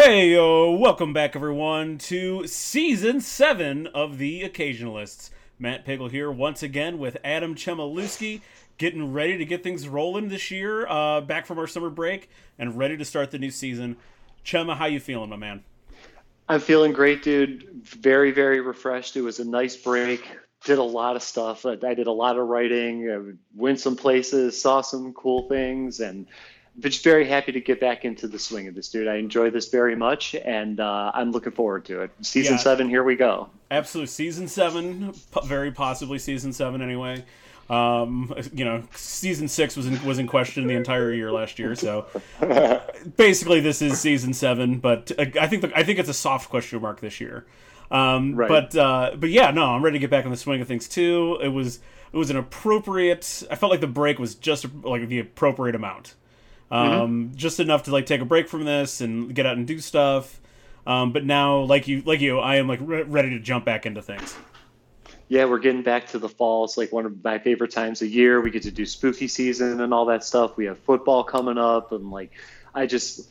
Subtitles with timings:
[0.00, 5.30] Hey, yo, welcome back, everyone, to season seven of The Occasionalists.
[5.58, 8.40] Matt Pagel here once again with Adam Chemaluski,
[8.78, 12.30] getting ready to get things rolling this year, uh, back from our summer break
[12.60, 13.96] and ready to start the new season.
[14.44, 15.64] Chema, how you feeling, my man?
[16.48, 17.68] I'm feeling great, dude.
[17.82, 19.16] Very, very refreshed.
[19.16, 20.24] It was a nice break.
[20.62, 21.66] Did a lot of stuff.
[21.66, 23.36] I did a lot of writing.
[23.56, 26.28] Went some places, saw some cool things, and
[26.80, 29.08] just very happy to get back into the swing of this, dude.
[29.08, 32.10] I enjoy this very much, and uh, I'm looking forward to it.
[32.22, 32.58] Season Yeah.
[32.58, 33.48] seven, here we go.
[33.70, 35.12] Absolutely, season seven,
[35.44, 37.24] very possibly season seven anyway.
[37.70, 41.74] Um, you know, season six was in, was in question the entire year last year,
[41.74, 42.06] so
[43.16, 44.78] basically this is season seven.
[44.78, 47.46] But uh, I think the, I think it's a soft question mark this year.
[47.90, 48.48] Um, Right.
[48.48, 50.88] But uh, but yeah, no, I'm ready to get back in the swing of things
[50.88, 51.38] too.
[51.42, 51.80] It was
[52.12, 53.42] it was an appropriate.
[53.50, 56.14] I felt like the break was just like the appropriate amount,
[56.70, 59.78] um, just enough to like take a break from this and get out and do
[59.78, 60.40] stuff.
[60.86, 63.84] Um, but now, like you, like you, I am like re- ready to jump back
[63.86, 64.36] into things.
[65.28, 66.64] Yeah, we're getting back to the fall.
[66.64, 68.40] It's like one of my favorite times of year.
[68.40, 70.56] We get to do spooky season and all that stuff.
[70.56, 72.32] We have football coming up, and like,
[72.74, 73.28] I just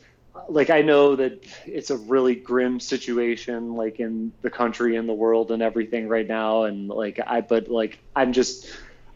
[0.48, 5.14] like I know that it's a really grim situation, like in the country and the
[5.14, 6.64] world and everything right now.
[6.64, 8.68] And like I, but like I'm just,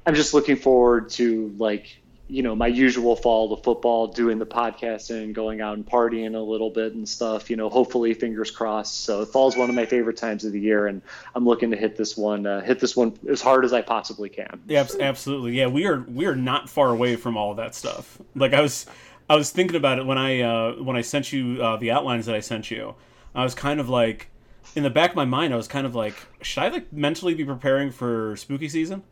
[0.04, 2.01] I'm just looking forward to like
[2.32, 6.38] you know my usual fall to football, doing the podcasting, going out and partying a
[6.38, 7.50] little bit and stuff.
[7.50, 9.04] You know, hopefully, fingers crossed.
[9.04, 11.02] So fall's one of my favorite times of the year, and
[11.34, 14.30] I'm looking to hit this one, uh, hit this one as hard as I possibly
[14.30, 14.62] can.
[14.66, 15.58] Yeah, absolutely.
[15.58, 18.18] Yeah, we are we are not far away from all of that stuff.
[18.34, 18.86] Like I was
[19.28, 22.24] I was thinking about it when I uh, when I sent you uh, the outlines
[22.26, 22.94] that I sent you.
[23.34, 24.28] I was kind of like
[24.74, 27.34] in the back of my mind I was kind of like should I like mentally
[27.34, 29.02] be preparing for spooky season?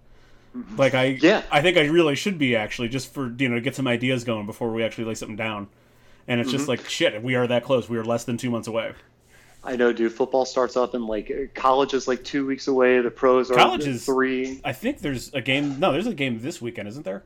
[0.77, 1.43] Like I Yeah.
[1.51, 4.25] I think I really should be actually just for you know to get some ideas
[4.25, 5.69] going before we actually lay something down.
[6.29, 7.89] And it's just like shit, we are that close.
[7.89, 8.93] We are less than 2 months away.
[9.63, 10.13] I know, dude.
[10.13, 13.01] Football starts up in like college is like two weeks away.
[13.01, 14.61] The pros are College is- three.
[14.65, 17.23] I think there's a game No, there's a game this weekend, isn't there?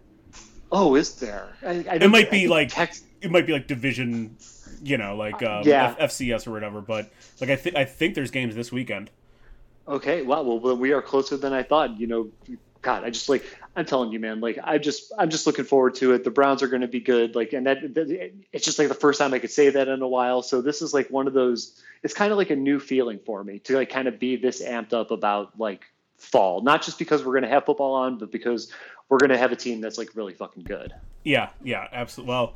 [0.72, 1.54] Oh, is there?
[1.64, 4.36] I, I It might be like Tex- it might be like division,
[4.82, 5.94] you know, like um, Yeah.
[5.98, 6.80] F- FCS or whatever.
[6.80, 9.10] But like I think I think there's games this weekend.
[9.86, 10.42] Okay, wow.
[10.42, 11.98] Well, well, we are closer than I thought.
[12.00, 12.28] You know,
[12.84, 14.40] God, I just like I'm telling you, man.
[14.40, 16.22] Like I just I'm just looking forward to it.
[16.22, 17.34] The Browns are going to be good.
[17.34, 20.02] Like, and that, that it's just like the first time I could say that in
[20.02, 20.42] a while.
[20.42, 21.82] So this is like one of those.
[22.02, 24.62] It's kind of like a new feeling for me to like kind of be this
[24.62, 25.82] amped up about like
[26.18, 26.60] fall.
[26.60, 28.70] Not just because we're going to have football on, but because
[29.08, 30.92] we're going to have a team that's like really fucking good.
[31.24, 32.30] Yeah, yeah, absolutely.
[32.30, 32.54] Well,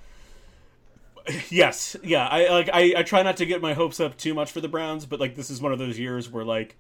[1.49, 2.27] yes, yeah.
[2.27, 4.69] I like I, I try not to get my hopes up too much for the
[4.69, 6.77] Browns, but like this is one of those years where like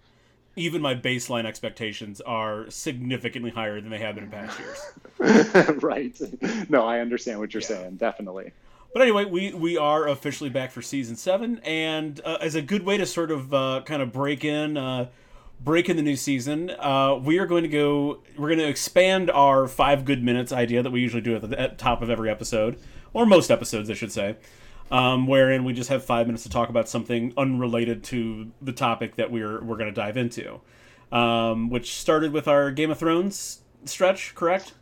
[0.58, 5.76] even my baseline expectations are significantly higher than they have been in past years.
[5.82, 6.18] right.
[6.68, 7.96] No, I understand what you're saying.
[7.96, 8.52] Definitely.
[8.92, 12.84] But anyway, we we are officially back for season seven, and uh, as a good
[12.84, 15.08] way to sort of uh, kind of break in, uh,
[15.62, 18.22] break in the new season, uh, we are going to go.
[18.38, 21.60] We're going to expand our five good minutes idea that we usually do at the
[21.60, 22.78] at top of every episode,
[23.12, 24.36] or most episodes, I should say,
[24.90, 29.16] um, wherein we just have five minutes to talk about something unrelated to the topic
[29.16, 30.60] that we're we're going to dive into,
[31.12, 34.72] um, which started with our Game of Thrones stretch, correct?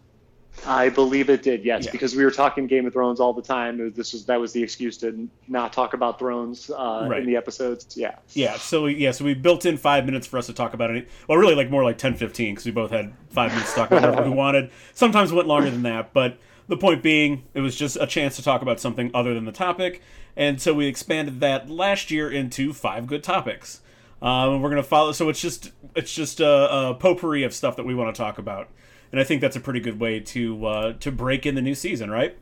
[0.66, 1.90] I believe it did, yes, Yeah.
[1.90, 3.76] because we were talking Game of Thrones all the time.
[3.78, 7.20] Was- This was that was the excuse to not talk about Thrones uh, Right.
[7.20, 7.94] in the episodes.
[7.94, 10.72] Yeah, Yeah, so we, yeah, so we built in five minutes for us to talk
[10.72, 11.08] about it.
[11.28, 13.90] Well, really, like more like 10, 15, because we both had five minutes to talk
[13.90, 14.70] about whatever we wanted.
[14.94, 18.36] Sometimes it went longer than that, but the point being, it was just a chance
[18.36, 20.02] to talk about something other than the topic,
[20.36, 23.80] and so we expanded that last year into five good topics.
[24.22, 25.12] Um, we're gonna follow.
[25.12, 28.38] So it's just it's just a, a potpourri of stuff that we want to talk
[28.38, 28.68] about,
[29.12, 31.74] and I think that's a pretty good way to uh, to break in the new
[31.74, 32.36] season, right?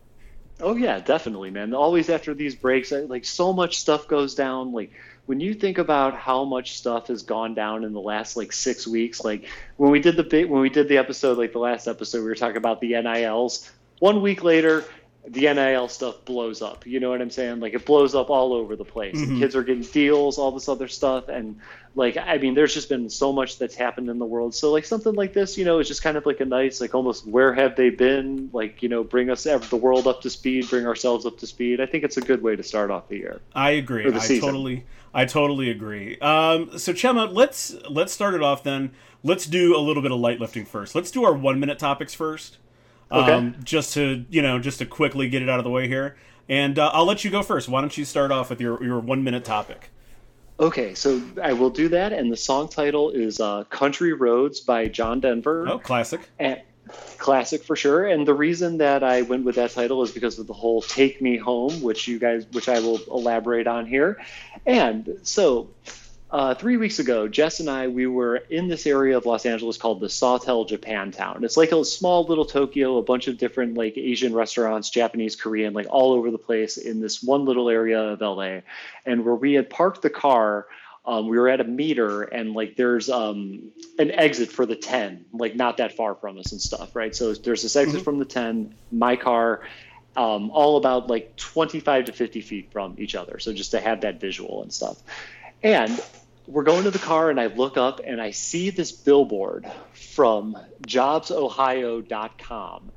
[0.61, 1.75] Oh yeah, definitely, man.
[1.75, 4.73] Always after these breaks, I, like so much stuff goes down.
[4.73, 4.93] Like
[5.27, 8.87] when you think about how much stuff has gone down in the last like six
[8.87, 11.89] weeks, like when we did the big when we did the episode, like the last
[11.89, 13.71] episode, we were talking about the NILs.
[14.05, 14.85] One week later,
[15.27, 16.87] the NIL stuff blows up.
[16.87, 17.61] You know what I'm saying?
[17.61, 19.17] Like it blows up all over the place.
[19.17, 21.59] And kids are getting deals, all this other stuff, and
[21.95, 24.55] like I mean, there's just been so much that's happened in the world.
[24.55, 26.95] So like something like this, you know, is just kind of like a nice, like
[26.95, 28.51] almost where have they been?
[28.53, 31.81] Like you know, bring us the world up to speed, bring ourselves up to speed.
[31.81, 33.41] I think it's a good way to start off the year.
[33.55, 34.05] I agree.
[34.13, 34.43] I season.
[34.43, 34.85] totally,
[35.15, 36.19] I totally agree.
[36.19, 38.91] Um, so Chema, let's let's start it off then.
[39.23, 40.95] Let's do a little bit of light lifting first.
[40.95, 42.59] Let's do our one minute topics first.
[43.15, 43.33] Okay.
[43.33, 46.17] Um, just to you know, just to quickly get it out of the way here,
[46.49, 47.69] and uh, I'll let you go first.
[47.69, 49.91] Why don't you start off with your your one minute topic?
[50.59, 54.87] Okay, so I will do that, and the song title is uh, "Country Roads" by
[54.89, 55.67] John Denver.
[55.69, 56.29] Oh, classic.
[56.39, 56.61] And
[57.19, 58.07] classic for sure.
[58.07, 61.21] And the reason that I went with that title is because of the whole "Take
[61.23, 64.25] Me Home," which you guys, which I will elaborate on here.
[64.67, 65.71] And so,
[66.35, 69.79] uh, three weeks ago, Jess and I, we were in this area of Los Angeles
[69.79, 71.45] called the Sawtelle Japantown.
[71.45, 75.75] It's like a small little Tokyo, a bunch of different like Asian restaurants, Japanese, Korean,
[75.75, 78.63] like all over the place in this one little area of LA.
[79.07, 80.67] And where we had parked the car
[81.07, 85.27] um, we were at a meter and like there's um, an exit for the 10
[85.35, 88.05] like not that far from us and stuff right so there's this exit mm-hmm.
[88.05, 89.61] from the 10 my car
[90.17, 94.01] um, all about like 25 to 50 feet from each other so just to have
[94.01, 94.97] that visual and stuff
[95.63, 96.01] and
[96.47, 100.57] we're going to the car and i look up and i see this billboard from
[100.87, 102.93] jobsohio.com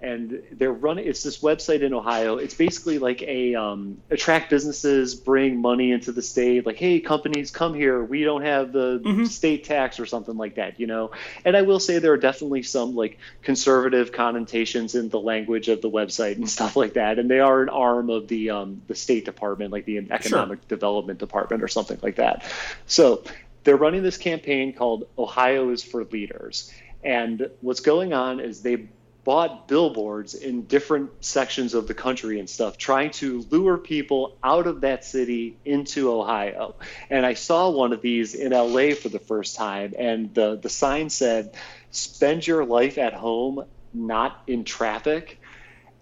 [0.00, 5.14] and they're running it's this website in ohio it's basically like a um, attract businesses
[5.14, 9.24] bring money into the state like hey companies come here we don't have the mm-hmm.
[9.24, 11.10] state tax or something like that you know
[11.44, 15.82] and i will say there are definitely some like conservative connotations in the language of
[15.82, 18.94] the website and stuff like that and they are an arm of the um, the
[18.94, 20.68] state department like the economic sure.
[20.68, 22.44] development department or something like that
[22.86, 23.22] so
[23.64, 26.72] they're running this campaign called ohio is for leaders
[27.02, 28.88] and what's going on is they
[29.28, 34.66] bought billboards in different sections of the country and stuff, trying to lure people out
[34.66, 36.74] of that city into Ohio.
[37.10, 40.70] And I saw one of these in LA for the first time, and the, the
[40.70, 41.54] sign said,
[41.90, 45.38] Spend your life at home, not in traffic.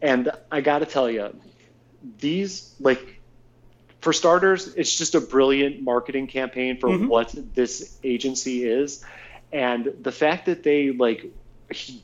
[0.00, 1.36] And I got to tell you,
[2.18, 3.20] these, like,
[4.02, 7.08] for starters, it's just a brilliant marketing campaign for mm-hmm.
[7.08, 9.04] what this agency is.
[9.52, 11.32] And the fact that they, like,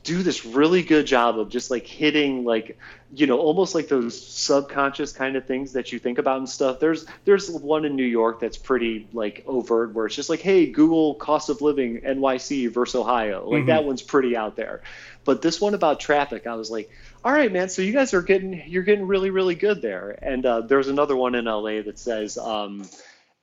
[0.03, 2.77] do this really good job of just like hitting like
[3.13, 6.81] you know almost like those subconscious kind of things that you think about and stuff.
[6.81, 10.65] There's there's one in new york that's pretty like overt where it's just like hey
[10.65, 13.49] google cost of living nyc versus ohio.
[13.49, 13.67] Like mm-hmm.
[13.67, 14.81] that one's pretty out there.
[15.23, 16.89] But this one about traffic i was like
[17.23, 20.17] all right man so you guys are getting you're getting really really good there.
[20.21, 22.83] And uh, there's another one in la that says um,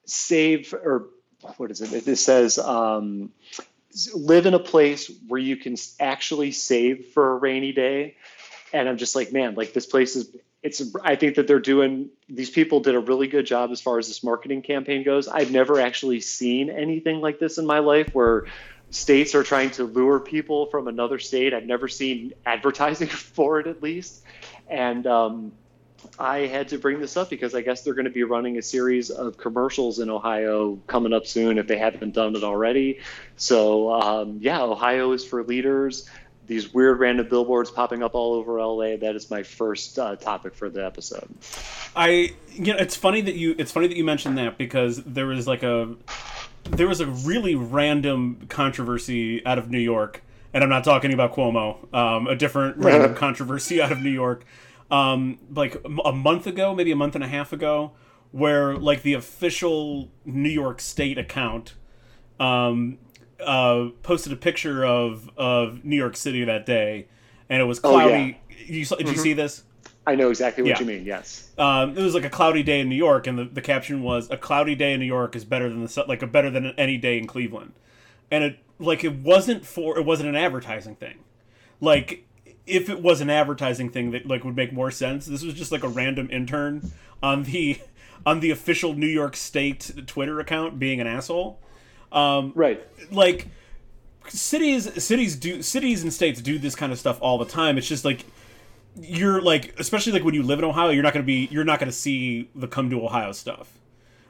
[0.04, 1.08] save or
[1.56, 2.06] what is it?
[2.06, 3.32] It says um,
[4.14, 8.16] live in a place where you can actually save for a rainy day.
[8.72, 10.30] And i'm just like man like this place is
[10.62, 13.98] it's i think that they're doing these people did a really good job as far
[13.98, 15.28] as this marketing campaign goes.
[15.28, 18.46] I've never actually seen anything like this in my life where
[18.90, 21.52] states are trying to lure people from another state.
[21.52, 24.22] I've never seen advertising for it at least.
[24.68, 25.52] And um,
[26.18, 28.62] I had to bring this up because I guess they're going to be running a
[28.62, 33.00] series of commercials in Ohio coming up soon if they haven't done it already.
[33.36, 36.08] So, um, yeah, Ohio is for leaders.
[36.46, 38.96] These weird random billboards popping up all over LA.
[38.96, 41.28] That is my first uh, topic for the episode.
[41.94, 45.26] I, you know, it's funny that you it's funny that you mentioned that because there
[45.26, 45.94] was like a
[46.64, 50.22] there was a really random controversy out of New York,
[50.52, 51.94] and I'm not talking about Cuomo.
[51.94, 54.44] Um, a different random controversy out of New York
[54.90, 57.92] um, like a month ago, maybe a month and a half ago,
[58.32, 61.74] where like the official New York State account
[62.38, 62.98] um,
[63.44, 67.08] uh, posted a picture of of New York City that day,
[67.48, 68.12] and it was cloudy.
[68.12, 68.34] Oh, yeah.
[68.66, 69.08] you, did mm-hmm.
[69.08, 69.64] you see this?
[70.06, 70.80] I know exactly what yeah.
[70.80, 71.04] you mean.
[71.04, 71.50] Yes.
[71.58, 74.30] Um, it was like a cloudy day in New York, and the, the caption was
[74.30, 76.96] "A cloudy day in New York is better than the like a better than any
[76.96, 77.74] day in Cleveland,"
[78.30, 81.18] and it like it wasn't for it wasn't an advertising thing,
[81.80, 82.26] like
[82.70, 85.26] if it was an advertising thing that like would make more sense.
[85.26, 87.80] This was just like a random intern on the
[88.26, 91.58] on the official New York State Twitter account being an asshole.
[92.12, 92.86] Um, right.
[93.10, 93.48] Like
[94.28, 97.78] cities cities do cities and states do this kind of stuff all the time.
[97.78, 98.24] It's just like
[99.00, 101.64] you're like especially like when you live in Ohio, you're not going to be you're
[101.64, 103.72] not to see the come to Ohio stuff.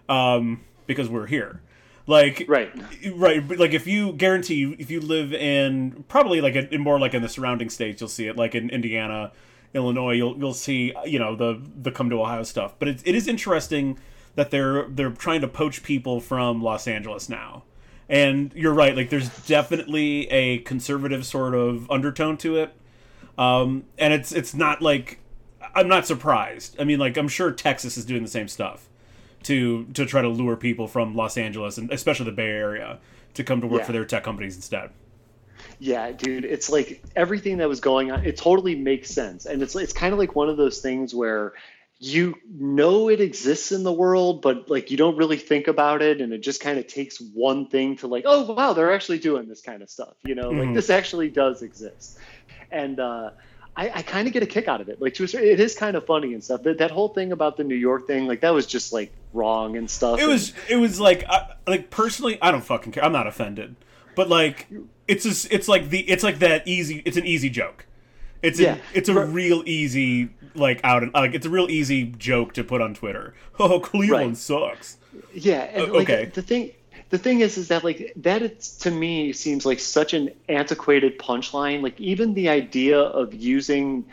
[0.09, 1.61] Um, because we're here.
[2.07, 2.71] Like right,
[3.15, 3.47] right.
[3.47, 7.23] But like if you guarantee if you live in probably like in more like in
[7.23, 8.37] the surrounding states, you'll see it.
[8.37, 9.33] Like in Indiana,
[9.75, 12.75] Illinois, you'll you'll see you know the the come to Ohio stuff.
[12.79, 13.99] But it, it is interesting
[14.35, 17.65] that they're they're trying to poach people from Los Angeles now.
[18.09, 18.97] And you're right.
[18.97, 22.75] Like there's definitely a conservative sort of undertone to it.
[23.39, 25.21] Um, and it's it's not like
[25.75, 26.77] I'm not surprised.
[26.81, 28.89] I mean, like I'm sure Texas is doing the same stuff
[29.45, 32.99] to to try to lure people from Los Angeles and especially the Bay Area
[33.35, 33.87] to come to work yeah.
[33.87, 34.91] for their tech companies instead.
[35.79, 38.25] Yeah, dude, it's like everything that was going on.
[38.25, 41.55] It totally makes sense, and it's it's kind of like one of those things where
[41.99, 46.21] you know it exists in the world, but like you don't really think about it,
[46.21, 49.49] and it just kind of takes one thing to like, oh wow, they're actually doing
[49.49, 50.15] this kind of stuff.
[50.23, 50.61] You know, mm-hmm.
[50.61, 52.19] like this actually does exist,
[52.71, 53.31] and uh,
[53.77, 55.01] I, I kind of get a kick out of it.
[55.01, 56.63] Like to a it is kind of funny and stuff.
[56.65, 59.77] That that whole thing about the New York thing, like that was just like wrong
[59.77, 60.21] and stuff.
[60.21, 63.05] It was it was like I, like personally, I don't fucking care.
[63.05, 63.77] I'm not offended,
[64.17, 64.69] but like
[65.09, 67.03] it's just, it's like the it's like that easy.
[67.05, 67.87] It's an easy joke.
[68.43, 68.77] It's Yeah.
[68.77, 72.65] a, it's a real easy like out and like it's a real easy joke to
[72.65, 73.35] put on Twitter.
[73.59, 74.37] Oh, Cleveland Right.
[74.37, 74.97] sucks.
[75.35, 76.25] Yeah, and O- like okay.
[76.33, 76.71] the thing
[77.11, 81.19] the thing is is that like that it's, to me seems like such an antiquated
[81.19, 81.83] punchline.
[81.83, 84.07] Like even the idea of using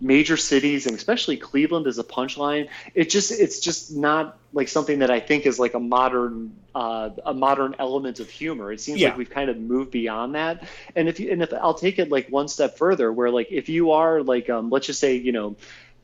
[0.00, 4.98] major cities and especially Cleveland as a punchline, it just it's just not like something
[5.00, 8.72] that I think is like a modern uh, a modern element of humor.
[8.72, 9.08] It seems Yeah.
[9.08, 10.68] like we've kind of moved beyond that.
[10.96, 13.68] And if you and if I'll take it like one step further, where like if
[13.68, 15.56] you are like um, let's just say you know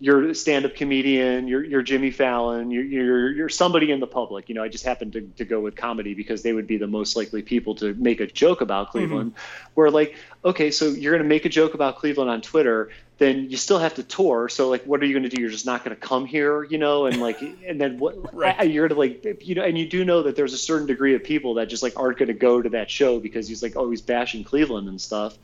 [0.02, 4.48] you're a stand-up comedian, you're, you're Jimmy Fallon, you're, you're, you're somebody in the public.
[4.48, 6.86] You know, I just happened to, to go with comedy because they would be the
[6.86, 9.34] most likely people to make a joke about Cleveland.
[9.74, 12.88] Where like, okay, so you're going to make a joke about Cleveland on Twitter,
[13.20, 14.48] then you still have to tour.
[14.48, 15.42] So like, what are you going to do?
[15.42, 18.16] You're just not going to come here, you know, and like, and then what?
[18.40, 18.70] Right.
[18.70, 21.14] You're going to like, you know, and you do know that there's a certain degree
[21.14, 23.76] of people that just like aren't going to go to that show because he's like
[23.76, 25.36] always bashing Cleveland and stuff,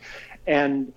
[0.46, 0.94] and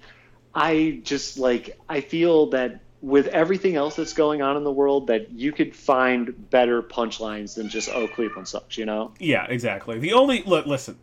[0.56, 5.08] I just like I feel that with everything else that's going on in the world
[5.08, 9.12] that you could find better punchlines than just oh Cleveland sucks, you know?
[9.20, 10.00] Yeah, exactly.
[10.00, 10.98] The only look, listen,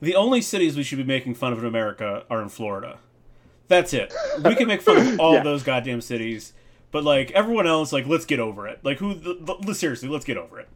[0.00, 2.98] the only cities we should be making fun of in America are in Florida.
[3.70, 4.12] That's it.
[4.44, 5.42] We can make fun of all Yeah.
[5.44, 6.52] those goddamn cities,
[6.90, 8.80] but like everyone else, like let's get over it.
[8.82, 9.14] Like who?
[9.14, 10.68] The, the, seriously, let's get over it.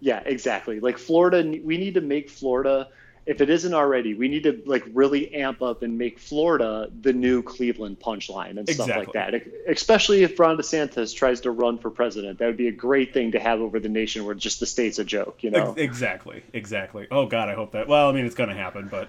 [0.00, 0.80] Yeah, exactly.
[0.80, 2.88] Like Florida, we need to make Florida.
[3.26, 7.12] If it isn't already, we need to like really amp up and make Florida the
[7.12, 9.34] new Cleveland punchline and stuff like that.
[9.68, 13.30] Especially if Ron DeSantis tries to run for president, that would be a great thing
[13.32, 15.74] to have over the nation, where just the state's a joke, you know?
[15.76, 17.06] Exactly, exactly.
[17.12, 17.86] Oh God, I hope that.
[17.86, 19.08] Well, I mean, it's gonna happen, but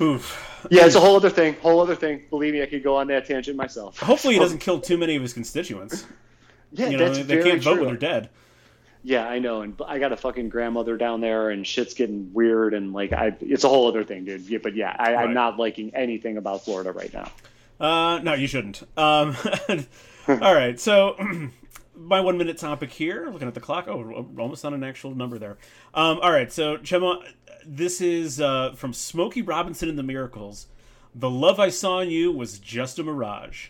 [0.00, 0.66] oof.
[0.70, 1.54] Yeah, it's a whole other thing.
[1.62, 2.22] Whole other thing.
[2.30, 3.98] Believe me, I could go on that tangent myself.
[3.98, 6.06] Hopefully, he doesn't kill too many of his constituents.
[6.72, 7.80] Yeah, You know, that's they very can't vote true.
[7.84, 8.30] when they're dead.
[9.04, 12.72] Yeah, I know, and I got a fucking grandmother down there, and shit's getting weird,
[12.72, 14.42] and like, I, it's a whole other thing, dude.
[14.48, 15.24] Yeah, but yeah, I, Right.
[15.24, 17.30] I'm not liking anything about Florida right now.
[17.80, 18.82] Uh, no, you shouldn't.
[18.96, 19.36] Um,
[20.28, 21.16] all right, so
[21.96, 23.28] my one minute topic here.
[23.28, 23.86] Looking at the clock.
[23.88, 25.58] Oh, we're almost on an actual number there.
[25.94, 27.24] Um, all right, so Chema,
[27.66, 30.66] this is uh, from Smokey Robinson and the Miracles.
[31.14, 33.68] The love I saw in you was just a mirage.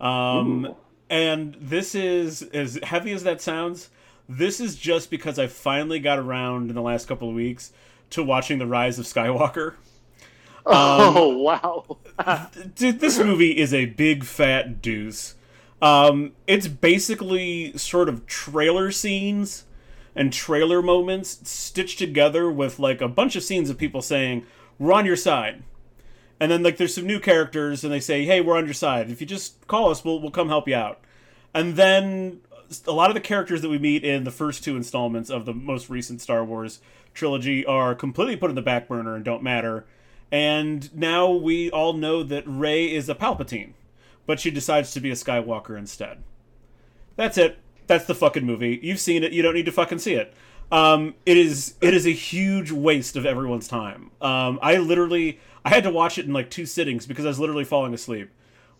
[0.00, 0.76] Um, Ooh.
[1.08, 3.88] and this is as heavy as that sounds.
[4.28, 7.72] This is just because I finally got around in the last couple of weeks
[8.10, 9.74] to watching the Rise of Skywalker.
[10.66, 11.98] oh wow!
[12.74, 15.34] Dude, this movie is a big fat deuce.
[15.80, 19.64] Um, it's basically sort of trailer scenes
[20.14, 24.44] and trailer moments stitched together with like a bunch of scenes of people saying,
[24.78, 25.62] "We're on your side,"
[26.40, 29.10] and then like there's some new characters and they say, "Hey, we're on your side.
[29.10, 31.00] If you just call us, we'll we'll come help you out."
[31.54, 32.40] And then
[32.86, 35.52] a lot of the characters that we meet in the first two installments of the
[35.52, 36.80] most recent Star Wars
[37.14, 39.84] trilogy are completely put in the back burner and don't matter.
[40.30, 43.74] And now we all know that Rey is a Palpatine,
[44.26, 46.22] but she decides to be a Skywalker instead.
[47.16, 47.58] That's it.
[47.92, 48.80] That's the fucking movie.
[48.82, 49.32] You've seen it.
[49.32, 50.32] You don't need to fucking see it.
[50.70, 54.10] Um, it is it is a huge waste of everyone's time.
[54.22, 57.38] Um, I literally I had to watch it in like two sittings because I was
[57.38, 58.30] literally falling asleep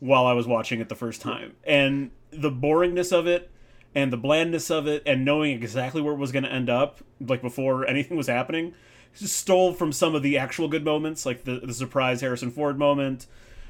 [0.00, 1.52] while I was watching it the first time.
[1.64, 3.50] And the boringness of it
[3.94, 7.00] and the blandness of it and knowing exactly where it was going to end up
[7.20, 8.72] like before anything was happening
[9.12, 13.26] stole from some of the actual good moments like the, the surprise Harrison Ford moment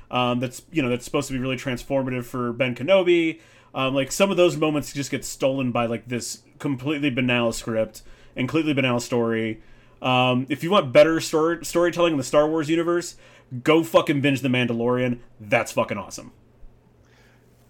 [0.09, 3.41] um, that's you know that's supposed to be really transformative for Ben Kenobi
[3.75, 8.03] um, like some of those moments just get stolen by like this completely banal script
[8.37, 9.61] and completely banal story
[10.01, 13.17] um, if you want better story storytelling in the Star Wars universe
[13.63, 16.33] go fucking binge The Mandalorian that's fucking awesome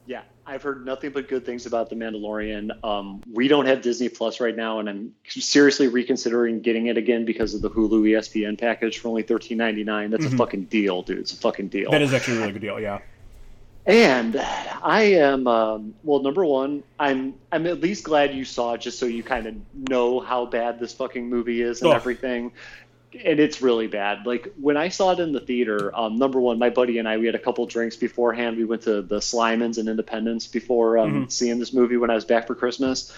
[0.07, 2.71] Yeah, I've heard nothing but good things about The Mandalorian.
[2.85, 7.25] Um, we don't have Disney Plus right now, and I'm seriously reconsidering getting it again
[7.25, 10.11] because of the Hulu ESPN package for only thirteen ninety nine.
[10.11, 11.19] That's a fucking deal, dude.
[11.19, 11.93] It's a fucking deal.
[11.93, 12.99] that is actually a really good deal yeah
[13.85, 16.21] And I am um, well.
[16.23, 19.55] Number one, I'm I'm at least glad you saw it, just so you kind of
[19.89, 21.95] know how bad this fucking movie is and Oh.
[21.95, 22.53] everything.
[23.25, 24.25] And it's really bad.
[24.25, 27.19] Like when I saw it in the theater, um, number one, my buddy and I
[27.19, 28.57] we had a couple drinks beforehand.
[28.57, 32.25] We went to the Slyman's and Independence before um, seeing this movie when I was
[32.25, 33.13] back for Christmas.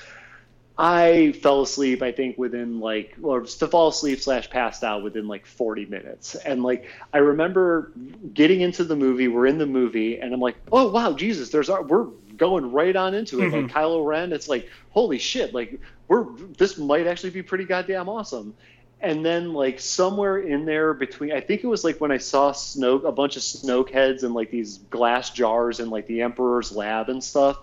[0.77, 5.29] I fell asleep, I think, within like, or to fall asleep slash passed out within
[5.29, 6.35] like 40 minutes.
[6.35, 7.93] And like, I remember
[8.33, 11.71] getting into the movie, we're in the movie, and I'm like, oh, wow, Jesus, there's
[11.71, 13.53] our, we're going right on into it.
[13.53, 13.77] Like, mm-hmm.
[13.77, 16.25] Kylo Ren, it's like, holy shit, like, we're,
[16.59, 18.55] this might actually be pretty goddamn awesome.
[19.01, 22.53] And then, like, somewhere in there between, I think it was like when I saw
[22.53, 26.73] Snoke, a bunch of Snoke heads and like these glass jars in like the Emperor's
[26.73, 27.59] lab and stuff.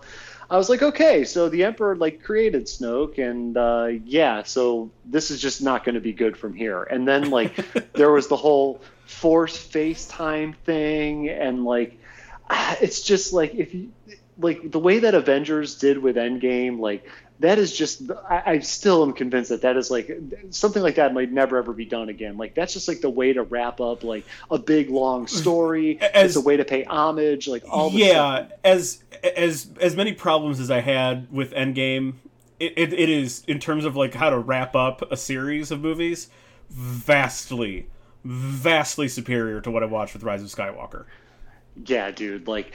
[0.52, 5.30] I was like, okay, so the Emperor like created Snoke, and uh, yeah, so this
[5.30, 6.82] is just not going to be good from here.
[6.82, 7.56] And then like
[7.94, 11.98] there was the whole Force FaceTime thing, and like
[12.82, 13.92] it's just like if you
[14.36, 17.08] like the way that Avengers did with Endgame, like
[17.40, 21.14] that is just I, I, still am convinced that that is like something like that
[21.14, 24.04] might never ever be done again like that's just like the way to wrap up
[24.04, 28.46] like a big long story as it's a way to pay homage like all yeah
[28.46, 28.58] stuff.
[28.62, 32.14] as as as many problems as i had with endgame
[32.58, 35.80] it, it, it is in terms of like how to wrap up a series of
[35.80, 36.28] movies
[36.70, 37.86] vastly
[38.24, 41.04] vastly superior to what i watched with rise of skywalker.
[41.86, 42.72] Yeah dude like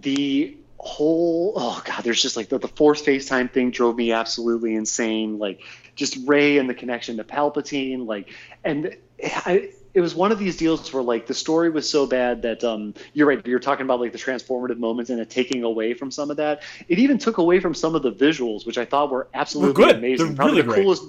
[0.00, 4.74] the whole oh god there's just like the, the force facetime thing drove me absolutely
[4.74, 5.60] insane like
[5.96, 8.32] just Rey and the connection to palpatine like
[8.64, 12.42] and I, it was one of these deals where like the story was so bad
[12.42, 15.94] that um, you're right you're talking about like the transformative moments and it taking away
[15.94, 18.84] from some of that it even took away from some of the visuals which i
[18.84, 21.04] thought were absolutely amazing They're probably really the coolest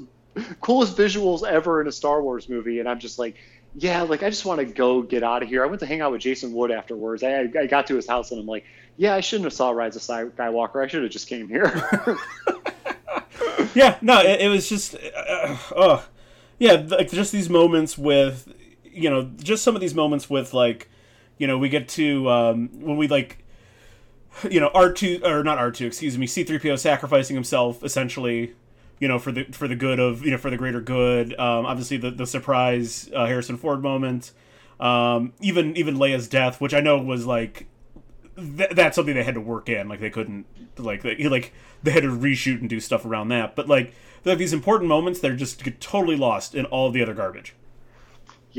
[0.62, 3.36] coolest visuals ever in a star wars movie and i'm just like
[3.75, 5.63] yeah, like I just want to go get out of here.
[5.63, 7.24] I went to hang out with Jason Wood afterwards.
[7.24, 8.65] I, I got to his house and I'm like,
[8.98, 10.83] yeah, I shouldn't have saw Rise of Skywalker.
[10.83, 11.65] I should have just came here.
[13.75, 16.01] yeah, no, it, it was just, uh, uh,
[16.57, 18.53] yeah, like just these moments with,
[19.00, 20.89] you know, just some of these moments with like,
[21.38, 23.44] you know, we get to um, when we like,
[24.50, 27.84] you know, R two or not R two, excuse me, C three PO sacrificing himself
[27.84, 28.53] essentially,
[29.00, 31.34] you know, for the for the good of you know for the greater good.
[31.39, 34.32] Um, obviously, the the surprise uh, Harrison Ford moment,
[34.79, 37.68] um, even even Leia's death, which I know was like
[38.36, 39.88] th- that's something they had to work in.
[39.88, 40.46] Like they couldn't
[40.77, 41.53] like they, like
[41.84, 43.56] they had to reshoot and do stuff around that.
[43.56, 43.94] But like
[44.25, 47.56] like these important moments, they're just get totally lost in all the other garbage.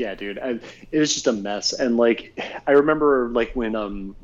[0.01, 0.59] Yeah, dude, I,
[0.91, 1.73] it was just a mess.
[1.73, 4.15] And like I remember like when um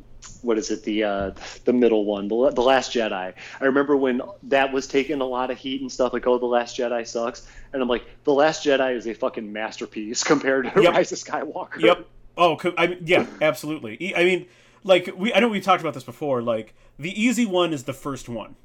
[0.42, 1.32] what is it the uh,
[1.66, 5.50] the middle one the, the last jedi i remember when that was taking a lot
[5.50, 8.64] of heat and stuff like oh the last jedi sucks and i'm like the last
[8.64, 10.94] jedi is a fucking masterpiece compared to yep.
[10.94, 12.08] rise of skywalker yep
[12.38, 14.48] oh I yeah absolutely i mean
[14.88, 16.42] like we I know we talked about this before.
[16.42, 18.56] Like the easy one is the first one.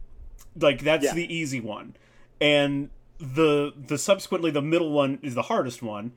[0.58, 1.14] Like that's yeah.
[1.14, 1.96] the easy one.
[2.40, 6.12] And the the subsequently the middle one is the hardest one.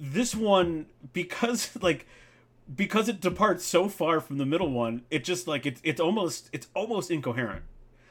[0.00, 2.06] This one because like
[2.74, 6.48] because it departs so far from the middle one, it just like it's it's almost
[6.52, 7.62] it's almost incoherent.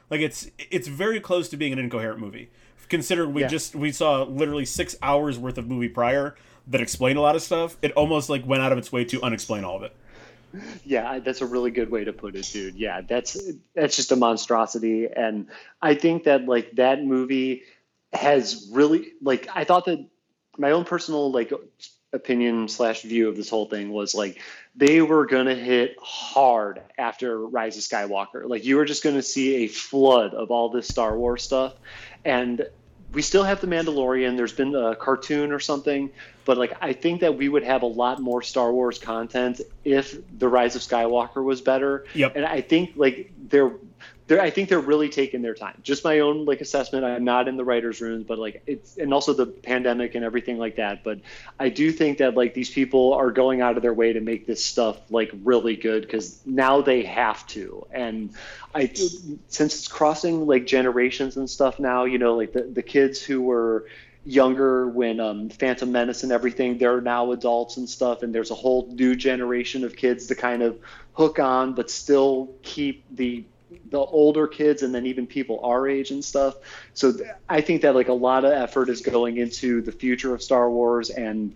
[0.10, 2.50] Like it's it's very close to being an incoherent movie.
[2.88, 3.48] Considering we yeah.
[3.48, 6.36] just we saw literally six hours worth of movie prior
[6.68, 9.20] that explained a lot of stuff, it almost like went out of its way to
[9.20, 9.96] unexplain all of it
[10.84, 13.40] yeah that's a really good way to put it dude yeah that's
[13.76, 15.48] that's just a monstrosity and
[15.82, 17.62] i think that like that movie
[18.14, 20.04] has really like i thought that
[20.58, 21.52] my own personal like
[22.12, 24.42] opinion slash view of this whole thing was like
[24.76, 29.64] they were gonna hit hard after rise of skywalker like you were just gonna see
[29.64, 31.76] a flood of all this star wars stuff
[32.26, 32.66] and
[33.12, 34.38] we still have the Mandalorian.
[34.38, 36.12] There's been a cartoon or something,
[36.46, 40.18] but like I think that we would have a lot more Star Wars content if
[40.38, 42.06] the Rise of Skywalker was better.
[42.14, 42.36] Yep.
[42.36, 43.72] And I think like they're
[44.30, 45.80] they're I think they're really taking their time.
[45.82, 47.04] Just my own like assessment.
[47.04, 50.60] I'm not in the writers' rooms, but like it's and also the pandemic and everything
[50.60, 51.04] like that.
[51.04, 51.22] But
[51.60, 54.46] I do think that like these people are going out of their way to make
[54.46, 57.88] this stuff like really good because now they have to.
[57.92, 58.30] And
[58.76, 63.24] I since it's crossing like generations and stuff now, you know, like the the kids
[63.24, 63.88] who were
[64.26, 68.56] younger when um, Phantom Menace and everything, they're now adults and stuff, and there's a
[68.56, 70.78] whole new generation of kids to kind of
[71.14, 73.44] hook on, but still keep the
[73.90, 76.56] the older kids and then even people our age and stuff.
[76.94, 77.14] So
[77.48, 80.70] I think that like a lot of effort is going into the future of Star
[80.70, 81.54] Wars and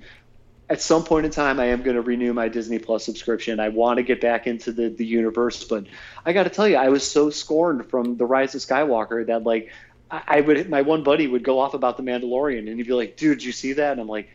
[0.69, 3.59] at some point in time I am going to renew my Disney Plus subscription.
[3.59, 5.85] I want to get back into the the universe, but
[6.25, 9.43] I got to tell you I was so scorned from The Rise of Skywalker that
[9.43, 9.71] like
[10.09, 13.17] I, would my one buddy would go off about the Mandalorian and he'd be like,
[13.17, 14.29] "Dude, did you see that?" And I'm like,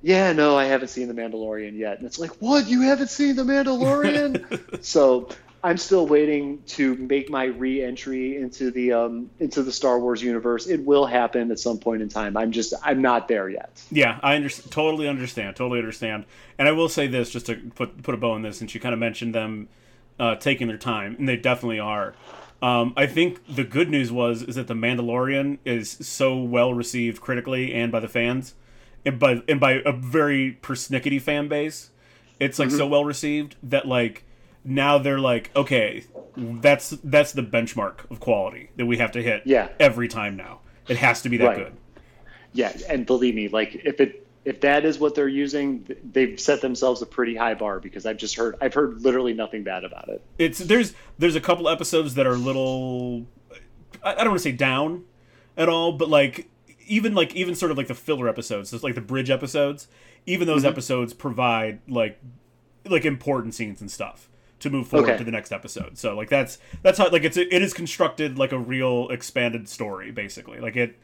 [0.00, 2.68] "Yeah, no, I haven't seen the Mandalorian yet." And it's like, "What?
[2.68, 5.28] You haven't seen the Mandalorian?" so
[5.64, 10.66] I'm still waiting to make my re-entry into the um, into the Star Wars universe.
[10.66, 12.36] It will happen at some point in time.
[12.36, 13.82] I'm just I'm not there yet.
[13.90, 15.56] Yeah, I under- totally understand.
[15.56, 16.26] Totally understand.
[16.58, 18.80] And I will say this just to put put a bow on this, since you
[18.80, 19.68] kind of mentioned them
[20.20, 22.14] uh, taking their time, and they definitely are.
[22.60, 27.22] Um, I think the good news was is that the Mandalorian is so well received
[27.22, 28.54] critically and by the fans,
[29.06, 31.88] and by and by a very persnickety fan base.
[32.38, 32.76] It's like mm-hmm.
[32.76, 34.24] so well received that like
[34.64, 36.04] now they're like, okay,
[36.36, 39.42] that's that's the benchmark of quality that we have to hit.
[39.44, 39.68] Yeah.
[39.78, 41.56] every time now it has to be that right.
[41.56, 41.76] good.
[42.52, 46.60] Yeah, and believe me, like if it if that is what they're using, they've set
[46.60, 50.08] themselves a pretty high bar because I've just heard I've heard literally nothing bad about
[50.08, 50.22] it.
[50.38, 53.26] It's there's there's a couple episodes that are little
[54.02, 55.04] I, don't want to say down
[55.56, 56.48] at all, but like
[56.86, 59.88] even like even sort of like the filler episodes, so like the bridge episodes,
[60.26, 60.68] even those mm-hmm.
[60.68, 62.20] episodes provide like
[62.84, 64.28] like important scenes and stuff
[64.64, 65.18] to move forward okay.
[65.18, 65.96] to the next episode.
[65.96, 70.10] So like that's that's how like it's it is constructed like a real expanded story
[70.10, 70.58] basically.
[70.58, 70.98] Like it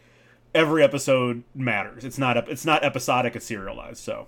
[0.55, 2.05] every episode matters.
[2.05, 3.37] It's not it's not episodic.
[3.37, 3.99] It's serialized.
[3.99, 4.27] So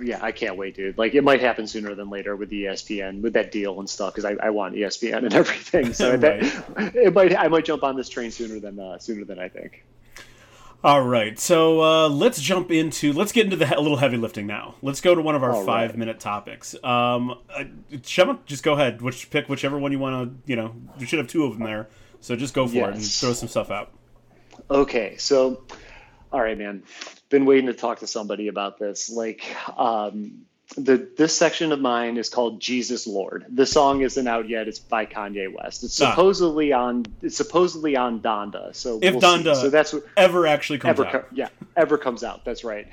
[0.00, 0.98] yeah, I can't wait, dude.
[0.98, 4.24] Like it might happen sooner than later with ESPN with that deal and stuff because
[4.24, 5.92] I, I want ESPN and everything.
[5.92, 6.20] So right.
[6.20, 9.48] that, it might I might jump on this train sooner than uh, sooner than I
[9.48, 9.84] think.
[10.82, 14.46] All right, so uh, let's jump into let's get into the a little heavy lifting
[14.46, 14.76] now.
[14.80, 15.98] Let's go to one of our All five right.
[15.98, 16.74] minute topics.
[16.82, 19.02] Um, uh, Chema, just go ahead.
[19.02, 20.50] Which pick whichever one you want to.
[20.50, 21.88] You know, you should have two of them there,
[22.20, 22.88] so just go for yes.
[22.88, 23.92] it and throw some stuff out.
[24.70, 25.64] Okay, so
[26.32, 26.82] all right, man.
[27.28, 29.10] Been waiting to talk to somebody about this.
[29.10, 29.44] Like,
[29.76, 33.46] um, the this section of mine is called Jesus Lord.
[33.48, 34.68] The song isn't out yet.
[34.68, 35.84] It's by Kanye West.
[35.84, 36.10] It's ah.
[36.10, 36.86] supposedly ah.
[36.86, 37.06] on.
[37.22, 38.74] It's supposedly on Donda.
[38.74, 39.62] So if we'll Donda, see.
[39.62, 42.44] so that's what, ever actually comes ever out, yeah, ever comes out.
[42.44, 42.86] That's right.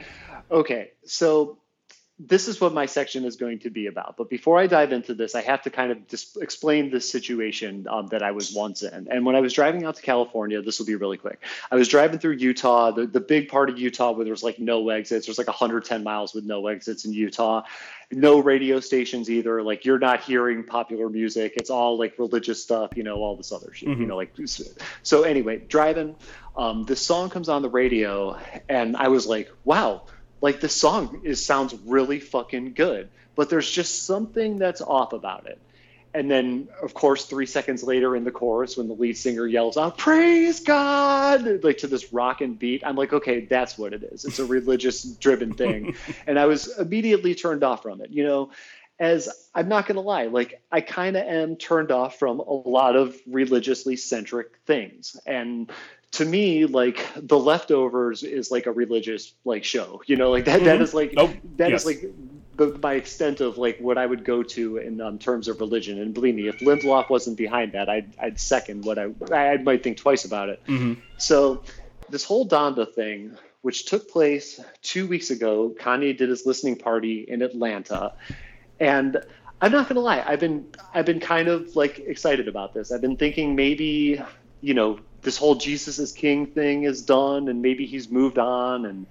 [0.49, 1.57] Okay, so
[2.19, 4.17] this is what my section is going to be about.
[4.17, 7.86] But before I dive into this, I have to kind of just explain the situation
[7.88, 9.08] um, that I was once in.
[9.12, 11.43] And when I was driving out to California, this will be really quick.
[11.69, 14.89] I was driving through Utah, the, the big part of Utah where there's like no
[14.89, 15.27] exits.
[15.27, 17.63] There's like 110 miles with no exits in Utah.
[18.12, 19.62] No radio stations either.
[19.62, 21.53] Like you're not hearing popular music.
[21.56, 24.01] It's all like religious stuff, you know, all this other shit, mm-hmm.
[24.01, 24.34] you know, like.
[25.03, 26.15] So anyway, driving,
[26.56, 30.03] um, this song comes on the radio, and I was like, wow
[30.41, 35.47] like the song is sounds really fucking good, but there's just something that's off about
[35.47, 35.60] it.
[36.13, 39.78] And then, of course, three seconds later in the chorus, when the lead singer yells
[39.78, 44.04] out "Praise God!" like to this rock and beat, I'm like, okay, that's what it
[44.04, 44.26] is.
[44.26, 45.95] It's a religious-driven thing,
[46.28, 48.10] and I was immediately turned off from it.
[48.10, 48.52] You know,
[49.00, 52.95] as I'm not gonna lie, like I kind of am turned off from a lot
[52.95, 55.69] of religiously centric things, and
[56.11, 60.57] to me like the leftovers is like a religious like show you know like that,
[60.57, 60.65] mm-hmm.
[60.65, 61.31] that is like nope.
[61.57, 61.81] that yes.
[61.81, 62.13] is like
[62.55, 65.99] the, my extent of like what i would go to in um, terms of religion
[65.99, 69.83] and believe me if lindelof wasn't behind that i'd, I'd second what i i might
[69.83, 70.99] think twice about it mm-hmm.
[71.17, 71.63] so
[72.09, 77.25] this whole donda thing which took place two weeks ago kanye did his listening party
[77.27, 78.13] in atlanta
[78.79, 79.17] and
[79.61, 83.01] i'm not gonna lie i've been i've been kind of like excited about this i've
[83.01, 84.21] been thinking maybe
[84.67, 88.86] you know this whole Jesus is King thing is done and maybe he's moved on
[88.86, 89.06] and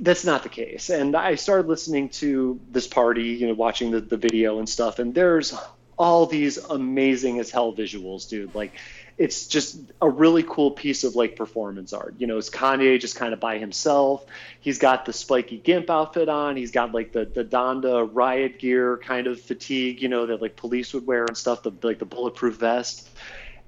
[0.00, 0.90] that's not the case.
[0.90, 4.98] And I started listening to this party, you know, watching the, the video and stuff,
[4.98, 5.54] and there's
[5.98, 8.54] all these amazing as hell visuals, dude.
[8.54, 8.72] Like
[9.18, 12.14] it's just a really cool piece of like performance art.
[12.18, 14.24] You know, it's Kanye just kind of by himself.
[14.60, 16.56] He's got the spiky gimp outfit on.
[16.56, 20.56] He's got like the the Donda riot gear kind of fatigue, you know, that like
[20.56, 23.08] police would wear and stuff, the like the bulletproof vest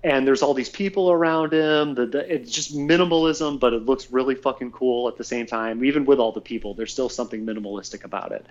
[0.05, 1.95] and there's all these people around him.
[1.95, 5.85] The, the, it's just minimalism, but it looks really fucking cool at the same time.
[5.85, 8.45] Even with all the people, there's still something minimalistic about it.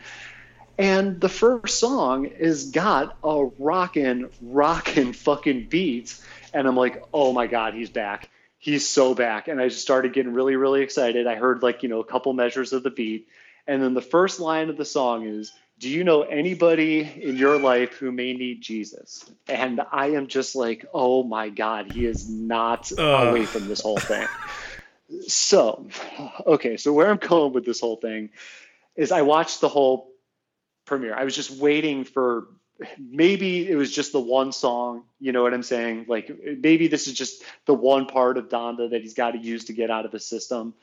[0.77, 6.17] And the first song is got a rockin', rockin' fucking beat,
[6.53, 8.29] and I'm like, oh my god, he's back.
[8.57, 9.47] He's so back.
[9.47, 11.27] And I just started getting really, really excited.
[11.27, 13.27] I heard like you know a couple measures of the beat,
[13.67, 17.57] and then the first line of the song is do you know anybody in your
[17.57, 19.25] life who may need Jesus?
[19.47, 23.97] And I am just like, oh my God, he is not away from this whole
[23.97, 24.27] thing.
[25.27, 25.87] so,
[26.45, 28.29] okay, so where I'm going with this whole thing
[28.95, 30.11] is I watched the whole
[30.85, 31.15] premiere.
[31.15, 32.45] I was just waiting for
[32.99, 36.05] maybe it was just the one song, you know what I'm saying?
[36.07, 39.65] Like maybe this is just the one part of Donda that he's got to use
[39.65, 40.75] to get out of the system.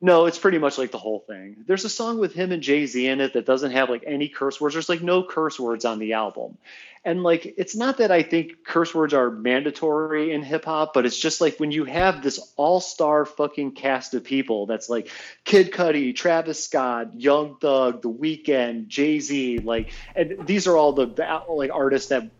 [0.00, 1.64] No, it's pretty much like the whole thing.
[1.66, 4.28] There's a song with him and Jay Z in it that doesn't have like any
[4.28, 4.74] curse words.
[4.74, 6.58] There's like no curse words on the album.
[7.06, 11.04] And like, it's not that I think curse words are mandatory in hip hop, but
[11.04, 15.10] it's just like when you have this all star fucking cast of people that's like
[15.44, 20.92] Kid Cudi, Travis Scott, Young Thug, The Weeknd, Jay Z, like, and these are all
[20.92, 22.30] the, the like artists that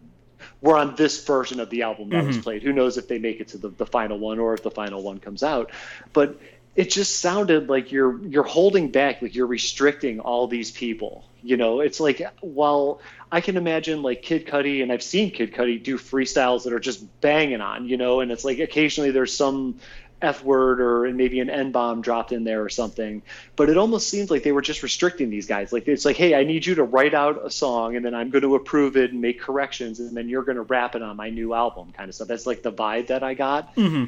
[0.60, 2.28] were on this version of the album that mm-hmm.
[2.28, 2.62] was played.
[2.62, 5.02] Who knows if they make it to the, the final one or if the final
[5.02, 5.70] one comes out.
[6.12, 6.38] But
[6.76, 11.58] it just sounded like you're you're holding back like you're restricting all these people you
[11.58, 11.80] know?
[11.80, 15.98] It's like while i can imagine like kid cudi and i've seen kid cudi do
[15.98, 18.20] freestyles that are just banging on you know?
[18.20, 19.78] And it's like occasionally there's some
[20.22, 23.20] f word or maybe an n bomb dropped in there or something
[23.56, 25.72] but it almost seems like they were just restricting these guys.
[25.72, 28.30] Like it's like hey i need you to write out a song and then i'm
[28.30, 31.16] going to approve it and make corrections and then you're going to rap it on
[31.16, 32.28] my new album kind of stuff.
[32.28, 33.74] That's like the vibe that i got.
[33.76, 34.04] Mm-hmm.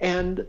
[0.00, 0.46] and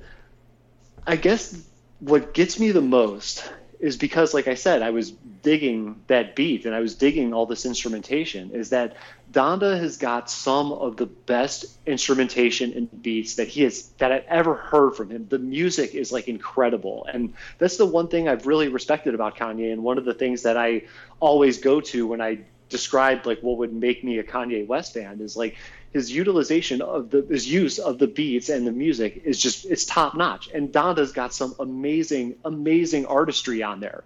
[1.08, 1.66] I guess
[2.00, 6.66] what gets me the most is because, like I said, I was digging that beat
[6.66, 8.52] and I was digging all this instrumentation.
[8.52, 8.98] Is that
[9.32, 14.26] Donda has got some of the best instrumentation and beats that he has that I've
[14.28, 15.28] ever heard from him.
[15.30, 19.72] The music is like incredible, and that's the one thing I've really respected about Kanye,
[19.72, 20.84] and one of the things that I
[21.22, 22.40] always go to when I
[22.70, 25.56] describe like what would make me a Kanye West fan is like
[25.98, 29.84] his utilization of the his use of the beats and the music is just it's
[29.84, 30.48] top notch.
[30.54, 34.04] And Donda's got some amazing, amazing artistry on there.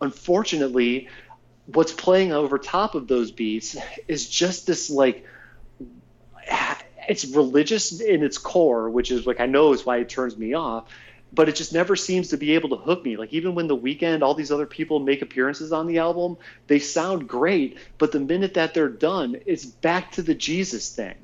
[0.00, 1.08] Unfortunately,
[1.66, 3.76] what's playing over top of those beats
[4.08, 5.24] is just this like
[7.08, 10.54] it's religious in its core, which is like I know is why it turns me
[10.54, 10.84] off
[11.32, 13.16] but it just never seems to be able to hook me.
[13.16, 16.78] Like even when the Weeknd, all these other people make appearances on the album, they
[16.78, 21.16] sound great, but the minute that they're done, it's back to the Jesus thing.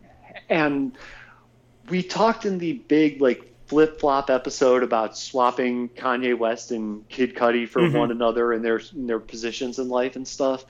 [0.48, 0.92] And
[1.88, 7.34] we talked in the big like flip flop episode about swapping Kanye West and Kid
[7.34, 7.96] Cudi for mm-hmm.
[7.96, 10.64] one another and their in their positions in life and stuff.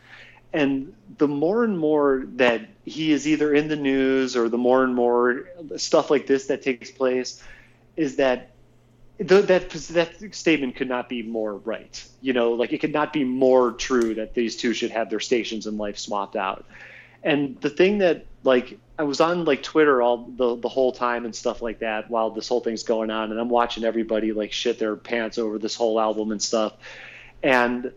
[0.53, 4.85] And the more and more that he is either in the news or the more
[4.85, 7.43] and more stuff like this that takes place,
[7.97, 8.51] is that
[9.19, 12.05] the, that that statement could not be more right.
[12.21, 15.21] You know, like it could not be more true that these two should have their
[15.21, 16.65] stations in life swapped out.
[17.25, 21.25] And the thing that like I was on like Twitter all the the whole time
[21.25, 24.53] and stuff like that while this whole thing's going on, and I'm watching everybody like
[24.53, 26.75] shit their pants over this whole album and stuff,
[27.43, 27.93] and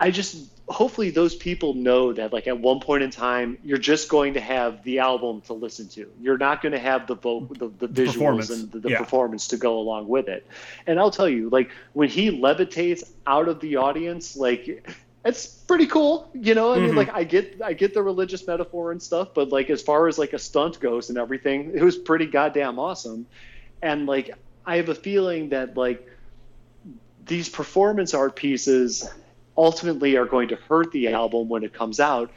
[0.00, 4.08] I just hopefully those people know that like at one point in time you're just
[4.08, 6.08] going to have the album to listen to.
[6.20, 8.98] You're not going to have the vote, the, the visuals and the, the yeah.
[8.98, 10.46] performance to go along with it.
[10.86, 14.88] And I'll tell you, like when he levitates out of the audience, like
[15.24, 16.72] it's pretty cool you know?
[16.72, 16.96] I mean mm-hmm.
[16.96, 20.18] like i get i get the religious metaphor and stuff but like as far as
[20.18, 23.26] like a stunt goes and everything it was pretty goddamn awesome.
[23.82, 24.30] And like
[24.66, 26.06] i have a feeling that like
[27.26, 29.08] these performance art pieces
[29.56, 32.30] ultimately are going to hurt the album when it comes out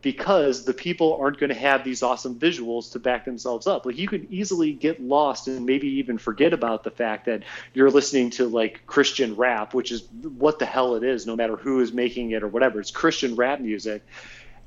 [0.00, 3.84] because the people aren't going to have these awesome visuals to back themselves up.
[3.84, 7.42] Like you could easily get lost and maybe even forget about the fact that
[7.74, 11.56] you're listening to like Christian rap, which is what the hell it is, no matter
[11.56, 12.80] who is making it or whatever.
[12.80, 14.06] It's Christian rap music.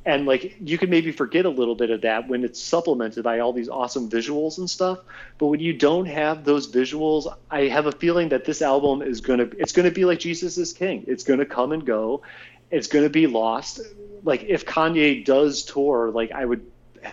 [0.03, 3.39] And like you can maybe forget a little bit of that when it's supplemented by
[3.39, 4.99] all these awesome visuals and stuff.
[5.37, 9.21] But when you don't have those visuals, I have a feeling that this album is
[9.21, 11.05] gonna it's gonna be like Jesus is King.
[11.07, 12.23] It's gonna come and go
[12.71, 13.81] it's going to be lost.
[14.23, 16.65] Like if Kanye does tour, like I would,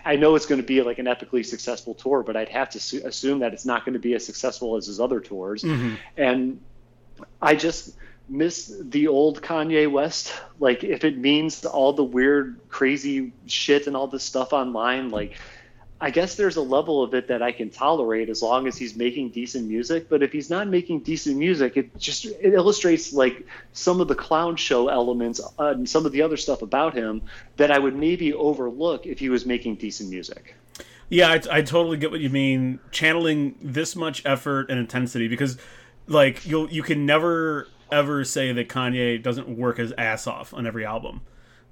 [0.05, 2.79] I know it's going to be like an epically successful tour, but I'd have to
[2.79, 5.63] su- assume that it's not going to be as successful as his other tours.
[5.63, 5.95] Mm-hmm.
[6.17, 6.61] And
[7.41, 7.95] I just
[8.27, 10.33] miss the old Kanye West.
[10.59, 15.37] Like if it means all the weird, crazy shit and all this stuff online, like
[16.01, 18.95] I guess there's a level of it that I can tolerate as long as he's
[18.95, 20.07] making decent music.
[20.07, 24.15] But if he's not making decent music, it just it illustrates like some of the
[24.15, 27.21] clown show elements uh, and some of the other stuff about him
[27.57, 30.55] that I would maybe overlook if he was making decent music.
[31.09, 32.79] Yeah, I, I totally get what you mean.
[32.91, 35.57] Channeling this much effort and intensity because,
[36.07, 40.65] like, you'll you can never ever say that Kanye doesn't work his ass off on
[40.65, 41.21] every album.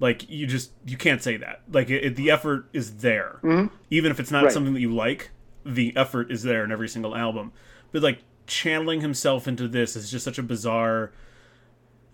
[0.00, 1.62] Like you just you can't say that.
[1.70, 3.74] Like it, it, the effort is there, mm-hmm.
[3.90, 4.52] even if it's not right.
[4.52, 5.30] something that you like.
[5.64, 7.52] The effort is there in every single album.
[7.92, 11.12] But like channeling himself into this is just such a bizarre.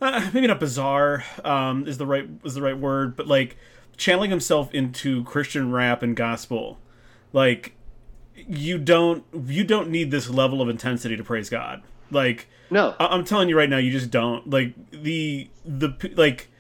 [0.00, 3.56] Uh, maybe not bizarre um, is the right is the right word, but like
[3.96, 6.78] channeling himself into Christian rap and gospel,
[7.32, 7.74] like
[8.34, 11.82] you don't you don't need this level of intensity to praise God.
[12.10, 14.48] Like no, I- I'm telling you right now, you just don't.
[14.50, 16.50] Like the the like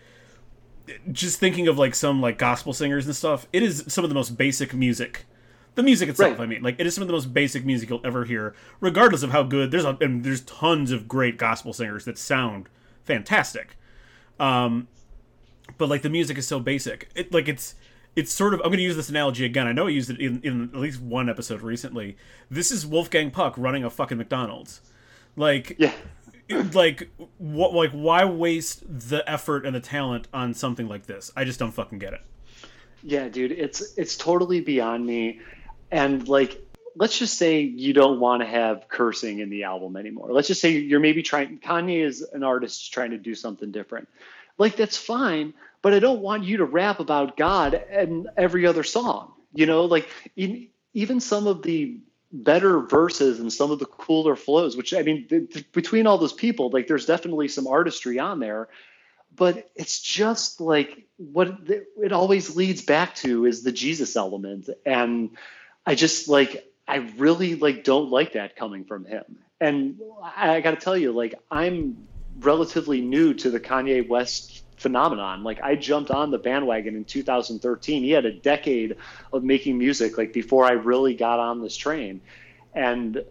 [1.12, 4.14] just thinking of like some like gospel singers and stuff, it is some of the
[4.14, 5.26] most basic music.
[5.74, 6.44] The music itself, right.
[6.44, 9.22] I mean, like it is some of the most basic music you'll ever hear, regardless
[9.24, 9.70] of how good.
[9.70, 12.68] There's a, and there's tons of great gospel singers that sound
[13.02, 13.76] fantastic,
[14.38, 14.86] um,
[15.76, 17.10] but like the music is so basic.
[17.16, 17.74] It like it's
[18.14, 19.66] it's sort of I'm going to use this analogy again.
[19.66, 22.16] I know I used it in, in at least one episode recently.
[22.48, 24.80] This is Wolfgang Puck running a fucking McDonald's.
[25.34, 25.92] Like yeah
[26.72, 31.30] like what like why waste the effort and the talent on something like this?
[31.36, 32.20] I just don't fucking get it.
[33.02, 35.40] Yeah dude it's it's totally beyond me.
[35.90, 36.60] And like
[36.96, 40.32] let's just say you don't want to have cursing in the album anymore.
[40.32, 44.08] Let's just say you're maybe trying kanye is an artist trying to do something different.
[44.58, 48.82] Like that's fine but i don't want you to rap about god and every other
[48.82, 49.84] song you know?
[49.84, 51.98] Like even some of the
[52.34, 56.18] better verses and some of the cooler flows which i mean th- th- between all
[56.18, 58.68] those people like there's definitely some artistry on there
[59.36, 64.68] but it's just like what th- it always leads back to is the jesus element
[64.84, 65.30] and
[65.86, 69.24] i just like i really like don't like that coming from him.
[69.60, 72.06] And I, I got to tell you, like I'm
[72.38, 75.42] relatively new to the Kanye West phenomenon.
[75.42, 78.02] Like I jumped on the bandwagon in 2013.
[78.02, 78.96] He had a decade
[79.32, 82.20] of making music like before I really got on this train.
[82.74, 83.24] And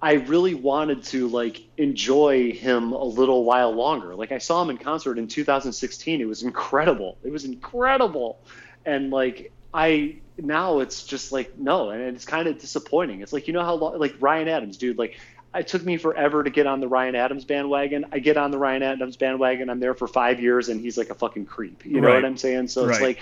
[0.00, 4.14] I really wanted to like enjoy him a little while longer.
[4.14, 6.20] Like I saw him in concert in 2016.
[6.20, 7.18] It was incredible.
[7.24, 8.38] It was incredible.
[8.86, 13.22] And like I now it's just like no, and it's kind of disappointing.
[13.22, 14.98] It's like you know how long, like Ryan Adams, dude.
[14.98, 15.18] Like
[15.54, 18.06] it took me forever to get on the Ryan Adams bandwagon.
[18.12, 19.68] I get on the Ryan Adams bandwagon.
[19.68, 21.84] I'm there for five years, and he's like a fucking creep.
[21.84, 22.14] You know right.
[22.14, 22.68] what I'm saying?
[22.68, 23.18] So it's like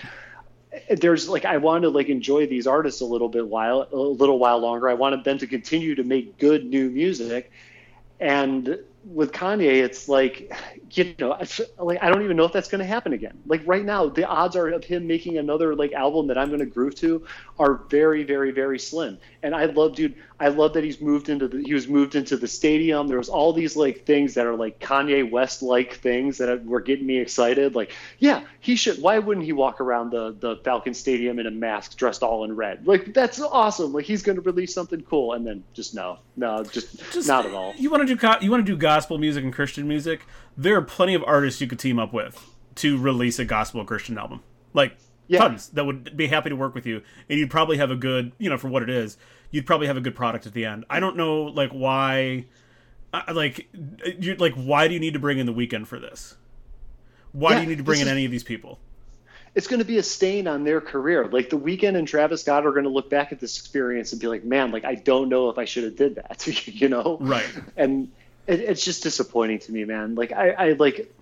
[0.89, 4.39] there's like I want to like enjoy these artists a little bit while a little
[4.39, 4.89] while longer.
[4.89, 7.51] I wanted them to continue to make good new music,
[8.21, 10.53] and with Kanye, it's like,
[10.93, 11.39] you know,
[11.79, 13.39] like I don't even know if that's going to happen again.
[13.47, 16.61] Like right now, the odds are of him making another like album that I'm going
[16.61, 17.25] to groove to
[17.59, 19.19] are very, very, very slim.
[19.43, 22.35] And I love, dude, I love that he's moved into the he was moved into
[22.39, 23.09] the stadium.
[23.09, 26.81] There was all these like things that are like Kanye West like things that were
[26.81, 27.75] getting me excited.
[27.75, 29.03] Like, yeah, he should.
[29.03, 32.57] Why wouldn't he walk around the the Falcon Stadium in a mask, dressed all in
[32.57, 32.87] red?
[32.87, 33.93] Like that's awesome.
[33.93, 37.45] Like he's going to release something cool, and then just no, no, just, just not
[37.45, 37.75] at all.
[37.77, 40.23] You want to do you want to do gospel music and Christian music?
[40.57, 44.17] There are plenty of artists you could team up with to release a gospel Christian
[44.17, 44.43] album.
[44.73, 45.41] Like yeah.
[45.41, 48.33] tons that would be happy to work with you, and you'd probably have a good,
[48.39, 49.19] you know, for what it is,
[49.51, 50.85] you'd probably have a good product at the end.
[50.89, 52.47] I don't know, like why,
[53.13, 55.99] uh, like, uh, you like why do you need to bring in the Weeknd for
[55.99, 56.37] this?
[57.33, 58.79] Why yeah, do you need to bring in is, any of these people?
[59.55, 61.27] It's going to be a stain on their career.
[61.27, 64.21] Like the Weeknd and Travis Scott are going to look back at this experience and
[64.21, 67.19] be like, "Man, like I don't know if I should have did that," you know?
[67.21, 67.47] Right.
[67.77, 68.11] And
[68.47, 70.15] it, it's just disappointing to me, man.
[70.15, 71.13] Like I, I like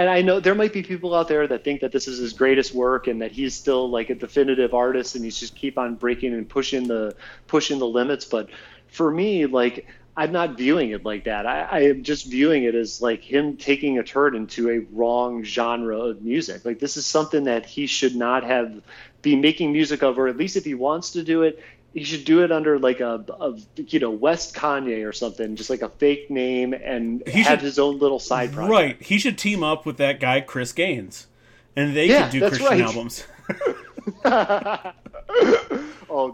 [0.00, 2.32] and I know there might be people out there that think that this is his
[2.32, 5.94] greatest work and that he's still like a definitive artist and he's just keep on
[5.94, 7.14] breaking and pushing the
[7.46, 8.24] pushing the limits.
[8.24, 8.48] But
[8.88, 9.86] for me, like
[10.16, 11.44] I'm not viewing it like that.
[11.44, 15.44] I, I am just viewing it as like him taking a turn into a wrong
[15.44, 16.64] genre of music.
[16.64, 18.80] Like this is something that he should not have
[19.20, 22.24] be making music of, or at least if he wants to do it, he should
[22.24, 25.88] do it under like a, a you know West Kanye or something, just like a
[25.88, 28.70] fake name, and he have should, his own little side project.
[28.70, 29.02] Right.
[29.02, 31.26] He should team up with that guy Chris Gaines,
[31.74, 32.80] and they yeah, could do Christian right.
[32.80, 33.26] albums.
[34.24, 34.92] oh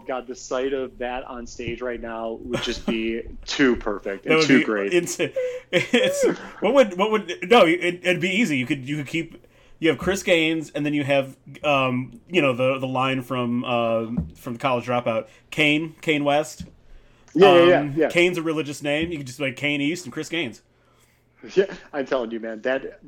[0.07, 4.41] god, the sight of that on stage right now would just be too perfect and
[4.43, 4.93] too great.
[4.93, 5.17] It's,
[5.71, 6.25] it's
[6.59, 7.65] what would what would no?
[7.65, 8.57] It, would be easy.
[8.57, 9.45] You could you could keep
[9.79, 13.63] you have Chris Gaines, and then you have um, you know the the line from
[13.63, 16.65] uh, from the College Dropout, Kane Kane West.
[17.33, 18.09] Yeah, um, yeah, yeah, yeah.
[18.09, 19.11] Kane's a religious name.
[19.11, 20.61] You can just like Kane East and Chris Gaines.
[21.55, 22.61] Yeah, I'm telling you, man.
[22.63, 22.99] That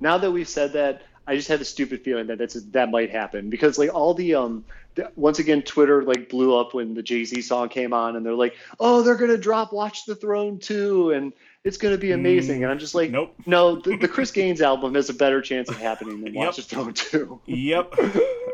[0.00, 3.10] now that we've said that, I just had a stupid feeling that that's that might
[3.10, 7.02] happen because like all the um the, once again Twitter like blew up when the
[7.02, 10.58] Jay Z song came on and they're like, oh, they're gonna drop Watch the Throne
[10.58, 11.34] too, and
[11.64, 12.62] it's going to be amazing.
[12.62, 13.34] And I'm just like, nope.
[13.46, 16.66] No, the, the Chris Gaines album has a better chance of happening than Watch yep.
[16.66, 17.40] Throne 2.
[17.46, 17.94] yep.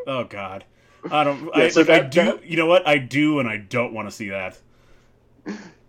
[0.07, 0.65] Oh, God.
[1.11, 1.43] I don't.
[1.43, 2.25] Yeah, I, so that, I do.
[2.25, 2.87] That, you know what?
[2.87, 4.57] I do, and I don't want to see that.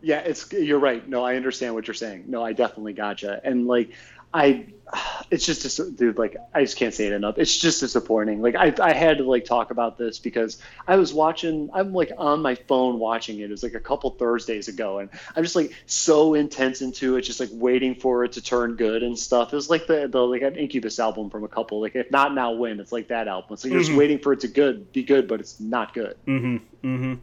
[0.03, 0.53] Yeah, it's.
[0.53, 1.07] You're right.
[1.09, 2.25] No, I understand what you're saying.
[2.29, 3.41] No, I definitely gotcha.
[3.43, 3.93] And like,
[4.33, 4.67] I
[5.31, 7.39] it's just dude like i just can't say it enough.
[7.39, 8.43] It's just disappointing.
[8.43, 12.13] Like I, I had to like talk about this because i was watching i'm like
[12.19, 13.45] on my phone watching it.
[13.45, 17.23] It was like a couple thursdays ago and i'm just like so intense into it
[17.23, 19.53] just like waiting for it to turn good and stuff.
[19.53, 21.81] It was like the, the like an incubus album from a couple.
[21.81, 23.57] Like if not now when it's like that album.
[23.57, 23.87] So you're mm-hmm.
[23.87, 26.17] just waiting for it to good be good but it's not good.
[26.27, 27.15] Mm-hmm mm-hmm.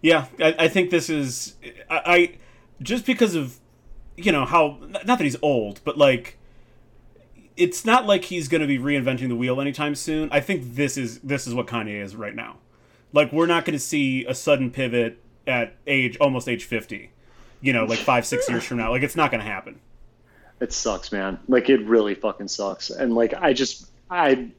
[0.00, 1.54] Yeah i, I think this is
[1.90, 2.34] I, I
[2.80, 3.58] just because of
[4.16, 6.38] you know how not that he's old but like
[7.58, 10.28] it's not like he's going to be reinventing the wheel anytime soon.
[10.30, 12.56] I think this is this is what Kanye is right now.
[13.12, 17.10] Like we're not going to see a sudden pivot at age almost age 50.
[17.60, 18.90] You know, like 5 6 years from now.
[18.90, 19.80] Like it's not going to happen.
[20.60, 21.38] It sucks, man.
[21.48, 22.90] Like it really fucking sucks.
[22.90, 24.50] And like I just I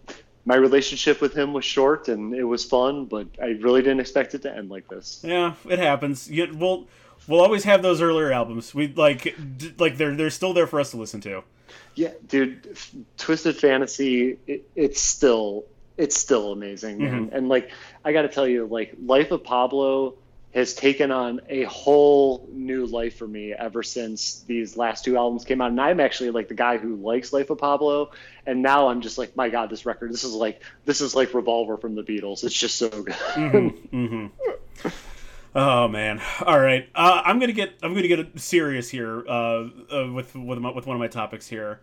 [0.46, 4.34] my relationship with him was short and it was fun, but I really didn't expect
[4.34, 5.22] it to end like this.
[5.24, 6.30] Yeah, it happens.
[6.30, 6.88] You, we'll
[7.28, 8.74] we'll always have those earlier albums.
[8.74, 9.38] We like
[9.78, 11.44] like they're they're still there for us to listen to.
[11.96, 12.78] Yeah, dude,
[13.18, 15.66] Twisted Fantasy, it, it's still
[15.98, 17.26] it's still amazing, man.
[17.26, 17.36] Mm-hmm.
[17.36, 17.72] And like
[18.06, 20.16] I got to tell you, like Life of Pablo
[20.54, 25.46] has taken on a whole new life for me ever since these last two albums
[25.46, 25.70] came out.
[25.70, 28.12] And I'm actually like the guy who likes Life of Pablo,
[28.46, 31.34] and now I'm just like, my God, this record, this is like this is like
[31.34, 32.44] Revolver from the Beatles.
[32.44, 33.14] It's just so good.
[33.14, 33.70] Mm-hmm.
[34.00, 34.88] Mm-hmm.
[35.56, 36.22] Oh man!
[36.46, 40.60] All right, uh, I'm gonna get I'm gonna get serious here uh, uh, with with,
[40.60, 41.82] my, with one of my topics here,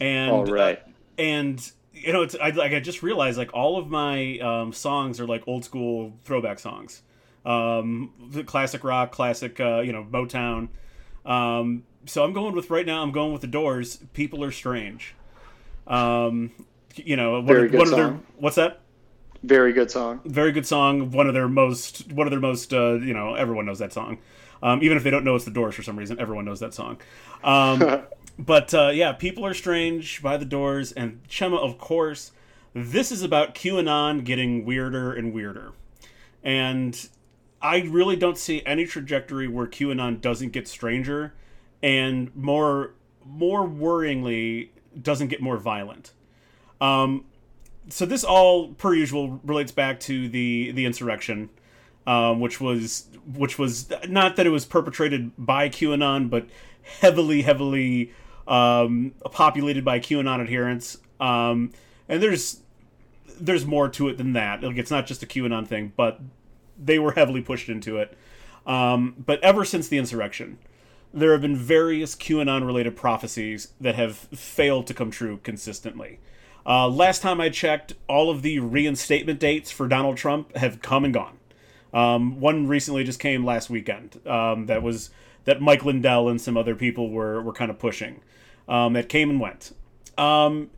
[0.00, 3.78] and all right, uh, and you know it's I, like I just realized like all
[3.78, 7.02] of my um, songs are like old school throwback songs,
[7.46, 10.68] um, the classic rock, classic uh, you know Motown,
[11.24, 13.02] um, so I'm going with right now.
[13.02, 13.98] I'm going with the Doors.
[14.12, 15.14] People are strange.
[15.86, 16.50] Um,
[16.96, 18.80] you know, one, Very of, good one of their what's that?
[19.44, 20.22] Very good song.
[20.24, 21.10] Very good song.
[21.10, 22.10] One of their most.
[22.10, 22.72] One of their most.
[22.72, 24.18] Uh, you know, everyone knows that song.
[24.62, 26.72] Um, even if they don't know it's the Doors for some reason, everyone knows that
[26.72, 26.96] song.
[27.42, 28.04] Um,
[28.38, 32.32] but uh, yeah, people are strange by the Doors and Chema, of course.
[32.72, 35.72] This is about QAnon getting weirder and weirder,
[36.42, 37.08] and
[37.60, 41.34] I really don't see any trajectory where QAnon doesn't get stranger,
[41.82, 44.70] and more more worryingly
[45.00, 46.14] doesn't get more violent.
[46.80, 47.26] Um,
[47.88, 51.50] so this all, per usual, relates back to the the insurrection,
[52.06, 56.46] um, which was which was not that it was perpetrated by QAnon, but
[57.00, 58.12] heavily, heavily
[58.46, 60.98] um, populated by QAnon adherents.
[61.20, 61.72] Um,
[62.08, 62.60] and there's
[63.40, 64.62] there's more to it than that.
[64.62, 66.20] Like it's not just a QAnon thing, but
[66.82, 68.16] they were heavily pushed into it.
[68.66, 70.58] Um, but ever since the insurrection,
[71.12, 76.18] there have been various QAnon related prophecies that have failed to come true consistently.
[76.66, 81.04] Uh, last time I checked, all of the reinstatement dates for Donald Trump have come
[81.04, 81.38] and gone.
[81.92, 84.26] Um, one recently just came last weekend.
[84.26, 85.10] Um, that was
[85.44, 88.20] that Mike Lindell and some other people were were kind of pushing.
[88.68, 89.72] Um, that came and went.
[90.16, 90.70] Um,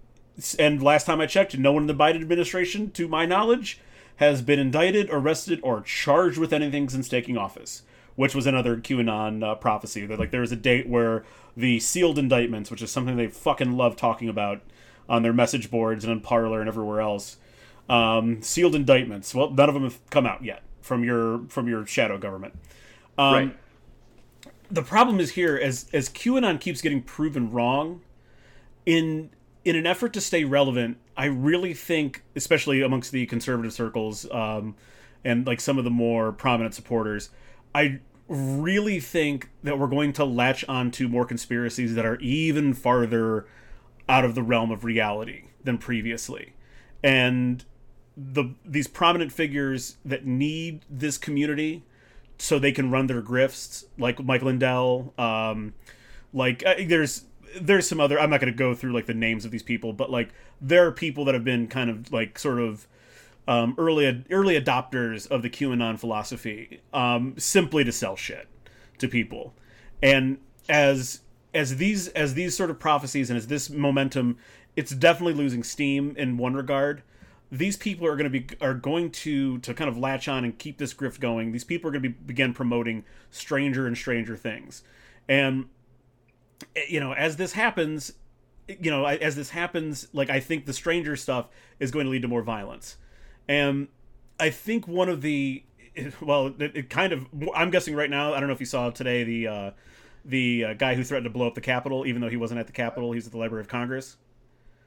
[0.58, 3.80] and last time I checked, no one in the Biden administration, to my knowledge,
[4.16, 7.82] has been indicted, arrested, or charged with anything since taking office.
[8.16, 10.04] Which was another QAnon uh, prophecy.
[10.06, 11.24] That like there was a date where
[11.56, 14.62] the sealed indictments, which is something they fucking love talking about
[15.08, 17.36] on their message boards and on Parler and everywhere else,
[17.88, 19.34] um, sealed indictments.
[19.34, 22.54] Well, none of them have come out yet from your from your shadow government.
[23.18, 23.56] Um, right.
[24.70, 28.02] the problem is here as as QAnon keeps getting proven wrong
[28.84, 29.30] in
[29.64, 34.76] in an effort to stay relevant, I really think, especially amongst the conservative circles um,
[35.24, 37.30] and like some of the more prominent supporters,
[37.74, 37.98] I
[38.28, 43.46] really think that we're going to latch onto more conspiracies that are even farther
[44.08, 46.54] out of the realm of reality than previously,
[47.02, 47.64] and
[48.16, 51.84] the these prominent figures that need this community
[52.38, 55.12] so they can run their grifts, like Mike Lindell.
[55.18, 55.74] Um,
[56.32, 57.24] like uh, there's
[57.60, 58.18] there's some other.
[58.18, 60.30] I'm not going to go through like the names of these people, but like
[60.60, 62.86] there are people that have been kind of like sort of
[63.48, 68.48] um, early early adopters of the QAnon philosophy, um, simply to sell shit
[68.98, 69.54] to people,
[70.02, 70.38] and
[70.68, 71.20] as
[71.56, 74.38] as these as these sort of prophecies and as this momentum,
[74.76, 77.02] it's definitely losing steam in one regard
[77.50, 80.58] these people are going to be are going to to kind of latch on and
[80.58, 81.52] keep this grift going.
[81.52, 84.82] These people are going to be begin promoting stranger and stranger things,
[85.28, 85.66] and
[86.88, 88.12] you know as this happens,
[88.68, 91.48] you know as this happens, like I think the stranger stuff
[91.78, 92.96] is going to lead to more violence,
[93.48, 93.88] and
[94.40, 95.62] I think one of the
[96.20, 98.34] well, it, it kind of I'm guessing right now.
[98.34, 99.70] I don't know if you saw today the uh,
[100.26, 102.66] the uh, guy who threatened to blow up the Capitol, even though he wasn't at
[102.66, 104.16] the Capitol, he's at the Library of Congress.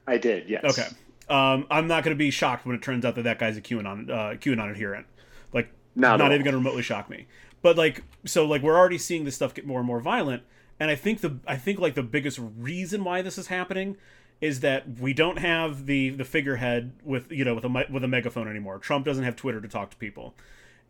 [0.06, 0.50] I did.
[0.50, 0.64] Yes.
[0.66, 0.88] Okay.
[1.30, 3.62] Um, I'm not going to be shocked when it turns out that that guy's a
[3.62, 5.06] QAnon uh, QAnon adherent.
[5.54, 7.28] Like, Not not, even going to remotely shock me.
[7.62, 10.44] But like, so like we're already seeing this stuff get more and more violent,
[10.80, 13.98] and I think the I think like the biggest reason why this is happening
[14.42, 18.08] is that we don't have the the figurehead with you know with a with a
[18.08, 18.80] megaphone anymore.
[18.80, 20.34] Trump doesn't have Twitter to talk to people,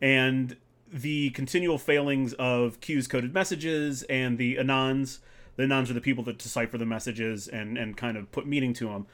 [0.00, 0.56] and
[0.92, 5.18] the continual failings of Q's coded messages and the anons.
[5.56, 8.72] The anons are the people that decipher the messages and and kind of put meaning
[8.74, 9.06] to them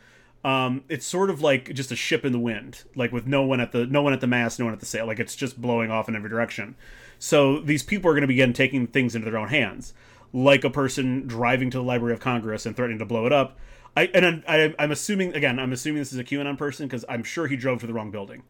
[0.46, 3.58] um, it's sort of like just a ship in the wind, like with no one
[3.58, 5.04] at the no one at the mast, no one at the sail.
[5.04, 6.76] Like it's just blowing off in every direction.
[7.18, 9.92] So these people are going to begin taking things into their own hands,
[10.32, 13.58] like a person driving to the Library of Congress and threatening to blow it up.
[13.96, 17.24] I and I, I'm assuming again, I'm assuming this is a QAnon person because I'm
[17.24, 18.44] sure he drove to the wrong building.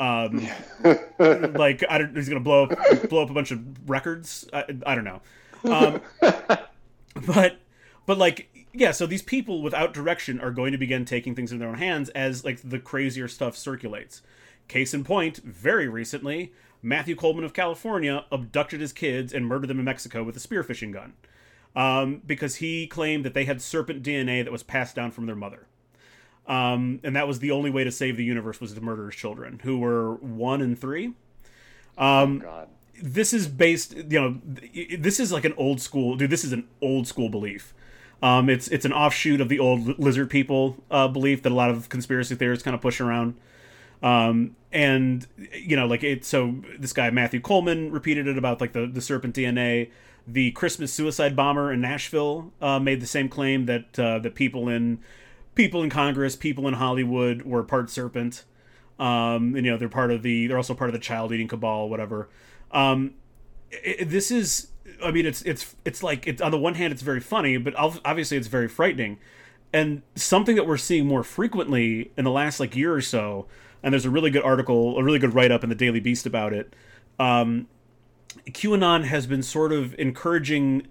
[0.00, 0.46] Um,
[1.18, 4.48] like I don't, he's going to blow up blow up a bunch of records.
[4.52, 5.20] I, I don't know.
[5.64, 6.00] Um,
[7.26, 7.58] but
[8.06, 11.58] but like yeah so these people without direction are going to begin taking things in
[11.58, 14.22] their own hands as like the crazier stuff circulates
[14.68, 19.78] case in point very recently matthew coleman of california abducted his kids and murdered them
[19.78, 21.14] in mexico with a spearfishing gun
[21.76, 25.36] um, because he claimed that they had serpent dna that was passed down from their
[25.36, 25.66] mother
[26.48, 29.14] um, and that was the only way to save the universe was to murder his
[29.14, 31.12] children who were one and three.
[31.96, 32.68] Um, God.
[33.02, 34.40] this is based you know
[34.98, 37.74] this is like an old school dude this is an old school belief.
[38.22, 41.70] Um, it's it's an offshoot of the old lizard people uh, belief that a lot
[41.70, 43.36] of conspiracy theorists kind of push around.
[44.02, 48.72] Um, and you know like it so this guy matthew coleman repeated it about like
[48.72, 49.90] the, the serpent dna
[50.26, 54.68] the christmas suicide bomber in nashville uh, made the same claim that uh, that people
[54.68, 54.98] in
[55.58, 58.44] people in congress people in hollywood were part serpent
[58.98, 61.48] um, and you know they're part of the they're also part of the child eating
[61.48, 62.30] cabal whatever
[62.72, 63.14] um,
[63.70, 64.68] it, this is
[65.02, 67.74] I mean, it's it's it's like it's on the one hand it's very funny, but
[67.76, 69.18] obviously it's very frightening,
[69.72, 73.46] and something that we're seeing more frequently in the last like year or so.
[73.82, 76.26] And there's a really good article, a really good write up in the Daily Beast
[76.26, 76.74] about it.
[77.20, 77.68] Um,
[78.48, 80.88] QAnon has been sort of encouraging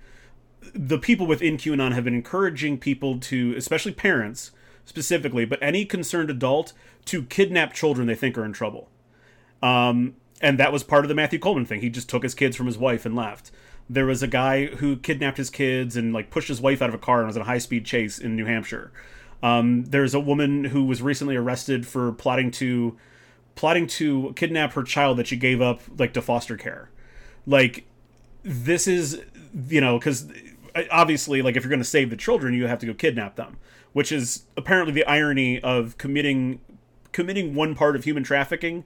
[0.73, 4.51] the people within QAnon have been encouraging people to, especially parents
[4.87, 6.71] specifically, but any concerned adult
[7.05, 8.89] to kidnap children they think are in trouble.
[9.61, 11.81] Um, and that was part of the Matthew Coleman thing.
[11.81, 13.51] He just took his kids from his wife and left.
[13.89, 16.95] There was a guy who kidnapped his kids and like pushed his wife out of
[16.95, 18.91] a car and was in a high speed chase in New Hampshire.
[19.43, 22.97] Um, there's a woman who was recently arrested for plotting to
[23.55, 26.89] plotting to kidnap her child that she gave up like to foster care.
[27.45, 27.85] Like
[28.43, 29.21] this is
[29.67, 30.31] you know because
[30.91, 33.57] obviously like if you're going to save the children you have to go kidnap them
[33.97, 36.59] which is apparently the irony of committing
[37.13, 38.83] committing one part of human trafficking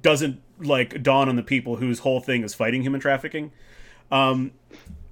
[0.00, 3.52] doesn't like dawn on the people whose whole thing is fighting human trafficking.
[4.10, 4.52] Um,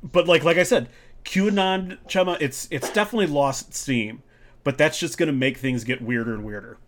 [0.02, 0.88] but like like I said,
[1.26, 4.22] QAnon Chema, it's it's definitely lost steam,
[4.62, 6.78] but that's just going to make things get weirder and weirder.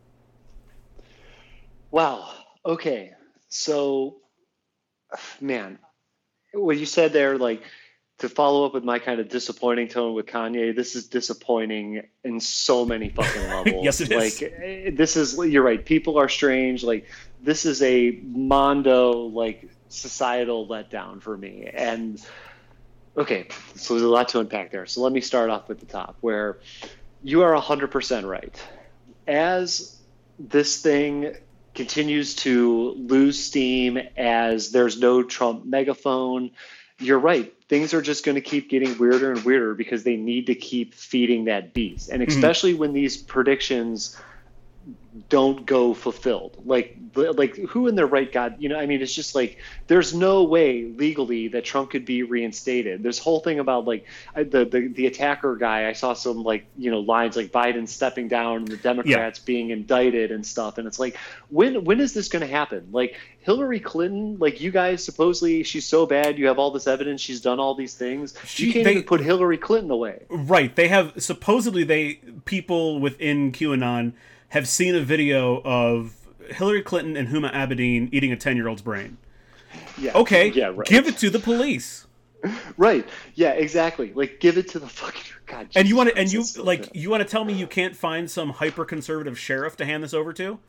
[1.90, 2.32] Wow.
[2.64, 3.10] Okay.
[3.50, 4.16] So,
[5.42, 5.78] man,
[6.54, 7.62] what you said there, like
[8.18, 12.40] to follow up with my kind of disappointing tone with Kanye, this is disappointing in
[12.40, 13.84] so many fucking levels.
[13.84, 14.40] yes, it is.
[14.40, 15.84] Like this is you're right.
[15.84, 16.82] People are strange.
[16.82, 17.06] Like
[17.42, 21.68] this is a mondo like societal letdown for me.
[21.72, 22.24] And
[23.16, 24.86] okay, so there's a lot to unpack there.
[24.86, 26.58] So let me start off with the top where
[27.22, 28.62] you are 100% right.
[29.26, 30.00] As
[30.38, 31.34] this thing
[31.74, 36.50] continues to lose steam as there's no Trump megaphone,
[36.98, 40.46] you're right things are just going to keep getting weirder and weirder because they need
[40.46, 42.10] to keep feeding that beast.
[42.10, 42.30] And mm-hmm.
[42.30, 42.80] especially mm-hmm.
[42.80, 44.16] when these predictions
[45.28, 46.62] don't go fulfilled.
[46.64, 50.14] Like like who in their right God, you know, I mean it's just like there's
[50.14, 53.02] no way legally that Trump could be reinstated.
[53.02, 56.90] This whole thing about like the the, the attacker guy, I saw some like, you
[56.90, 59.46] know, lines like Biden stepping down and the Democrats yeah.
[59.46, 61.16] being indicted and stuff and it's like
[61.48, 62.88] when when is this going to happen?
[62.92, 67.20] Like Hillary Clinton, like you guys supposedly she's so bad, you have all this evidence
[67.20, 68.34] she's done all these things.
[68.44, 70.24] She, you can't they, even put Hillary Clinton away.
[70.28, 70.74] Right.
[70.74, 74.12] They have supposedly they people within QAnon
[74.56, 76.14] have seen a video of
[76.50, 79.18] Hillary Clinton and Huma Abedin eating a 10 year old's brain.
[79.98, 80.12] Yeah.
[80.14, 80.48] Okay.
[80.48, 80.86] Yeah, right.
[80.86, 82.06] Give it to the police.
[82.76, 83.08] Right.
[83.34, 84.12] Yeah, exactly.
[84.12, 85.68] Like give it to the fucking God.
[85.74, 88.30] And you want to and you like you want to tell me you can't find
[88.30, 90.60] some hyper conservative sheriff to hand this over to?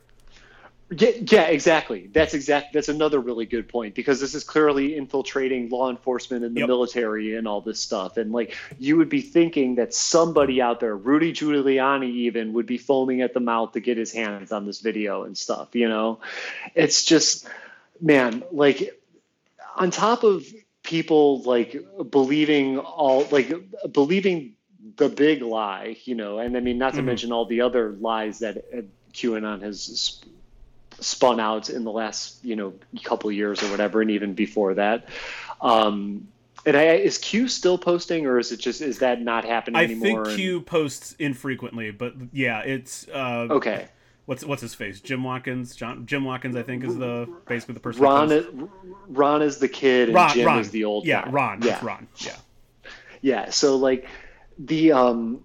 [0.90, 2.08] Yeah, yeah, exactly.
[2.10, 2.72] That's exact.
[2.72, 6.68] That's another really good point because this is clearly infiltrating law enforcement and the yep.
[6.68, 8.16] military and all this stuff.
[8.16, 12.78] And like, you would be thinking that somebody out there, Rudy Giuliani, even would be
[12.78, 15.74] foaming at the mouth to get his hands on this video and stuff.
[15.74, 16.20] You know,
[16.74, 17.46] it's just,
[18.00, 18.98] man, like,
[19.76, 20.46] on top of
[20.82, 21.76] people like
[22.10, 23.52] believing all, like
[23.92, 24.54] believing
[24.96, 27.06] the big lie, you know, and I mean, not to mm-hmm.
[27.06, 28.64] mention all the other lies that
[29.12, 30.22] QAnon has
[31.00, 32.74] spun out in the last you know
[33.04, 35.08] couple years or whatever, and even before that.
[35.60, 36.28] Um,
[36.66, 39.84] and I, is Q still posting, or is it just is that not happening I
[39.84, 40.22] anymore?
[40.22, 40.66] I think Q and...
[40.66, 43.88] posts infrequently, but yeah, it's uh, okay.
[44.26, 45.00] What's what's his face?
[45.00, 45.74] Jim Watkins.
[45.74, 48.02] John Jim Watkins, I think, is the basically the person.
[48.02, 48.46] Ron, is,
[49.08, 50.58] Ron is the kid, and Ron, Jim Ron.
[50.58, 51.06] is the old.
[51.06, 51.30] Yeah, guy.
[51.30, 51.62] Ron.
[51.62, 52.08] Yeah, Ron.
[52.18, 52.36] Yeah.
[53.22, 53.50] Yeah.
[53.50, 54.06] So like
[54.58, 55.42] the um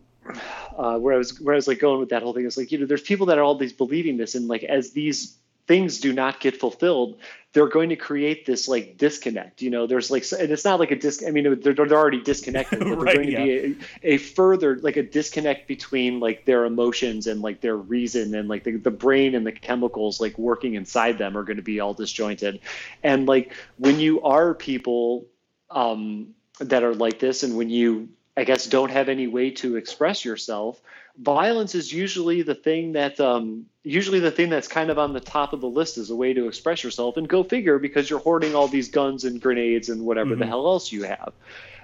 [0.78, 2.72] uh, where I was where I was like going with that whole thing is like
[2.72, 5.38] you know there's people that are all these believing this and like as these
[5.68, 7.18] things do not get fulfilled
[7.54, 10.92] they're going to create this like disconnect you know there's like and it's not like
[10.92, 13.44] a disc i mean they're, they're already disconnected but right, going to yeah.
[13.44, 18.36] be a, a, further like a disconnect between like their emotions and like their reason
[18.36, 21.64] and like the, the brain and the chemicals like working inside them are going to
[21.64, 22.60] be all disjointed
[23.04, 25.26] and like when you are people
[25.70, 29.76] um that are like this and when you i guess don't have any way to
[29.76, 30.82] express yourself
[31.18, 35.20] violence is usually the thing that um, usually the thing that's kind of on the
[35.20, 38.20] top of the list as a way to express yourself and go figure because you're
[38.20, 40.40] hoarding all these guns and grenades and whatever mm-hmm.
[40.40, 41.34] the hell else you have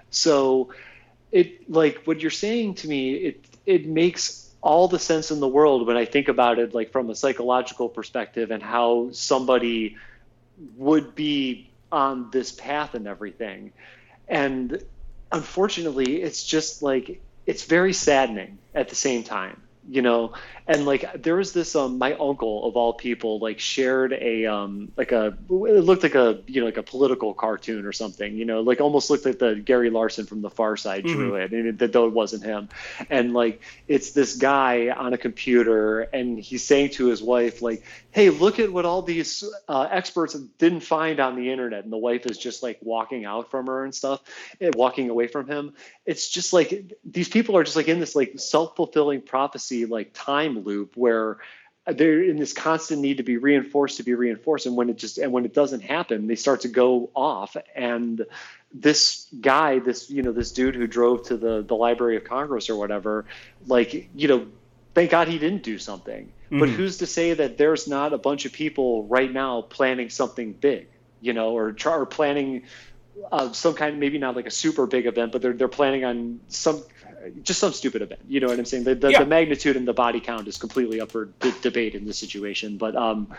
[0.09, 0.73] so
[1.31, 5.47] it like what you're saying to me it it makes all the sense in the
[5.47, 9.95] world when i think about it like from a psychological perspective and how somebody
[10.75, 13.71] would be on this path and everything
[14.27, 14.83] and
[15.31, 20.33] unfortunately it's just like it's very saddening at the same time you know?
[20.67, 24.91] And like there was this um my uncle of all people like shared a um
[24.95, 28.45] like a it looked like a you know like a political cartoon or something you
[28.45, 28.61] know?
[28.61, 31.55] Like almost looked like the gary larson from the far side drew mm-hmm.
[31.55, 32.69] it and it, though it wasn't him.
[33.09, 37.83] And like it's this guy on a computer and he's saying to his wife like
[38.11, 41.83] hey look at what all these uh, experts didn't find on the internet.
[41.83, 44.21] And the wife is just like walking out from her and stuff
[44.59, 45.73] and walking away from him.
[46.05, 50.59] It's just like these people are just like in this like self-fulfilling prophecy like time
[50.63, 51.37] loop where
[51.85, 54.65] they're in this constant need to be reinforced to be reinforced.
[54.65, 57.55] And when it just and when it doesn't happen they start to go off.
[57.75, 58.25] And
[58.73, 62.69] this guy this you know this dude who drove to the the library of congress
[62.69, 63.25] or whatever
[63.65, 64.45] like you know
[64.93, 66.59] thank god he didn't do something mm-hmm.
[66.59, 70.53] but who's to say that there's not a bunch of people right now planning something
[70.53, 70.87] big
[71.21, 72.63] you know or, or planning
[73.31, 76.39] uh, some kind, maybe not like a super big event, but they're they're planning on
[76.47, 76.81] some
[77.43, 78.21] just some stupid event.
[78.27, 78.83] You know what I'm saying?
[78.83, 79.19] The, the, yeah.
[79.19, 82.77] the magnitude and the body count is completely up for d- debate in this situation.
[82.77, 83.33] But um,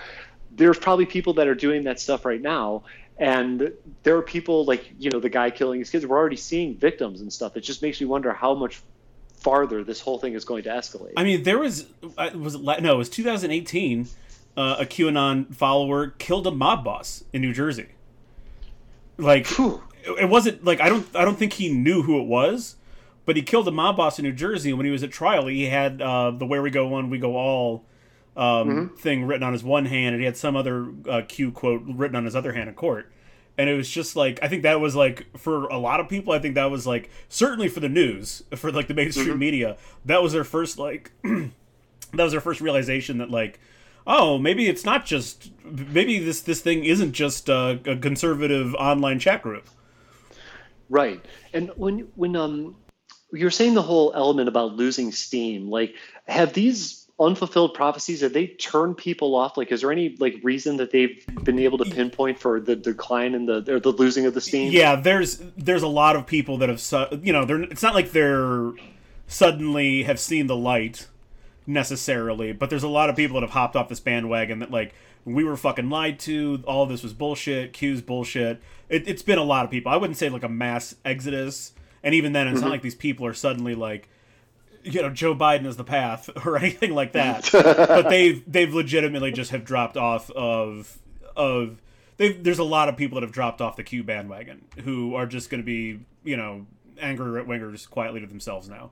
[0.50, 2.84] there's probably people that are doing that stuff right now.
[3.18, 6.06] And there are people like, you know, the guy killing his kids.
[6.06, 7.56] We're already seeing victims and stuff.
[7.56, 8.80] It just makes me wonder how much
[9.40, 11.12] farther this whole thing is going to escalate.
[11.16, 11.86] I mean, there was,
[12.16, 14.08] uh, was it, no, it was 2018.
[14.56, 17.88] Uh, a QAnon follower killed a mob boss in New Jersey.
[19.16, 19.82] Like, Whew.
[20.18, 22.76] it wasn't like I don't I don't think he knew who it was
[23.30, 24.70] but he killed a mob boss in New Jersey.
[24.70, 27.18] And when he was at trial, he had uh, the "Where we go one, we
[27.18, 27.84] go all"
[28.36, 28.96] um, mm-hmm.
[28.96, 32.16] thing written on his one hand, and he had some other uh, Q quote written
[32.16, 33.12] on his other hand in court.
[33.60, 36.32] And it was just like I think that was like for a lot of people.
[36.32, 39.38] I think that was like certainly for the news, for like the mainstream mm-hmm.
[39.38, 41.52] media, that was their first like that
[42.14, 43.60] was their first realization that like
[44.06, 49.18] oh maybe it's not just maybe this this thing isn't just a, a conservative online
[49.18, 49.68] chat group
[50.88, 52.76] right and when when um
[53.32, 55.94] you're saying the whole element about losing steam like
[56.26, 59.56] have these unfulfilled prophecies have they turned people off?
[59.56, 63.34] Like is there any like reason that they've been able to pinpoint for the decline
[63.34, 66.58] and the or the losing of the steam yeah there's there's a lot of people
[66.58, 68.72] that have you know they're it's not like they're
[69.26, 71.06] suddenly have seen the light
[71.66, 74.94] necessarily but there's a lot of people that have hopped off this bandwagon that like
[75.24, 78.60] we were fucking lied to all this was bullshit q's bullshit.
[78.88, 79.92] It, it's been a lot of people.
[79.92, 82.64] I wouldn't say like a mass exodus and even then, it's mm-hmm.
[82.64, 84.08] not like these people are suddenly like,
[84.82, 87.48] you know, Joe Biden is the path or anything like that.
[87.52, 90.98] but they've they've legitimately just have dropped off of
[91.36, 91.80] of.
[92.16, 95.48] There's a lot of people that have dropped off the Q bandwagon who are just
[95.48, 96.66] going to be, you know,
[97.00, 98.90] angry right wingers quietly to themselves now.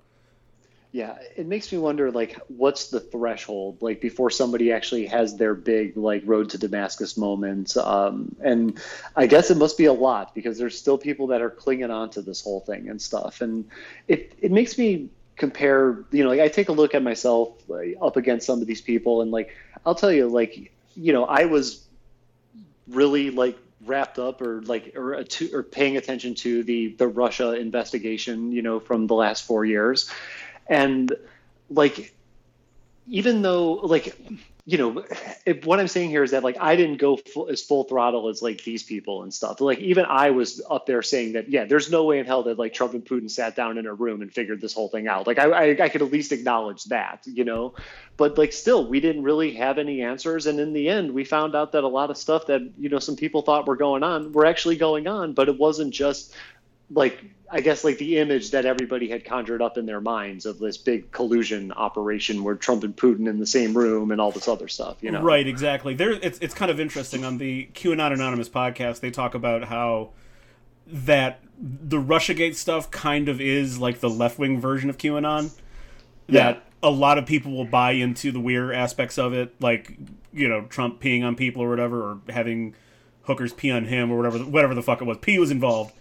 [0.90, 5.54] Yeah, it makes me wonder like what's the threshold like before somebody actually has their
[5.54, 7.76] big like road to Damascus moment.
[7.76, 8.80] Um, and
[9.14, 12.08] I guess it must be a lot because there's still people that are clinging on
[12.10, 13.42] to this whole thing and stuff.
[13.42, 13.66] And
[14.06, 17.96] it it makes me compare, you know, like I take a look at myself like,
[18.02, 21.46] up against some of these people and like I'll tell you like, you know, I
[21.46, 21.86] was
[22.88, 27.06] really like wrapped up or like or, uh, to, or paying attention to the the
[27.06, 30.10] Russia investigation, you know, from the last 4 years.
[30.66, 31.14] And
[31.70, 32.14] like
[33.06, 34.18] even though like
[34.68, 35.02] you know
[35.46, 38.28] if, what i'm saying here is that like i didn't go full, as full throttle
[38.28, 39.62] as like these people and stuff.
[39.62, 42.58] Like even i was up there saying that yeah there's no way in hell that
[42.58, 45.26] like trump and putin sat down in a room and figured this whole thing out.
[45.26, 47.74] Like i i, I could at least acknowledge that you know?
[48.18, 50.46] But like still we didn't really have any answers.
[50.46, 52.98] And in the end we found out that a lot of stuff that you know
[52.98, 55.32] some people thought were going on were actually going on.
[55.32, 56.34] But it wasn't just
[56.90, 60.58] like I guess like the image that everybody had conjured up in their minds of
[60.58, 64.48] this big collusion operation where Trump and Putin in the same room and all this
[64.48, 65.22] other stuff, you know.
[65.22, 65.94] Right, exactly.
[65.94, 70.10] There it's it's kind of interesting on the QAnon Anonymous podcast they talk about how
[70.86, 75.50] that the Russiagate stuff kind of is like the left-wing version of QAnon.
[76.28, 76.88] That yeah.
[76.88, 79.96] a lot of people will buy into the weird aspects of it like,
[80.32, 82.74] you know, Trump peeing on people or whatever or having
[83.22, 85.16] hookers pee on him or whatever whatever the fuck it was.
[85.18, 85.94] P was involved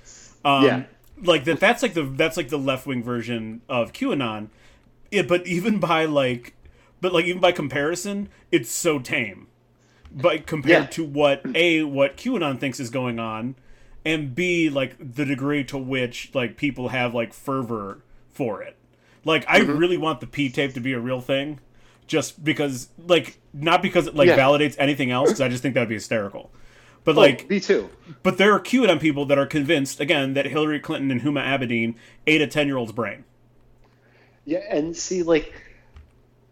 [0.47, 0.83] um, yeah.
[1.21, 1.59] Like that.
[1.59, 4.49] That's like the that's like the left wing version of QAnon.
[5.11, 6.53] It, but even by like,
[7.01, 9.47] but like even by comparison, it's so tame.
[10.11, 10.89] But compared yeah.
[10.89, 13.55] to what a what QAnon thinks is going on,
[14.05, 18.77] and b like the degree to which like people have like fervor for it.
[19.25, 19.77] Like I mm-hmm.
[19.77, 21.59] really want the P tape to be a real thing,
[22.05, 24.37] just because like not because it like yeah.
[24.37, 25.29] validates anything else.
[25.29, 26.51] Because I just think that would be hysterical.
[27.07, 27.89] But oh, like me too.
[28.21, 31.95] But there are QAnon people that are convinced again that Hillary Clinton and Huma Abedin
[32.27, 33.23] ate a ten year old's brain.
[34.43, 35.53] Yeah, and see, like,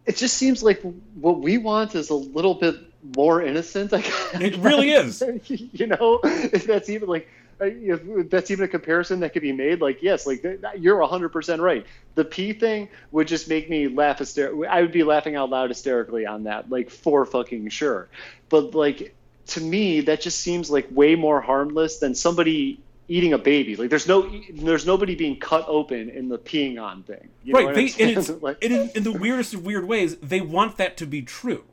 [0.05, 0.81] it just seems like
[1.15, 2.77] what we want is a little bit
[3.17, 3.91] more innocent.
[3.91, 5.21] it really is.
[5.49, 7.27] you know, if that's even like
[7.59, 10.41] if that's even a comparison that could be made, like yes, like
[10.77, 11.85] you're 100 percent right.
[12.13, 15.69] The P thing would just make me laugh hyster- I would be laughing out loud
[15.69, 18.07] hysterically on that, like for fucking sure.
[18.47, 19.13] But like
[19.47, 23.75] to me, that just seems like way more harmless than somebody eating a baby.
[23.75, 27.29] Like there's no there's nobody being cut open in the peeing on thing.
[27.43, 27.73] You right.
[27.73, 31.05] They, and it's, like, in, in the weirdest of weird ways, they want that to
[31.05, 31.63] be true.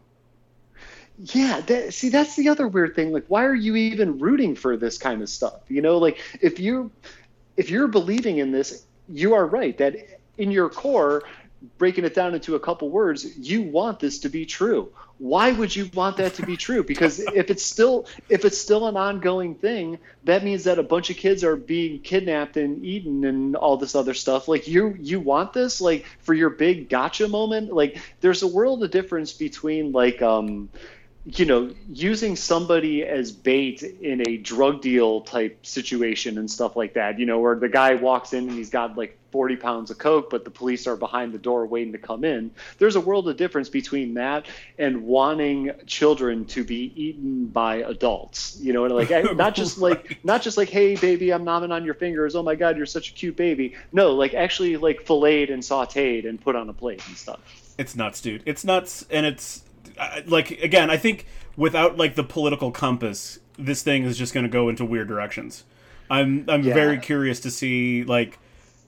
[1.18, 3.12] Yeah, that, see, that's the other weird thing.
[3.12, 5.60] Like, why are you even rooting for this kind of stuff?
[5.68, 6.90] You know, like if you
[7.56, 9.96] if you're believing in this, you are right that
[10.38, 11.22] in your core,
[11.78, 14.92] breaking it down into a couple words, you want this to be true.
[15.22, 16.82] Why would you want that to be true?
[16.82, 21.10] Because if it's still if it's still an ongoing thing, that means that a bunch
[21.10, 24.48] of kids are being kidnapped and eaten and all this other stuff.
[24.48, 27.72] Like you you want this like for your big gotcha moment?
[27.72, 30.68] Like there's a world of difference between like um
[31.24, 36.94] you know, using somebody as bait in a drug deal type situation and stuff like
[36.94, 39.98] that, you know, where the guy walks in and he's got like 40 pounds of
[39.98, 42.52] coke, but the police are behind the door waiting to come in.
[42.78, 44.46] There's a world of difference between that
[44.78, 48.58] and wanting children to be eaten by adults.
[48.60, 51.94] You know, like not just like not just like, hey baby, I'm nomming on your
[51.94, 52.36] fingers.
[52.36, 53.74] Oh my god, you're such a cute baby.
[53.92, 57.40] No, like actually like filleted and sautéed and put on a plate and stuff.
[57.78, 58.42] It's nuts, dude.
[58.44, 59.62] It's nuts, and it's
[60.26, 61.26] like again, I think
[61.56, 65.64] without like the political compass, this thing is just going to go into weird directions.
[66.10, 66.74] I'm I'm yeah.
[66.74, 68.38] very curious to see like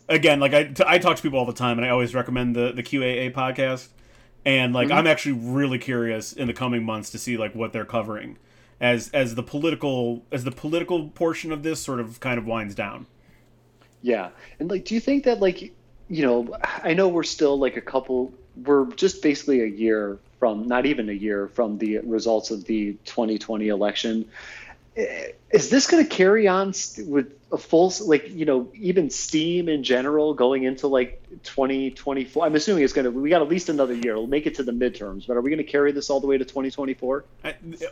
[0.09, 2.55] again like I, t- I talk to people all the time and I always recommend
[2.55, 3.89] the the QAA podcast
[4.45, 4.99] and like mm-hmm.
[4.99, 8.39] I'm actually really curious in the coming months to see like what they're covering
[8.81, 12.75] as as the political as the political portion of this sort of kind of winds
[12.75, 13.07] down.
[14.03, 14.31] Yeah.
[14.59, 15.73] And like do you think that like
[16.09, 18.33] you know, I know we're still like a couple
[18.65, 22.93] we're just basically a year from not even a year from the results of the
[23.05, 24.29] 2020 election.
[24.97, 26.69] Is this going to carry on
[27.07, 32.47] with a full, like, you know, even steam in general going into like 2024?
[32.47, 34.15] I'm assuming it's going to, we got at least another year.
[34.15, 36.27] We'll make it to the midterms, but are we going to carry this all the
[36.27, 37.25] way to 2024?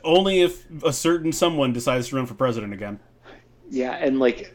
[0.04, 3.00] Only if a certain someone decides to run for president again.
[3.68, 3.92] Yeah.
[3.92, 4.54] And like,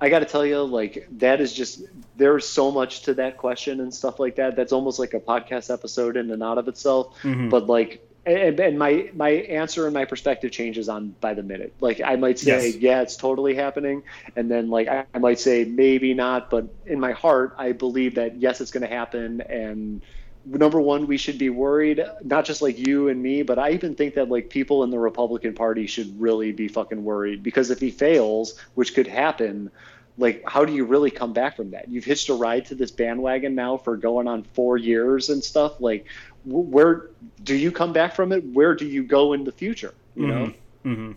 [0.00, 1.82] I got to tell you, like that is just
[2.16, 4.56] there's so much to that question and stuff like that.
[4.56, 7.20] That's almost like a podcast episode in and out of itself.
[7.22, 7.48] Mm-hmm.
[7.48, 11.74] But like, and, and, my my answer and my perspective changes on by the minute.
[11.80, 12.76] Like I might say, yes.
[12.76, 14.02] yeah, it's totally happening,
[14.36, 18.16] and then like I, I might say maybe not, but in my heart, I believe
[18.16, 20.02] that yes, it's going to happen, and
[20.44, 23.94] number one, we should be worried, not just like you and me, but I even
[23.94, 27.80] think that like people in the Republican Party should really be fucking worried because if
[27.80, 29.70] he fails, which could happen,
[30.18, 31.88] like how do you really come back from that?
[31.88, 35.80] You've hitched a ride to this bandwagon now for going on four years and stuff.
[35.80, 36.06] Like,
[36.44, 37.10] where
[37.42, 38.44] do you come back from it?
[38.52, 39.94] Where do you go in the future?
[40.14, 40.38] You mm-hmm.
[40.38, 40.52] know.
[40.84, 41.12] Mm-hmm.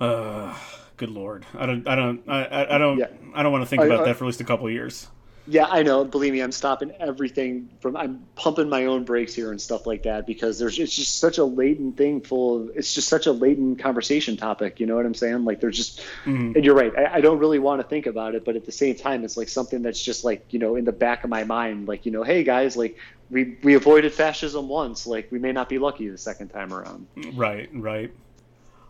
[0.00, 0.56] Uh,
[0.96, 3.06] good lord, I don't, I don't, I, I don't, yeah.
[3.34, 5.08] I don't want to think about that for at least a couple years.
[5.46, 6.06] Yeah, I know.
[6.06, 7.98] Believe me, I'm stopping everything from.
[7.98, 11.36] I'm pumping my own brakes here and stuff like that because there's it's just such
[11.36, 12.70] a latent thing full of.
[12.74, 14.80] It's just such a latent conversation topic.
[14.80, 15.44] You know what I'm saying?
[15.44, 16.52] Like there's just, mm-hmm.
[16.56, 16.96] and you're right.
[16.96, 19.36] I, I, don't really want to think about it, but at the same time, it's
[19.36, 21.88] like something that's just like you know in the back of my mind.
[21.88, 22.96] Like you know, hey guys, like
[23.30, 25.06] we we avoided fascism once.
[25.06, 27.06] Like we may not be lucky the second time around.
[27.34, 27.68] Right.
[27.72, 28.12] Right.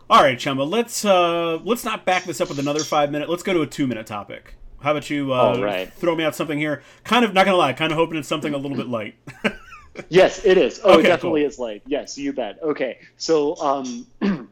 [0.09, 0.63] All right, Chumba.
[0.63, 3.29] Let's uh let's not back this up with another five minute.
[3.29, 4.55] Let's go to a two minute topic.
[4.81, 5.91] How about you uh, right.
[5.91, 6.83] throw me out something here?
[7.03, 9.15] Kind of not gonna lie, kind of hoping it's something a little bit light.
[10.09, 10.79] yes, it is.
[10.83, 11.49] Oh, okay, it definitely cool.
[11.49, 11.81] is light.
[11.87, 12.61] Yes, you bet.
[12.61, 14.05] Okay, so um,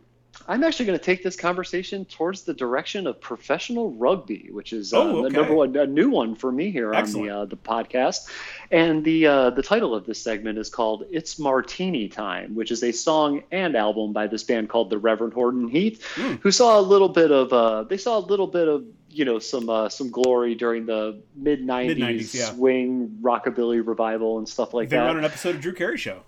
[0.47, 4.93] I'm actually going to take this conversation towards the direction of professional rugby, which is
[4.93, 5.35] uh, oh, okay.
[5.35, 7.29] number one, a new one for me here Excellent.
[7.31, 8.29] on the uh, the podcast.
[8.71, 12.83] And the uh, the title of this segment is called "It's Martini Time," which is
[12.83, 16.39] a song and album by this band called the Reverend Horton Heat, mm.
[16.41, 19.39] who saw a little bit of uh, they saw a little bit of you know
[19.39, 22.45] some uh, some glory during the mid '90s yeah.
[22.51, 25.03] swing rockabilly revival and stuff like they that.
[25.03, 26.23] They were on an episode of Drew Carey Show.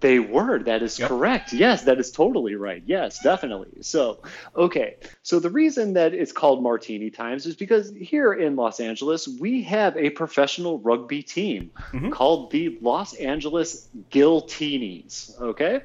[0.00, 0.60] They were.
[0.60, 1.08] That is yep.
[1.08, 1.52] correct.
[1.52, 2.82] Yes, that is totally right.
[2.86, 3.82] Yes, definitely.
[3.82, 4.22] So,
[4.54, 4.96] okay.
[5.22, 9.62] So the reason that it's called Martini Times is because here in Los Angeles we
[9.64, 12.10] have a professional rugby team mm-hmm.
[12.10, 15.40] called the Los Angeles Giltinis.
[15.40, 15.82] Okay.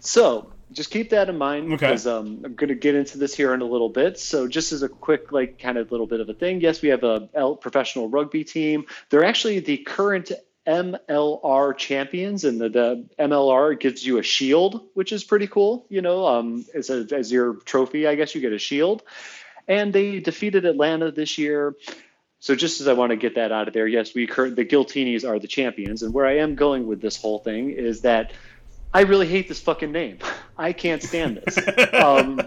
[0.00, 2.16] So just keep that in mind because okay.
[2.16, 4.18] um, I'm going to get into this here in a little bit.
[4.18, 6.90] So, just as a quick, like, kind of little bit of a thing, yes, we
[6.90, 8.86] have a L professional rugby team.
[9.08, 10.30] They're actually the current
[10.66, 15.86] MLR champions, and the, the MLR gives you a shield, which is pretty cool.
[15.88, 19.02] You know, um, as a, as your trophy, I guess you get a shield.
[19.66, 21.74] And they defeated Atlanta this year.
[22.40, 25.28] So just as I want to get that out of there, yes, we the Giltinis
[25.28, 28.32] are the champions, and where I am going with this whole thing is that
[28.92, 30.18] I really hate this fucking name.
[30.58, 31.58] I can't stand this.
[31.94, 32.40] um,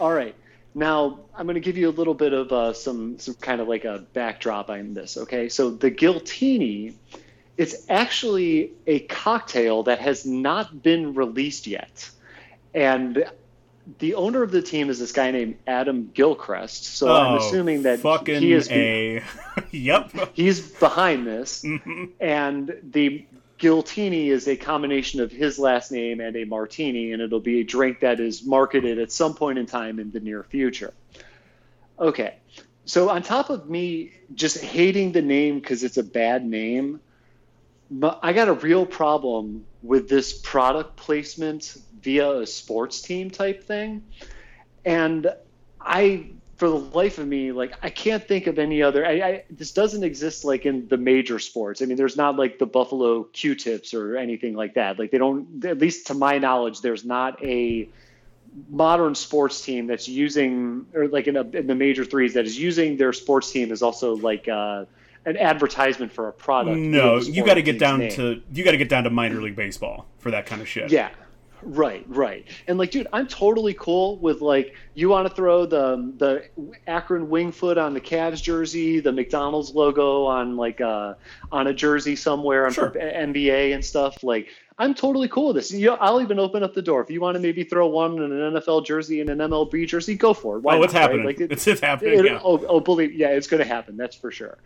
[0.00, 0.34] all right.
[0.80, 3.68] Now, I'm going to give you a little bit of uh, some some kind of
[3.68, 5.18] like a backdrop on this.
[5.18, 6.94] Okay, so the Giltini,
[7.58, 12.08] it's actually a cocktail that has not been released yet,
[12.72, 13.30] and
[13.98, 16.84] the owner of the team is this guy named Adam Gilchrist.
[16.84, 19.22] So oh, I'm assuming that he is a.
[19.70, 20.10] yep.
[20.32, 22.06] He's behind this, mm-hmm.
[22.20, 23.26] and the
[23.60, 27.64] Giltini is a combination of his last name and a martini, and it'll be a
[27.64, 30.94] drink that is marketed at some point in time in the near future.
[31.98, 32.36] Okay,
[32.86, 37.00] so on top of me just hating the name because it's a bad name,
[37.90, 43.64] but I got a real problem with this product placement via a sports team type
[43.64, 44.04] thing.
[44.86, 45.30] And
[45.78, 46.30] I,
[46.60, 49.06] for the life of me, like I can't think of any other.
[49.06, 51.80] I, I, this doesn't exist like in the major sports.
[51.80, 54.98] I mean, there's not like the Buffalo Q-tips or anything like that.
[54.98, 57.88] Like they don't, at least to my knowledge, there's not a
[58.68, 62.58] modern sports team that's using, or like in, a, in the major threes that is
[62.58, 64.46] using their sports team is also like.
[64.46, 64.84] Uh,
[65.26, 66.78] an advertisement for a product.
[66.78, 68.10] No, you got to get down name.
[68.12, 70.90] to you got to get down to minor league baseball for that kind of shit.
[70.90, 71.10] Yeah,
[71.62, 72.46] Right, right.
[72.66, 76.44] And like, dude, I'm totally cool with like you want to throw the the
[76.86, 81.14] Akron Wingfoot on the Cavs jersey, the McDonald's logo on like uh
[81.52, 82.90] on a jersey somewhere on sure.
[82.90, 84.22] NBA and stuff.
[84.22, 84.48] Like,
[84.78, 85.72] I'm totally cool with this.
[85.72, 88.16] You know, I'll even open up the door if you want to maybe throw one
[88.16, 90.14] in an NFL jersey and an MLB jersey.
[90.14, 90.60] Go for it.
[90.60, 91.26] Why oh, it's not, happening.
[91.26, 91.38] Right?
[91.38, 92.18] Like, it, it's, it's happening.
[92.20, 92.40] It, yeah.
[92.42, 93.98] Oh, oh, believe, yeah, it's going to happen.
[93.98, 94.56] That's for sure.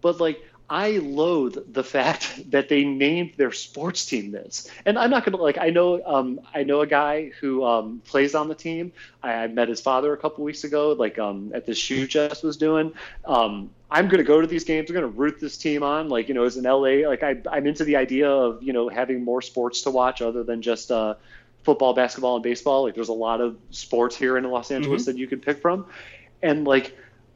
[0.00, 4.70] But like, I loathe the fact that they named their sports team this.
[4.84, 5.58] And I'm not gonna like.
[5.58, 6.04] I know.
[6.04, 8.92] Um, I know a guy who um, plays on the team.
[9.22, 12.42] I, I met his father a couple weeks ago, like um, at the shoe Jess
[12.42, 12.92] was doing.
[13.24, 14.90] Um, I'm gonna go to these games.
[14.90, 16.08] I'm gonna root this team on.
[16.08, 18.88] Like you know, as an LA, like I, I'm into the idea of you know
[18.88, 21.14] having more sports to watch other than just uh,
[21.64, 22.82] football, basketball, and baseball.
[22.82, 25.12] Like there's a lot of sports here in Los Angeles mm-hmm.
[25.12, 25.86] that you can pick from,
[26.42, 26.94] and like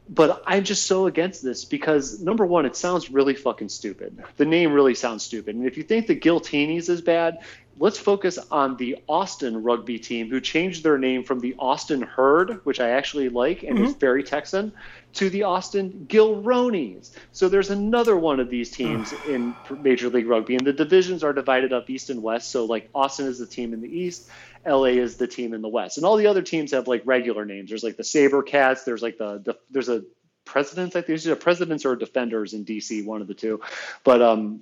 [0.09, 4.23] but I'm just so against this because number one, it sounds really fucking stupid.
[4.37, 5.55] The name really sounds stupid.
[5.55, 7.39] And if you think the Giltinis is bad,
[7.83, 12.65] let's focus on the Austin rugby team who changed their name from the Austin Herd,
[12.65, 13.87] which I actually like and mm-hmm.
[13.87, 14.71] is very Texan,
[15.15, 17.11] to the Austin Gilgronis.
[17.33, 21.33] So there's another one of these teams in Major League Rugby, and the divisions are
[21.33, 22.51] divided up east and west.
[22.51, 24.29] So like Austin is the team in the east,
[24.65, 27.43] LA is the team in the West, and all the other teams have like regular
[27.43, 27.67] names.
[27.67, 28.85] There's like the Saber Cats.
[28.85, 30.03] There's like the, the there's a
[30.45, 30.95] presidents.
[30.95, 33.59] I think there's a presidents or defenders in DC, one of the two.
[34.05, 34.61] But um,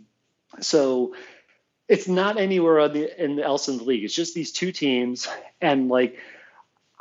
[0.60, 1.14] so
[1.92, 4.06] it's not anywhere in, the, in else in the league.
[4.06, 5.28] It's just these two teams,
[5.60, 6.18] and like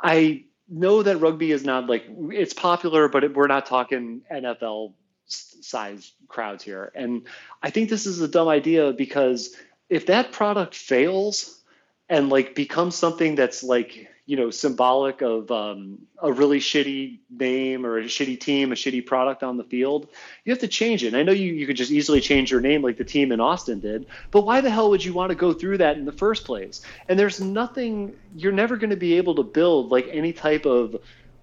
[0.01, 4.91] I know that rugby is not like it's popular, but it, we're not talking NFL
[5.27, 6.91] size crowds here.
[6.93, 7.25] And
[7.63, 9.55] I think this is a dumb idea because
[9.89, 11.61] if that product fails
[12.09, 17.85] and like becomes something that's like you know symbolic of um, a really shitty name
[17.85, 20.07] or a shitty team, a shitty product on the field,
[20.45, 21.07] you have to change it.
[21.07, 23.39] And I know you, you could just easily change your name like the team in
[23.39, 26.11] Austin did, but why the hell would you want to go through that in the
[26.11, 26.81] first place?
[27.07, 30.95] And there's nothing you're never going to be able to build like any type of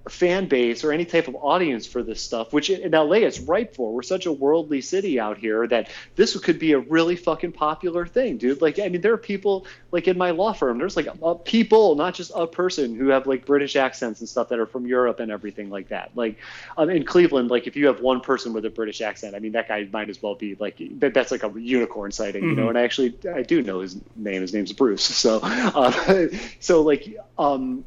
[0.08, 3.74] fan base or any type of audience for this stuff, which in LA it's ripe
[3.74, 3.92] for.
[3.92, 8.06] We're such a worldly city out here that this could be a really fucking popular
[8.06, 8.60] thing, dude.
[8.60, 11.94] Like, I mean, there are people like in my law firm, there's like a, people,
[11.94, 15.20] not just a person, who have like British accents and stuff that are from Europe
[15.20, 16.10] and everything like that.
[16.14, 16.38] Like
[16.76, 19.52] um, in Cleveland, like if you have one person with a British accent, I mean,
[19.52, 22.50] that guy might as well be like that's like a unicorn sighting, mm-hmm.
[22.50, 22.62] you know.
[22.62, 22.68] Mm-hmm.
[22.70, 24.42] And I actually I do know his name.
[24.42, 25.02] His name's Bruce.
[25.02, 26.28] So, uh,
[26.60, 27.84] so like um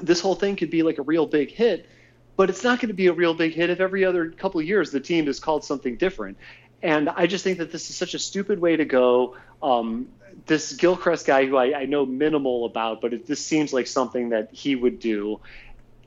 [0.00, 1.88] this whole thing could be like a real big hit,
[2.36, 4.66] but it's not going to be a real big hit if every other couple of
[4.66, 6.38] years the team is called something different.
[6.82, 9.36] And I just think that this is such a stupid way to go.
[9.62, 10.08] Um,
[10.46, 14.30] this Gilchrist guy, who I, I, know minimal about, but it, this seems like something
[14.30, 15.40] that he would do.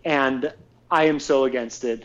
[0.03, 0.51] And
[0.91, 2.03] I am so against it.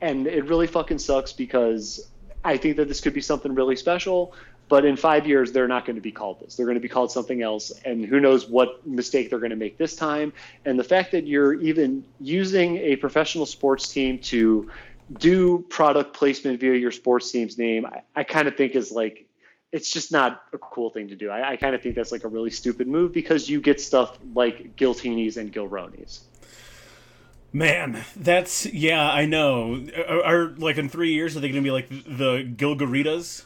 [0.00, 2.08] And it really fucking sucks because
[2.44, 4.34] I think that this could be something really special.
[4.68, 6.56] But in five years, they're not going to be called this.
[6.56, 7.70] They're going to be called something else.
[7.84, 10.32] And who knows what mistake they're going to make this time.
[10.64, 14.70] And the fact that you're even using a professional sports team to
[15.18, 19.26] do product placement via your sports team's name, I, I kind of think is like,
[19.70, 21.30] it's just not a cool thing to do.
[21.30, 24.18] I, I kind of think that's like a really stupid move because you get stuff
[24.34, 26.20] like Giltinis and Gilgronis.
[27.52, 29.86] Man, that's yeah, I know.
[30.08, 33.44] Are, are, like in three years are they going to be like the Gilgaritas?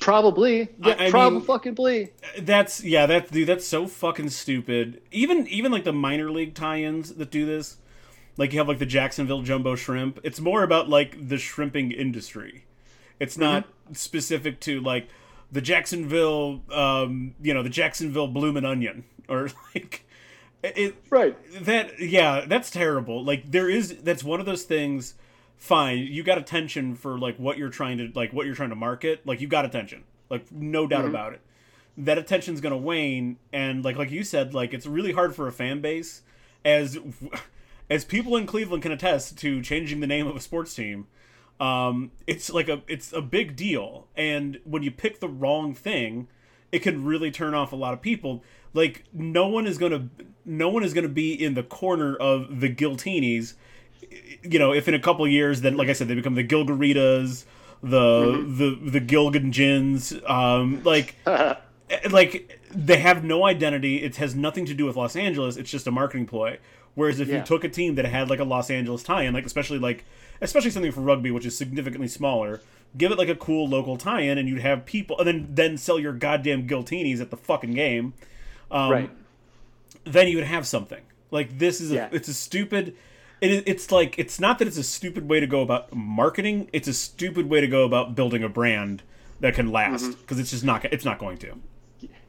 [0.00, 0.68] Probably.
[0.82, 2.08] Yeah, I, I probably mean, fucking.
[2.38, 5.02] That's yeah, that's dude, that's so fucking stupid.
[5.10, 7.76] Even even like the minor league tie-ins that do this,
[8.36, 10.20] like you have like the Jacksonville jumbo shrimp.
[10.22, 12.64] It's more about like the shrimping industry.
[13.18, 13.94] It's not mm-hmm.
[13.94, 15.08] specific to like
[15.50, 20.04] the Jacksonville, um, you know, the Jacksonville bloomin' onion or like
[20.62, 21.36] It, right.
[21.64, 23.24] That yeah, that's terrible.
[23.24, 25.14] Like there is that's one of those things.
[25.62, 28.74] Fine, you got attention for like what you're trying to like what you're trying to
[28.74, 29.24] market.
[29.24, 31.10] Like you got attention, like no doubt mm-hmm.
[31.10, 31.40] about it.
[31.96, 35.52] That attention's gonna wane, and like like you said, like it's really hard for a
[35.52, 36.22] fan base
[36.64, 36.98] as
[37.90, 41.06] as people in Cleveland can attest to changing the name of a sports team.
[41.60, 46.26] Um, it's like a it's a big deal, and when you pick the wrong thing,
[46.72, 48.42] it can really turn off a lot of people.
[48.74, 50.08] Like no one is gonna
[50.44, 53.54] no one is gonna be in the corner of the Giltinis.
[54.42, 57.44] You know, if in a couple years, then like I said, they become the Gilgaritas,
[57.82, 58.58] the mm-hmm.
[58.58, 61.16] the the Gilgangins, um, like.
[62.10, 64.02] like they have no identity.
[64.02, 65.56] It has nothing to do with Los Angeles.
[65.56, 66.58] It's just a marketing ploy.
[66.94, 67.38] Whereas if yeah.
[67.38, 70.04] you took a team that had like a Los Angeles tie-in, like especially like
[70.40, 72.60] especially something for rugby, which is significantly smaller,
[72.96, 75.98] give it like a cool local tie-in, and you'd have people, and then then sell
[75.98, 78.14] your goddamn Giltinis at the fucking game.
[78.70, 79.10] Um, right.
[80.04, 81.80] Then you would have something like this.
[81.80, 82.08] Is a, yeah.
[82.12, 82.94] it's a stupid.
[83.42, 86.70] It, it's like it's not that it's a stupid way to go about marketing.
[86.72, 89.02] It's a stupid way to go about building a brand
[89.40, 90.40] that can last because mm-hmm.
[90.40, 90.84] it's just not.
[90.86, 91.58] It's not going to.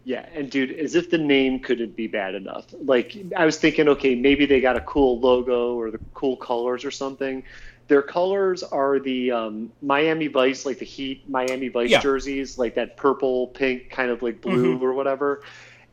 [0.05, 2.66] Yeah, and dude, as if the name couldn't be bad enough.
[2.84, 6.84] Like I was thinking, okay, maybe they got a cool logo or the cool colors
[6.84, 7.43] or something.
[7.88, 12.01] Their colors are the um, Miami Vice, like the Heat Miami Vice yeah.
[12.01, 14.84] jerseys, like that purple, pink, kind of like blue mm-hmm.
[14.84, 15.43] or whatever.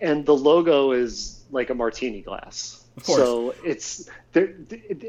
[0.00, 2.79] And the logo is like a martini glass.
[3.02, 4.54] So it's they're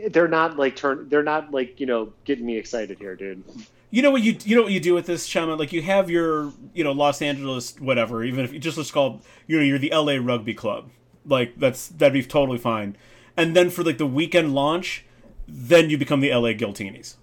[0.09, 3.43] they're not like turn they're not like you know getting me excited here, dude.
[3.89, 5.57] You know what you you know what you do with this, Chema?
[5.57, 9.21] Like you have your you know Los Angeles whatever, even if you just let's call
[9.47, 10.89] you know you're the LA Rugby Club,
[11.25, 12.95] like that's that'd be totally fine.
[13.37, 15.05] And then for like the weekend launch,
[15.47, 17.15] then you become the LA Giltinis.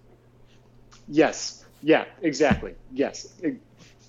[1.09, 1.65] Yes.
[1.83, 2.05] Yeah.
[2.23, 2.75] Exactly.
[2.93, 3.29] Yes.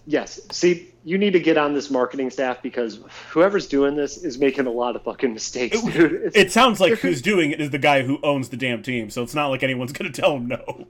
[0.09, 0.41] Yes.
[0.51, 2.99] See, you need to get on this marketing staff because
[3.29, 6.31] whoever's doing this is making a lot of fucking mistakes, dude.
[6.33, 9.21] It sounds like who's doing it is the guy who owns the damn team, so
[9.21, 10.87] it's not like anyone's gonna tell him no.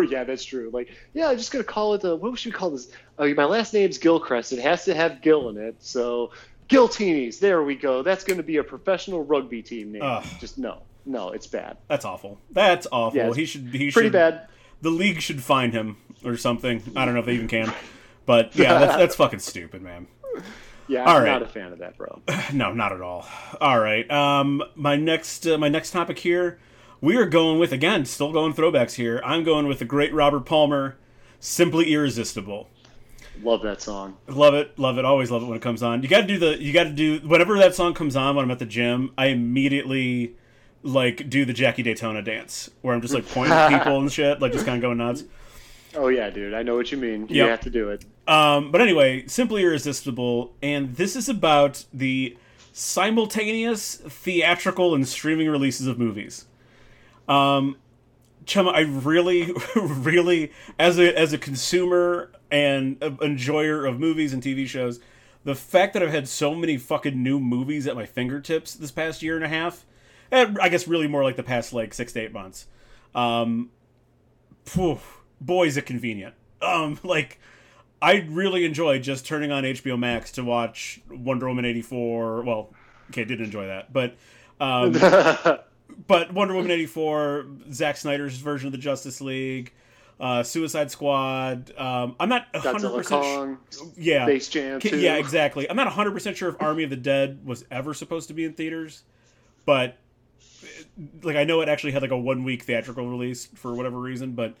[0.10, 0.70] yeah, that's true.
[0.72, 2.90] Like, yeah, I'm just gonna call it the what should we call this?
[3.18, 4.54] Oh, my last name's Gilchrist.
[4.54, 6.30] It has to have Gil in it, so
[6.70, 7.40] Giltinis.
[7.40, 8.02] There we go.
[8.02, 10.02] That's gonna be a professional rugby team name.
[10.02, 11.76] Uh, just no, no, it's bad.
[11.88, 12.40] That's awful.
[12.50, 13.18] That's awful.
[13.18, 13.66] Yeah, he should.
[13.66, 14.48] He pretty should, bad.
[14.80, 16.82] The league should find him or something.
[16.96, 17.70] I don't know if they even can.
[18.26, 20.06] But yeah, that's, that's fucking stupid, man.
[20.88, 21.28] Yeah, I'm right.
[21.28, 22.20] not a fan of that, bro.
[22.52, 23.26] no, not at all.
[23.60, 24.10] All right.
[24.10, 26.58] Um, my next uh, my next topic here,
[27.00, 29.22] we are going with again, still going throwbacks here.
[29.24, 30.96] I'm going with the great Robert Palmer,
[31.38, 32.68] "Simply Irresistible."
[33.42, 34.16] Love that song.
[34.26, 35.04] Love it, love it.
[35.04, 36.02] Always love it when it comes on.
[36.02, 36.60] You got to do the.
[36.60, 39.12] You got to do whenever that song comes on when I'm at the gym.
[39.16, 40.34] I immediately
[40.82, 44.40] like do the Jackie Daytona dance where I'm just like pointing at people and shit,
[44.40, 45.24] like just kind of going nuts.
[45.94, 46.54] Oh yeah, dude.
[46.54, 47.22] I know what you mean.
[47.22, 47.30] Yep.
[47.30, 48.04] You have to do it.
[48.28, 52.36] Um, but anyway, simply irresistible, and this is about the
[52.72, 56.46] simultaneous theatrical and streaming releases of movies.
[57.28, 57.76] Um,
[58.44, 64.66] Chema, I really, really, as a as a consumer and enjoyer of movies and TV
[64.66, 65.00] shows,
[65.44, 69.22] the fact that I've had so many fucking new movies at my fingertips this past
[69.22, 69.84] year and a half,
[70.30, 72.66] and I guess really more like the past like six to eight months,
[73.14, 73.70] um,
[74.64, 74.98] phew,
[75.40, 76.34] boy is it convenient.
[76.62, 77.38] Um, like
[78.02, 82.42] I really enjoy just turning on HBO Max to watch Wonder Woman eighty four.
[82.42, 82.72] Well,
[83.10, 84.16] okay, did enjoy that, but
[84.60, 84.92] um,
[86.06, 89.72] but Wonder Woman eighty four, Zack Snyder's version of the Justice League.
[90.18, 91.72] Uh, Suicide Squad.
[91.78, 93.58] Um, I'm not 100 percent.
[93.96, 94.78] Yeah, Space Jam.
[94.78, 94.98] Too.
[94.98, 95.68] Yeah, exactly.
[95.68, 98.44] I'm not 100 percent sure if Army of the Dead was ever supposed to be
[98.44, 99.04] in theaters,
[99.64, 99.96] but
[101.22, 104.32] like I know it actually had like a one week theatrical release for whatever reason,
[104.32, 104.56] but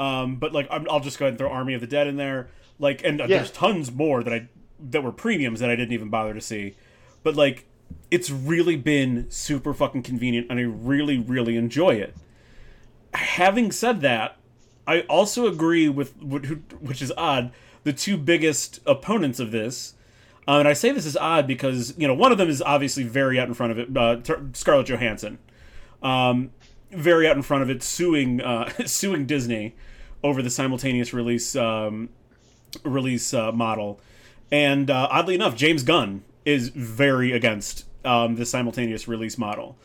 [0.00, 2.16] um, but like i will just go ahead and throw Army of the Dead in
[2.16, 2.48] there.
[2.78, 3.36] Like, and uh, yeah.
[3.36, 4.48] there's tons more that I
[4.82, 6.74] that were premiums that I didn't even bother to see.
[7.22, 7.66] But like,
[8.10, 12.16] it's really been super fucking convenient, and I really really enjoy it.
[13.12, 14.38] Having said that,
[14.86, 17.52] I also agree with which is odd.
[17.84, 19.94] The two biggest opponents of this,
[20.48, 23.02] uh, and I say this is odd because you know one of them is obviously
[23.02, 23.94] very out in front of it.
[23.94, 24.22] Uh,
[24.54, 25.38] Scarlett Johansson,
[26.02, 26.52] um,
[26.90, 29.74] very out in front of it, suing uh, suing Disney
[30.22, 32.10] over the simultaneous release um,
[32.84, 34.00] release uh, model.
[34.50, 39.76] And uh, oddly enough, James Gunn is very against um, the simultaneous release model.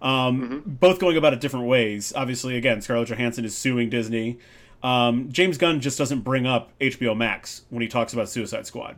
[0.00, 0.70] Um, mm-hmm.
[0.70, 2.12] Both going about it different ways.
[2.14, 4.38] Obviously, again, Scarlett Johansson is suing Disney.
[4.82, 8.96] Um, James Gunn just doesn't bring up HBO Max when he talks about Suicide Squad.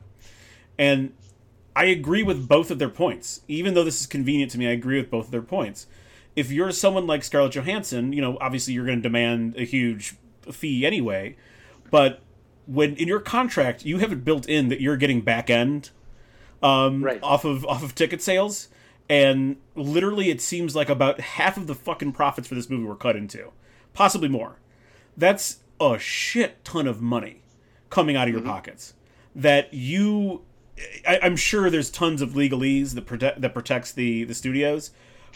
[0.79, 1.13] And
[1.75, 3.41] I agree with both of their points.
[3.49, 5.87] Even though this is convenient to me, I agree with both of their points.
[6.37, 10.15] If you're someone like Scarlett Johansson, you know, obviously you're going to demand a huge
[10.53, 11.37] fee anyway.
[11.91, 12.21] But
[12.67, 15.91] when in your contract you have it built in that you're getting back end
[16.63, 17.21] um, right.
[17.23, 18.69] off of off of ticket sales,
[19.09, 22.97] and literally it seems like about half of the fucking profits for this movie were
[22.97, 23.51] cut into,
[23.95, 24.61] possibly more.
[25.17, 27.43] That's a shit ton of money
[27.89, 28.95] coming out of your pockets
[29.35, 30.43] that you.
[31.07, 34.91] I, I'm sure there's tons of legalese that protect that protects the the studios,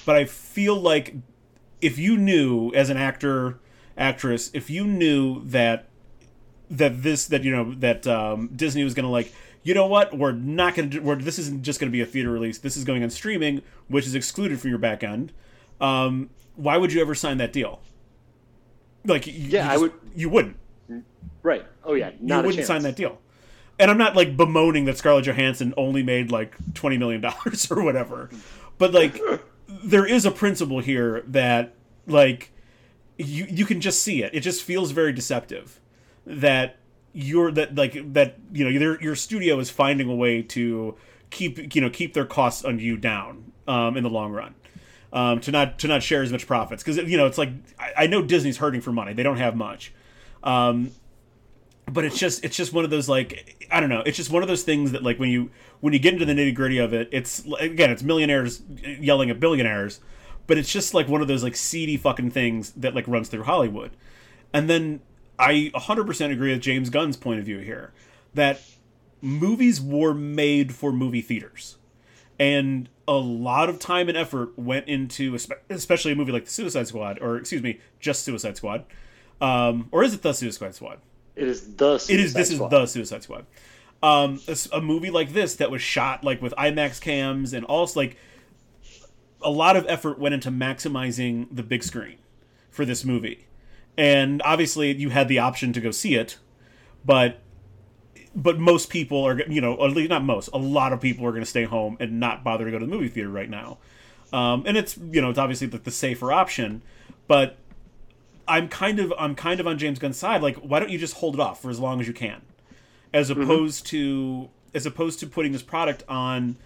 [0.07, 1.15] but I feel like
[1.81, 3.59] if you knew as an actor
[3.97, 5.89] actress if you knew that
[6.71, 9.33] that this that you know that um, Disney was going to like
[9.63, 12.07] you know what we're not going to we're this isn't just going to be a
[12.07, 15.33] theater release this is going on streaming which is excluded from your back end
[15.81, 17.81] um, why would you ever sign that deal
[19.05, 20.57] like you, Yeah, you I would- you wouldn't
[21.43, 21.65] Right.
[21.85, 22.11] Oh yeah.
[22.21, 22.67] you wouldn't chance.
[22.67, 23.19] sign that deal
[23.79, 27.83] and I'm not like bemoaning that Scarlett Johansson only made like 20 million dollars or
[27.83, 28.31] whatever
[28.79, 29.21] but like
[29.69, 31.75] there is a principle here that
[32.07, 32.51] like
[33.19, 34.35] you you can just see it.
[34.35, 35.81] It just feels very deceptive
[36.27, 36.77] that
[37.13, 40.97] you're that like that you know your your studio is finding a way to
[41.31, 44.55] keep you know keep their costs on you down um, in the long run.
[45.13, 47.93] Um, to not to not share as much profits because you know it's like I,
[47.99, 49.93] I know Disney's hurting for money they don't have much,
[50.43, 50.91] um,
[51.87, 54.43] but it's just it's just one of those like I don't know it's just one
[54.43, 55.51] of those things that like when you
[55.81, 59.39] when you get into the nitty gritty of it it's again it's millionaires yelling at
[59.39, 60.01] billionaires
[60.47, 63.45] but it's just like one of those like seedy fucking things that like runs through
[63.45, 63.91] Hollywood
[64.53, 65.01] and then
[65.39, 67.93] I 100% agree with James Gunn's point of view here
[68.35, 68.61] that
[69.21, 71.77] movies were made for movie theaters
[72.39, 75.37] and a lot of time and effort went into
[75.71, 78.85] especially a movie like the Suicide Squad or excuse me just Suicide Squad
[79.41, 80.99] um, or is it the Suicide Squad
[81.37, 81.95] It is the.
[81.95, 82.35] it is.
[82.35, 83.47] This Suicide is the Suicide Squad.
[84.03, 88.01] Um, a, a movie like this that was shot like with IMAX cams and also
[88.01, 88.17] like
[89.45, 92.17] a lot of effort went into maximizing the big screen
[92.71, 93.47] for this movie,
[93.97, 96.39] and obviously you had the option to go see it,
[97.05, 97.41] but
[98.35, 101.31] but most people are you know at least not most a lot of people are
[101.31, 103.79] going to stay home and not bother to go to the movie theater right now,
[104.33, 106.83] um, and it's you know it's obviously the, the safer option,
[107.29, 107.57] but
[108.47, 110.43] I'm kind of I'm kind of on James Gunn's side.
[110.43, 112.43] Like, why don't you just hold it off for as long as you can,
[113.13, 116.57] as opposed to as opposed to putting this product on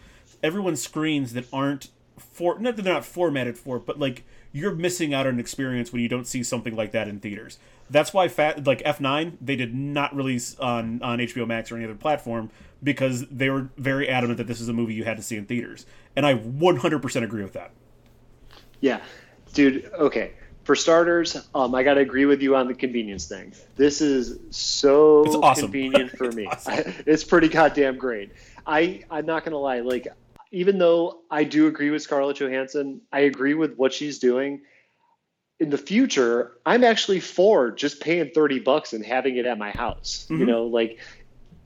[0.42, 4.74] everyone's screens that aren't for not that they're not formatted for, it, but like you're
[4.74, 7.58] missing out on an experience when you don't see something like that in theaters.
[7.90, 11.84] That's why fat like F9 they did not release on on HBO Max or any
[11.84, 12.50] other platform
[12.82, 15.46] because they were very adamant that this is a movie you had to see in
[15.46, 17.70] theaters, and I 100% agree with that.
[18.80, 19.00] Yeah,
[19.54, 19.90] dude.
[19.98, 20.32] Okay.
[20.64, 23.54] For starters, um, I gotta agree with you on the convenience thing.
[23.76, 25.62] This is so awesome.
[25.72, 26.44] convenient for It's me.
[26.44, 26.92] awesome.
[27.06, 28.32] it's pretty goddamn great.
[28.66, 29.80] I I'm not gonna lie.
[29.80, 30.08] Like,
[30.50, 34.62] even though I do agree with Scarlett Johansson, I agree with what she's doing.
[35.60, 39.70] In the future, I'm actually for just paying thirty bucks and having it at my
[39.70, 40.26] house.
[40.28, 40.46] You Mhm.
[40.46, 40.98] know, like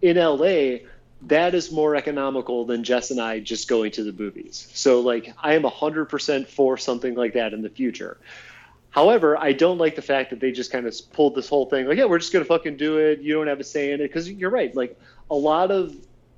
[0.00, 0.80] in LA,
[1.26, 4.66] that is more economical than Jess and I just going to the movies.
[4.72, 8.18] So like I am 100% for something like that in the future.
[8.90, 11.86] However, I don't like the fact that they just kind of pulled this whole thing
[11.86, 13.20] like, yeah, we're just going to fucking do it.
[13.20, 14.74] You don't have a say in it because you're right.
[14.74, 14.98] Like
[15.30, 15.94] a lot of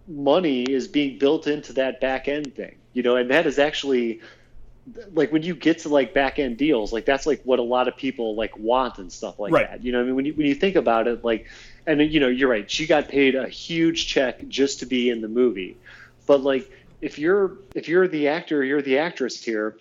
[0.07, 4.21] money is being built into that back end thing, you know, and that is actually
[5.13, 7.89] like when you get to like back end deals, like that's like what a lot
[7.89, 9.69] of people like want and stuff like Right.
[9.71, 9.83] that.
[9.83, 11.47] You know, I mean, when you when you think about it, like,
[11.87, 12.71] and you know, you're right.
[12.71, 15.79] She got paid a huge check just to be in the movie,
[16.27, 16.69] but like
[17.01, 19.79] if you're if you're the actor, you're the actress here.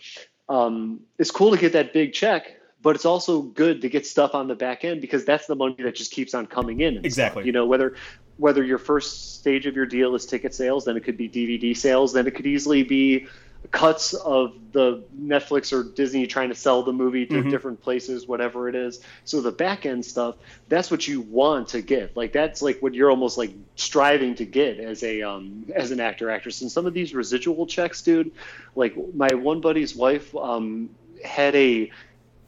[0.50, 2.48] Um, it's cool to get that big check,
[2.82, 5.76] but it's also good to get stuff on the back end because that's the money
[5.80, 6.98] that just keeps on coming in.
[6.98, 7.06] and stuff.
[7.06, 7.46] Exactly.
[7.46, 7.96] You know, whether
[8.38, 11.76] whether your first stage of your deal is ticket sales, then it could be DVD
[11.76, 13.28] sales, then it could easily be
[13.72, 17.50] cuts of the Netflix or Disney trying to sell the movie to Mhm.
[17.50, 19.00] different places, whatever it is.
[19.24, 20.36] So the back end stuff,
[20.68, 22.16] that's what you want to get.
[22.18, 26.02] Like that's like what you're almost like striving to get as a um, as an
[26.02, 26.62] actor actress.
[26.62, 28.32] And some of these residual checks, dude,
[28.76, 30.90] like my one buddy's wife um,
[31.24, 31.90] had a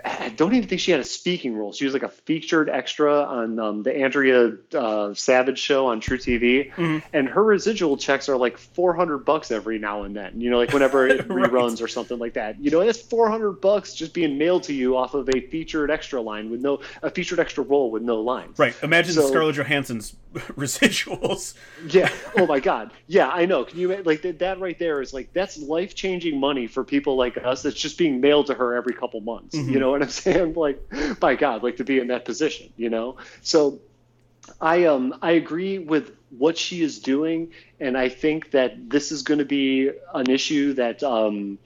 [0.07, 1.73] I don't even think she had a speaking role.
[1.73, 6.71] She was like a featured extra on um, the Andrea uh, Savage show on truTV,
[6.73, 7.03] Mhm.
[7.11, 10.39] and her residual checks are like four hundred bucks every now and then.
[10.39, 11.49] You know, like whenever it Right.
[11.51, 12.59] reruns or something like that.
[12.59, 15.89] You know, that's four hundred bucks just being mailed to you off of a featured
[15.89, 18.59] extra line with no a featured extra role with no lines.
[18.59, 18.75] Right.
[18.83, 21.55] Imagine So- Scarlett Johansson's residuals.
[21.87, 22.11] Yeah.
[22.37, 22.91] Oh my God.
[23.07, 23.63] Yeah, I know.
[23.65, 24.39] Can you like that?
[24.39, 27.63] That right there is like that's life changing money for people like us.
[27.63, 29.55] That's just being mailed to her every couple months.
[29.55, 29.71] Mhm.
[29.71, 30.53] You know what I'm saying?
[30.53, 32.71] Like, by God, like to be in that position.
[32.77, 33.17] You know.
[33.41, 33.79] So,
[34.61, 39.23] I um I agree with what she is doing, and I think that this is
[39.23, 41.57] going to be an issue that um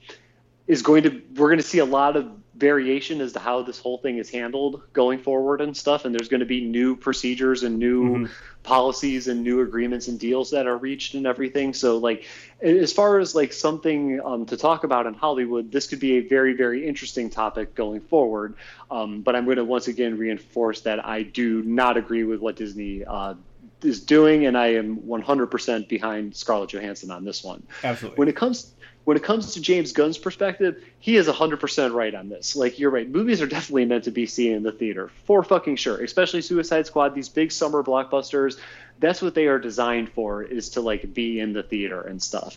[0.66, 2.30] is going to we're going to see a lot of
[2.60, 6.04] variation as to how this whole thing is handled going forward and stuff.
[6.04, 8.32] And there's going to be new procedures and new mm-hmm.
[8.62, 11.72] policies and new agreements and deals that are reached and everything.
[11.72, 12.26] So, like,
[12.60, 16.20] as far as like something um, to talk about in Hollywood, this could be a
[16.20, 18.54] very, very interesting topic going forward.
[18.90, 22.56] Um, but I'm going to once again reinforce that I do not agree with what
[22.56, 23.34] Disney uh,
[23.82, 27.62] is doing, and I am 100% behind Scarlett Johansson on this one.
[27.82, 28.18] Absolutely.
[28.18, 28.72] When it comes
[29.10, 32.54] when it comes to James Gunn's perspective, he is 100% right on this.
[32.54, 33.10] Like, you're right.
[33.10, 36.00] Movies are definitely meant to be seen in the theater, for fucking sure.
[36.00, 38.60] Especially Suicide Squad, these big summer blockbusters.
[39.00, 42.56] That's what they are designed for, is to, like, be in the theater and stuff.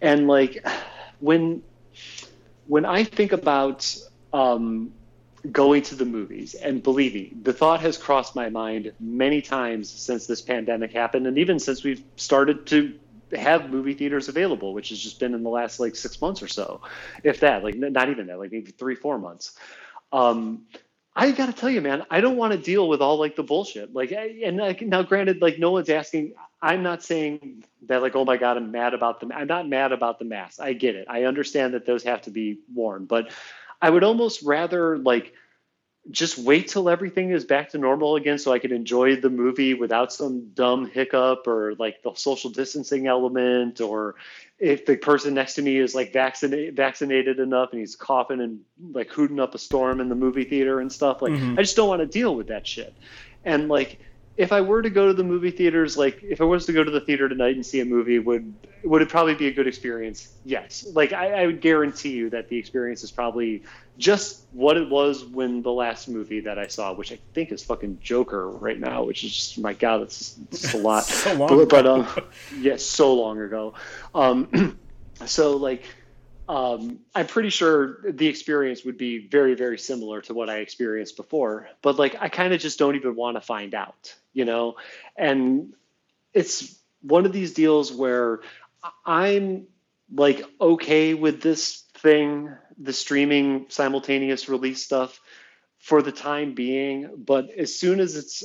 [0.00, 0.66] And, like,
[1.20, 1.62] when
[2.66, 3.96] when I think about
[4.32, 4.90] um,
[5.52, 9.88] going to the movies, and believe me, the thought has crossed my mind many times
[9.88, 12.98] since this pandemic happened, and even since we've started to
[13.32, 16.48] have movie theaters available, which has just been in the last like six months or
[16.48, 16.80] so,
[17.24, 19.56] if that, like not even that, like maybe three, four months.
[20.12, 20.66] Um,
[21.14, 23.42] I got to tell you, man, I don't want to deal with all like the
[23.42, 23.92] bullshit.
[23.92, 26.34] Like, and like, now, granted, like no one's asking.
[26.62, 29.32] I'm not saying that like, oh my god, I'm mad about them.
[29.32, 30.60] I'm not mad about the masks.
[30.60, 31.06] I get it.
[31.08, 33.30] I understand that those have to be worn, but
[33.82, 35.34] I would almost rather like
[36.10, 39.74] just wait till everything is back to normal again so I can enjoy the movie
[39.74, 44.16] without some dumb hiccup or like the social distancing element or
[44.58, 48.60] if the person next to me is like vaccinated vaccinated enough and he's coughing and
[48.92, 51.58] like hooting up a storm in the movie theater and stuff like mm-hmm.
[51.58, 52.94] I just don't want to deal with that shit.
[53.44, 54.00] And like
[54.36, 56.82] if I were to go to the movie theaters, like if I was to go
[56.82, 58.52] to the theater tonight and see a movie, would
[58.82, 60.32] would it probably be a good experience?
[60.44, 60.86] Yes.
[60.92, 63.62] Like I, I would guarantee you that the experience is probably
[63.98, 67.62] just what it was when the last movie that I saw, which I think is
[67.62, 71.04] fucking Joker right now, which is just my god, it's, it's a lot.
[71.04, 72.08] so long but, but um,
[72.52, 73.74] yes, yeah, so long ago.
[74.14, 74.78] Um,
[75.26, 75.84] so like
[76.52, 81.16] um, I'm pretty sure the experience would be very, very similar to what I experienced
[81.16, 81.66] before.
[81.80, 84.76] But like, I kind of just don't even want to find out, you know?
[85.16, 85.72] And
[86.34, 88.40] it's one of these deals where
[89.06, 89.66] I'm
[90.14, 95.18] like okay with this thing, the streaming simultaneous release stuff
[95.78, 97.14] for the time being.
[97.16, 98.44] But as soon as it's,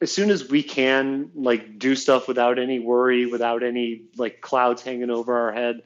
[0.00, 4.80] as soon as we can like do stuff without any worry, without any like clouds
[4.80, 5.82] hanging over our head,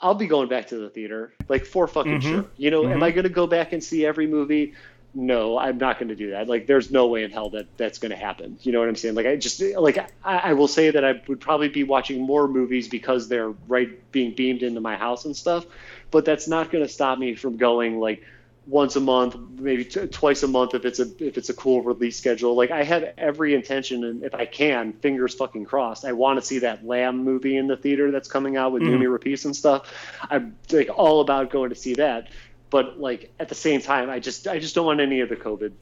[0.00, 2.28] I'll be going back to the theater, like for fucking mm-hmm.
[2.28, 2.44] sure.
[2.56, 2.92] You know, mm-hmm.
[2.92, 4.74] am I going to go back and see every movie?
[5.14, 6.46] No, I'm not going to do that.
[6.46, 8.58] Like, there's no way in hell that that's going to happen.
[8.60, 9.14] You know what I'm saying?
[9.14, 12.46] Like, I just like I, I will say that I would probably be watching more
[12.46, 15.64] movies because they're right being beamed into my house and stuff.
[16.10, 18.22] But that's not going to stop me from going like
[18.66, 21.82] once a month, maybe t- twice a month if it's a if it's a cool
[21.82, 22.54] release schedule.
[22.54, 26.44] Like I have every intention, and if I can, fingers fucking crossed, I want to
[26.44, 28.88] see that Lamb movie in the theater that's coming out with mm.
[28.88, 29.92] Noomi Rapace and stuff.
[30.28, 32.28] I'm like all about going to see that
[32.70, 35.36] but like at the same time i just i just don't want any of the
[35.36, 35.72] covid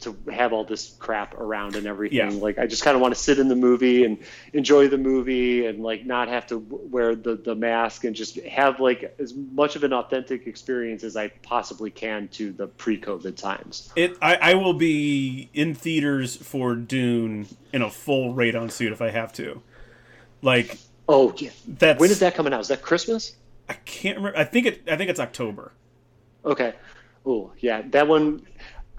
[0.00, 2.18] to have all this crap around and everything.
[2.18, 2.30] Yeah.
[2.30, 4.18] like i just kind of want to sit in the movie and
[4.52, 8.80] enjoy the movie and like not have to wear the the mask and just have
[8.80, 13.90] like as much of an authentic experience as i possibly can to the pre-covid times.
[13.96, 19.02] It i, I will be in theaters for dune in a full radon suit if
[19.02, 19.62] i have to.
[20.42, 21.50] Like oh yeah.
[21.66, 22.60] that's when is that coming out?
[22.60, 23.36] Is that christmas?
[23.68, 24.38] I can't remember.
[24.38, 25.72] I think it i think it's october
[26.44, 26.74] Okay.
[27.26, 28.46] Oh yeah, that one.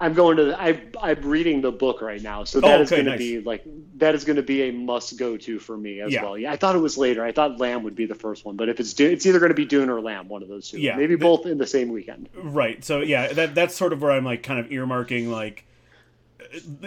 [0.00, 0.60] I'm going to.
[0.60, 3.12] I I'm reading the book right now, so that oh, okay, is going nice.
[3.12, 3.62] to be like
[3.98, 6.24] that is going to be a must go to for me as yeah.
[6.24, 6.36] well.
[6.36, 7.24] Yeah, I thought it was later.
[7.24, 9.54] I thought Lamb would be the first one, but if it's it's either going to
[9.54, 10.80] be Dune or Lamb, one of those two.
[10.80, 12.28] Yeah, maybe the, both in the same weekend.
[12.34, 12.84] Right.
[12.84, 15.64] So yeah, that that's sort of where I'm like kind of earmarking like,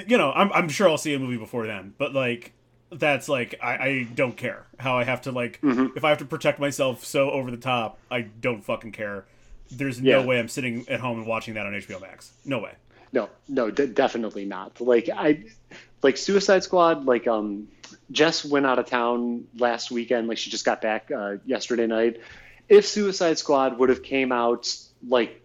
[0.08, 2.52] you know, I'm I'm sure I'll see a movie before then, but like
[2.92, 5.98] that's like I, I don't care how I have to like mm-hmm.
[5.98, 9.26] if I have to protect myself so over the top, I don't fucking care
[9.72, 10.22] there's yeah.
[10.22, 12.32] no way I'm sitting at home and watching that on HBO Max.
[12.46, 12.74] No way.
[13.12, 14.82] No, no, d- definitely not.
[14.82, 15.46] Like I,
[16.04, 17.06] like Suicide Squad.
[17.06, 17.68] Like um,
[18.12, 20.28] Jess went out of town last weekend.
[20.28, 22.22] Like she just got back uh, yesterday night.
[22.68, 24.76] If Suicide Squad would have came out
[25.08, 25.42] like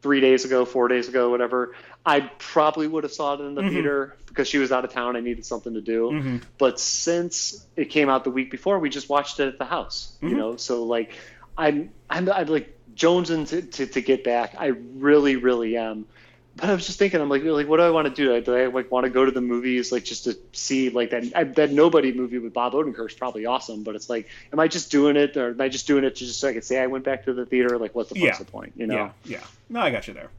[0.00, 1.74] three days ago, four days ago, whatever,
[2.04, 3.70] I probably would have saw it in the mm-hmm.
[3.70, 5.16] theater because she was out of town.
[5.16, 6.10] I needed something to do.
[6.10, 6.36] Mm-hmm.
[6.58, 10.16] But since it came out the week before, we just watched it at the house.
[10.16, 10.28] Mm-hmm.
[10.28, 11.12] You know, so like
[11.56, 14.54] I'm, I'm, I'm like jonesing to, to, to get back.
[14.58, 16.06] I really, really am.
[16.54, 18.38] But I was just thinking, I'm like, like, what do I want to do?
[18.42, 21.24] Do I like want to go to the movies, like just to see like that
[21.34, 23.84] I, that nobody movie with Bob Odenkirk is probably awesome.
[23.84, 26.38] But it's like, am I just doing it, or am I just doing it just
[26.38, 27.78] so I can say I went back to the theater?
[27.78, 28.36] Like, what's the, yeah.
[28.36, 28.74] the point?
[28.76, 28.94] You know?
[28.94, 29.44] Yeah, yeah.
[29.70, 30.30] No, I got you there.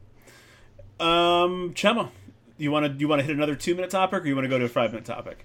[1.00, 2.10] Um, Chema,
[2.58, 4.48] you want to you want to hit another two minute topic, or you want to
[4.48, 5.44] go to a five minute topic?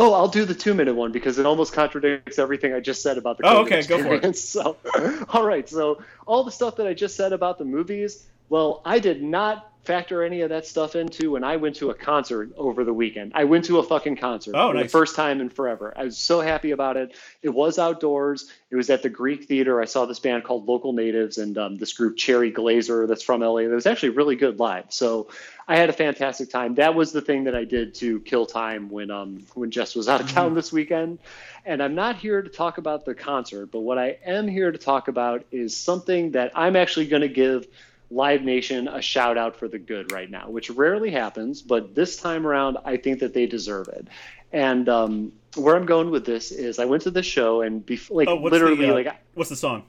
[0.00, 3.18] Oh, I'll do the two minute one because it almost contradicts everything I just said
[3.18, 3.42] about the.
[3.42, 4.54] COVID oh, okay, experience.
[4.54, 5.16] go for it.
[5.24, 8.80] So, all right, so all the stuff that I just said about the movies, Well,
[8.84, 12.50] I did not factor any of that stuff into when I went to a concert
[12.58, 13.32] over the weekend.
[13.34, 14.82] I went to a fucking concert oh, for nice.
[14.82, 15.94] the first time in forever.
[15.96, 17.16] I was so happy about it.
[17.40, 18.52] It was outdoors.
[18.70, 19.80] It was at the Greek Theater.
[19.80, 23.40] I saw this band called Local Natives and um, this group Cherry Glazerr that's from
[23.40, 23.60] LA.
[23.60, 24.84] It was actually really good live.
[24.90, 25.28] So
[25.66, 26.74] I had a fantastic time.
[26.74, 30.06] That was the thing that I did to kill time when um when Jess was
[30.06, 31.18] out of town this weekend.
[31.64, 34.78] And I'm not here to talk about the concert, but what I am here to
[34.78, 37.66] talk about is something that I'm actually going to give
[38.10, 42.16] Live Nation a shout out for the good right now, which rarely happens, but this
[42.16, 44.08] time around, I think that they deserve it.
[44.50, 48.10] And um, where I'm going with this is, I went to the show and bef-
[48.10, 49.84] like Oh, literally the, uh, like what's the song?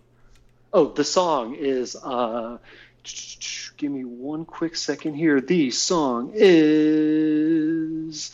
[0.74, 2.58] oh the song is uh,
[3.78, 5.40] give me one quick second here.
[5.40, 8.32] The song is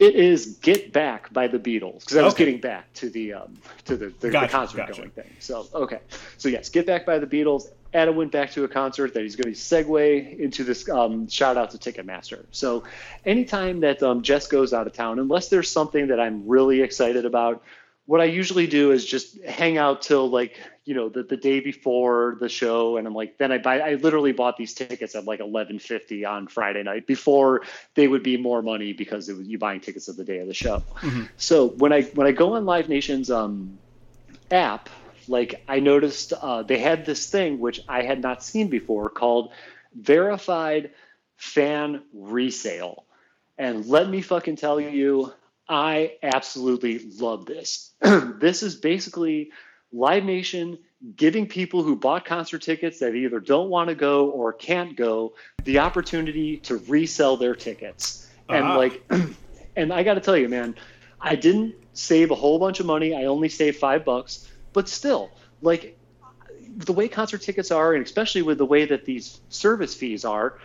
[0.00, 2.46] it is "Get Back" by the Beatles because I was Okay.
[2.46, 4.92] getting back to the um, to the, the, Gotcha, the concert gotcha.
[5.02, 5.30] going thing.
[5.38, 6.00] So okay,
[6.36, 7.68] so yes, "Get Back" by the Beatles.
[7.92, 11.56] Adam went back to a concert that he's going to segue into this um, shout
[11.56, 12.44] out to Ticketmaster.
[12.52, 12.84] So
[13.24, 17.24] anytime that um, Jess goes out of town, unless there's something that I'm really excited
[17.24, 17.62] about,
[18.06, 21.60] what I usually do is just hang out till like you know the, the day
[21.60, 23.78] before the show, and I'm like, then I buy.
[23.78, 27.62] I literally bought these tickets at like 11:50 on Friday night before
[27.94, 30.48] they would be more money because it was you buying tickets of the day of
[30.48, 30.82] the show.
[31.36, 33.78] So when I when I go on Live Nation's um,
[34.50, 34.88] app,
[35.30, 39.52] like I noticed uh, they had this thing which I had not seen before called
[39.94, 40.90] verified
[41.36, 43.04] fan resale.
[43.56, 45.32] And let me fucking tell you,
[45.68, 47.92] I absolutely love this.
[48.00, 49.50] this is basically
[49.92, 50.78] Live Nation
[51.16, 55.34] giving people who bought concert tickets that either don't want to go or can't go
[55.64, 58.28] the opportunity to resell their tickets.
[58.48, 58.76] And Ah.
[58.76, 59.02] like,
[59.76, 60.74] and I got to tell you, man,
[61.20, 63.14] I didn't save a whole bunch of money.
[63.14, 65.30] I only saved five bucks, but still,
[65.62, 65.96] like,
[66.76, 70.58] the way concert tickets are, and especially with the way that these service fees are,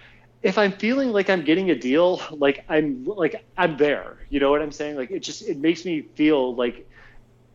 [0.43, 4.17] if I'm feeling like I'm getting a deal, like I'm like I'm there.
[4.29, 4.95] You know what I'm saying?
[4.95, 6.87] Like it just it makes me feel like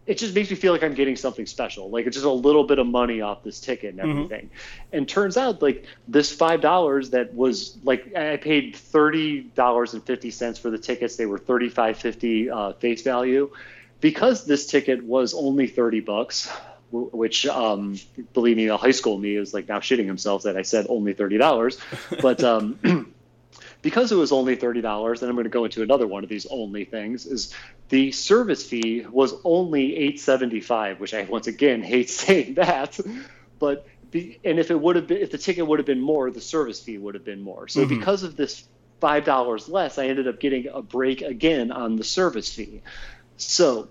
[0.07, 1.89] it just makes me feel like I'm getting something special.
[1.89, 4.51] Like it's just a little bit of money off this ticket and everything.
[4.93, 10.03] And turns out like this five dollars that was like I paid thirty dollars and
[10.03, 11.15] fifty cents for the tickets.
[11.15, 13.53] They were thirty five fifty uh, face value.
[14.01, 16.51] Because this ticket was only thirty bucks,
[16.91, 17.99] which um,
[18.33, 21.13] believe me, the high school me is like now shitting himself that I said only
[21.13, 21.79] thirty dollars,
[22.23, 22.79] but um,
[23.83, 26.31] because it was only thirty dollars, and I'm going to go into another one of
[26.31, 27.55] these only things is
[27.91, 32.99] the service fee was only eight seventy five, which I once again hate saying that,
[33.59, 33.85] but
[34.45, 36.81] and if it would have been if the ticket would have been more, the service
[36.81, 37.69] fee would have been more.
[37.69, 37.89] So Mhm.
[37.89, 38.65] because of this
[39.01, 42.83] five dollars less, I ended up getting a break again on the service fee.
[43.43, 43.89] So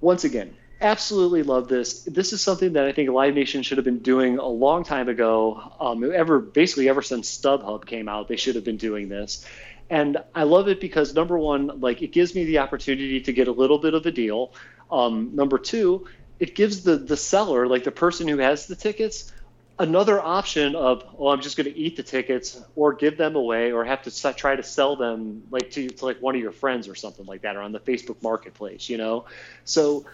[0.00, 2.02] once again, absolutely love this.
[2.04, 5.08] This is something that I think Live Nation should have been doing a long time
[5.08, 5.72] ago.
[5.80, 9.46] Um, ever basically ever since StubHub came out, they should have been doing this.
[9.88, 13.48] And I love it because number one, like it gives me the opportunity to get
[13.48, 14.52] a little bit of a deal.
[14.90, 16.06] Um, number two,
[16.38, 19.32] it gives the the seller, like the person who has the tickets,
[19.78, 23.72] another option of oh i'm just going to eat the tickets or give them away
[23.72, 26.88] or have to try to sell them like to, to like one of your friends
[26.88, 29.26] or something like that or on the facebook marketplace you know?
[29.64, 30.06] So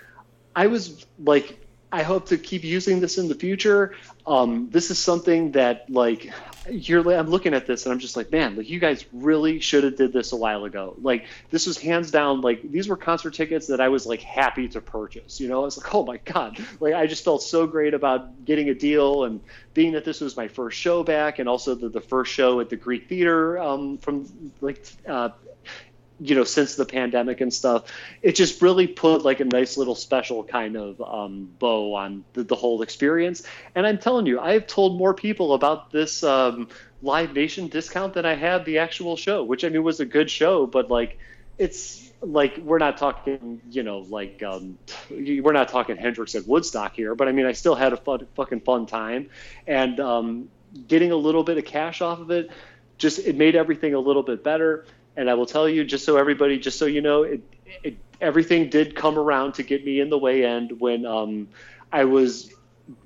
[0.57, 1.62] i was like
[1.93, 3.95] i hope to keep using this in the future.
[4.27, 6.33] Um, this is something that like
[6.71, 9.83] you're i'm looking at this and i'm just like man like you guys really should
[9.83, 10.95] have did this a while ago.
[11.01, 14.69] Like this was hands down like these were concert tickets that i was like happy
[14.69, 15.63] to purchase you know?
[15.63, 16.59] I was like oh my god.
[16.81, 19.41] Like i just felt so great about getting a deal and
[19.75, 22.71] being that this was my first show back and also the, the first show at
[22.71, 24.27] the greek theater um, from
[24.61, 25.31] like uh,
[26.21, 27.85] you know since the pandemic and stuff
[28.23, 32.45] it just really put like a nice little special kind of um, bow on the,
[32.45, 33.43] the whole experience.
[33.75, 36.69] And i'm telling you i've told more people about this um,
[37.03, 40.31] live nation discount than i had the actual show which i mean was a good
[40.31, 41.19] show but like
[41.59, 44.79] it's like we're not talking you know like um,
[45.11, 48.27] we're not talking hendrix at woodstock here but i mean i still had a fun,
[48.35, 49.29] fucking fun time.
[49.67, 50.49] And um,
[50.89, 52.51] getting a little bit of cash off of it
[52.99, 54.87] just it made everything a little bit better
[55.17, 57.43] and I will tell you, just so everybody, just so you know, it,
[57.83, 61.49] it, everything did come around to get me in the way end when um,
[61.93, 62.53] I was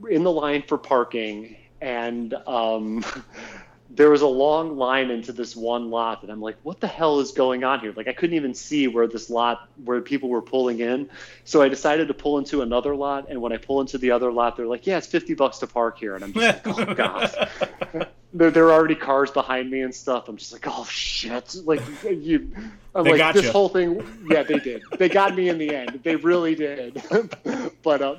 [0.08, 3.04] in the line for parking, and um,
[3.90, 7.20] there was a long line into this one lot, and I'm like, what the hell
[7.20, 7.92] is going on here?
[7.96, 11.08] Like, I couldn't even see where this lot, where people were pulling in.
[11.44, 14.32] So I decided to pull into another lot, and when I pull into the other
[14.32, 16.94] lot, they're like, yeah, it's 50 bucks to park here, and I'm just like, oh
[16.94, 17.48] god
[18.36, 20.28] there, there are already cars behind me and stuff.
[20.28, 21.56] I'm just like, oh shit!
[21.64, 22.50] Like you,
[22.94, 23.52] I'm They like this you.
[23.52, 24.02] whole thing.
[24.30, 24.82] Yeah, they did.
[24.98, 26.00] They got me in the end.
[26.02, 27.02] They really did.
[27.82, 28.18] but um,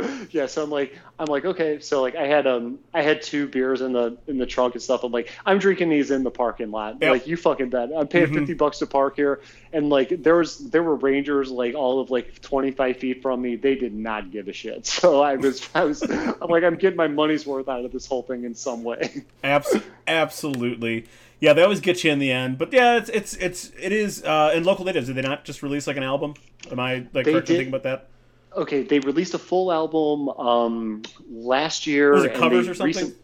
[0.30, 3.46] yeah, so I'm like, I'm like, okay, so like I had um, I had two
[3.48, 5.04] beers in the in the trunk and stuff.
[5.04, 6.96] I'm like, I'm drinking these in the parking lot.
[7.00, 7.10] Yep.
[7.10, 7.90] Like you fucking bet.
[7.96, 8.34] I'm paying Mhm.
[8.34, 9.40] fifty bucks to park here,
[9.72, 13.56] and like there was there were rangers like all of like 25 feet from me.
[13.56, 14.86] They did not give a shit.
[14.96, 18.06] So I was I was I'm like I'm getting my money's worth out of this
[18.06, 19.24] whole thing in some way.
[19.44, 21.06] Abs- absolutely.
[21.38, 22.56] Yeah, they always get you in the end.
[22.58, 24.22] But yeah, it's it's it's it is.
[24.24, 26.34] Uh, in local natives, did they not just release like an album?
[26.70, 28.08] Am I like correct thinking about that?
[28.56, 32.12] Okay, they released a full album um, last year.
[32.12, 32.94] Was it covers or something?
[33.04, 33.16] recent-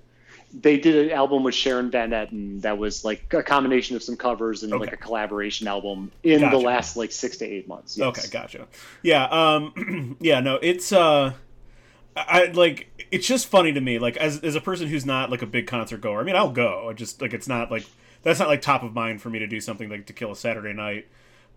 [0.54, 4.16] they did an album with Sharon Van Etten that was like a combination of some
[4.18, 6.54] covers and like a collaboration album in Gotcha.
[6.56, 7.96] the last like six to eight months.
[7.96, 8.06] yes.
[8.08, 8.66] Okay, gotcha.
[9.02, 11.32] Yeah, um, yeah, no, it's uh,
[12.14, 15.40] I- like it's just funny to me, like as as a person who's not like
[15.40, 16.20] a big concert goer.
[16.20, 16.88] I mean, I'll go.
[16.90, 17.86] I just like it's not like
[18.22, 20.36] that's not like top of mind for me to do something like to kill a
[20.36, 21.06] Saturday night.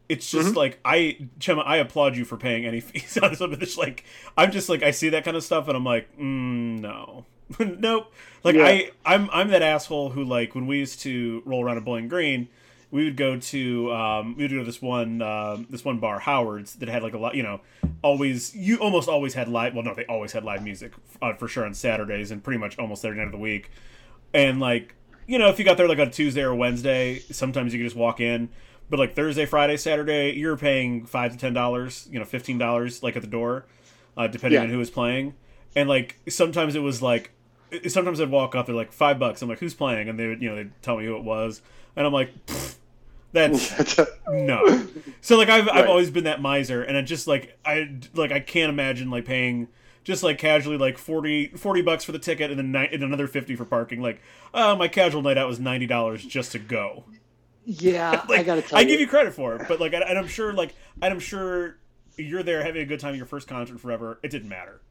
[0.07, 0.57] It's just Mm-hmm.
[0.57, 4.03] like I, Chema, I applaud you for paying any fees on something that's like
[4.37, 7.25] I'm just like I see that kind of stuff and I'm like, mm, no,
[7.59, 8.13] nope.
[8.43, 8.65] Like Yeah.
[8.65, 12.07] I, I'm I'm that asshole who like when we used to roll around at Bowling
[12.07, 12.47] Green,
[12.91, 16.19] we would go to um, we would go to this one um, this one bar
[16.19, 17.61] Howard's that had like a lot you know
[18.03, 21.47] always you almost always had live well no they always had live music uh, for
[21.47, 23.71] sure on Saturdays and pretty much almost every night of the week
[24.33, 24.93] and like
[25.27, 27.95] you know if you got there like on Tuesday or Wednesday sometimes you could just
[27.95, 28.49] walk in
[28.89, 33.01] but like Thursday Friday Saturday you're paying five to ten dollars you know fifteen dollars
[33.03, 33.65] like at the door
[34.17, 34.63] uh, depending Yeah.
[34.63, 35.33] on who was playing
[35.75, 37.31] and like sometimes it was like
[37.87, 40.41] sometimes I'd walk up they're like five bucks I'm like who's playing and they would
[40.41, 41.61] you know they'd tell me who it was
[41.95, 42.31] and I'm like
[43.31, 43.99] that's
[44.29, 44.87] no.
[45.21, 48.39] So like I've I've always been that miser, and I just like I like I
[48.39, 49.67] can't imagine like paying
[50.05, 53.27] just like casually like 40, 40 bucks for the ticket and then ni- and another
[53.27, 54.01] fifty for parking.
[54.01, 54.21] Like,
[54.53, 57.03] oh, my casual night out was ninety dollars just to go.
[57.65, 60.03] Yeah, Like, I gotta tell I you, give you credit for it, but like, and
[60.03, 61.77] and I'm sure like and I'm sure
[62.17, 64.19] you're there having a good time at your first concert forever.
[64.23, 64.81] It didn't matter.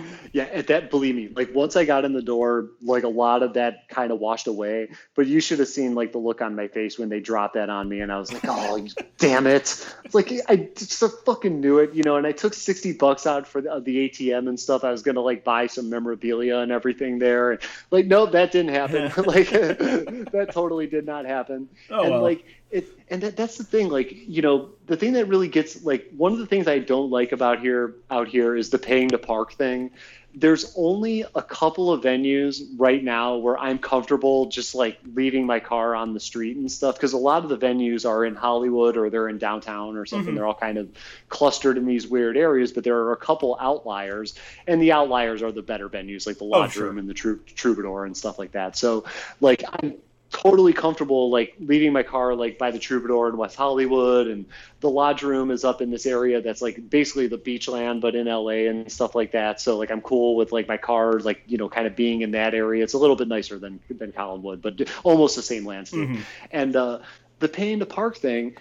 [0.32, 3.42] yeah, at that believe me, like once I got in the door, like a lot
[3.42, 4.90] of that kind of washed away.
[5.14, 7.70] But you should have seen like the look on my face when they dropped that
[7.70, 8.86] on me, and I was like, oh,
[9.18, 9.86] damn it!
[10.04, 12.16] It's like I just fucking knew it, you know.
[12.16, 14.84] And I took sixty bucks out for the, the ATM and stuff.
[14.84, 17.60] I was gonna like buy some memorabilia and everything there, and
[17.90, 19.12] like, no, that didn't happen.
[19.24, 21.68] like that totally did not happen.
[21.90, 22.22] Oh, and well.
[22.22, 25.84] like it and that, that's the thing like you know the thing that really gets
[25.84, 29.08] like one of the things i don't like about here out here is the paying
[29.08, 29.90] to park thing
[30.34, 35.60] there's only a couple of venues right now where i'm comfortable just like leaving my
[35.60, 38.96] car on the street and stuff because a lot of the venues are in hollywood
[38.96, 40.36] or they're in downtown or something Mhm.
[40.36, 40.88] they're all kind of
[41.28, 44.34] clustered in these weird areas but there are a couple outliers
[44.66, 46.84] and the outliers are the better venues like the lodge Oh, sure.
[46.86, 49.04] room and the Trou- troubadour and stuff like that so
[49.42, 49.94] like i'm
[50.32, 54.46] totally comfortable like leaving my car like by the troubadour in west hollywood and
[54.80, 58.26] the lodge room is up in this area that's like basically the Beachland but in
[58.26, 59.60] la and stuff like that.
[59.60, 62.30] So like i'm cool with like my car like you know kind of being in
[62.32, 62.82] that area.
[62.82, 66.08] It's a little bit nicer than than collinwood but almost the same landscape.
[66.08, 66.20] Mhm.
[66.50, 66.98] and uh
[67.38, 68.56] the paying to park thing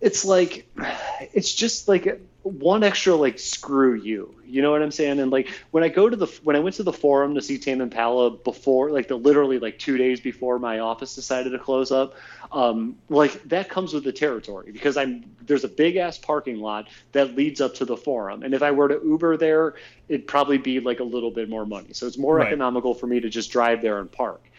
[0.00, 0.66] it's like
[1.32, 4.34] it's just like one extra like screw you.
[4.44, 5.20] You know what i'm saying?
[5.20, 7.58] And like when i go to the when i went to the forum to see
[7.58, 11.90] tame impala before like the literally like two days before my office decided to close
[11.92, 12.14] up
[12.52, 16.88] um like that comes with the territory because i'm there's a big ass parking lot
[17.12, 18.42] that leads up to the forum.
[18.42, 19.74] And if i were to uber there
[20.08, 21.92] it'd probably be like a little bit more money.
[21.92, 22.42] So it's more Right.
[22.42, 24.50] economical for me to just drive there and park.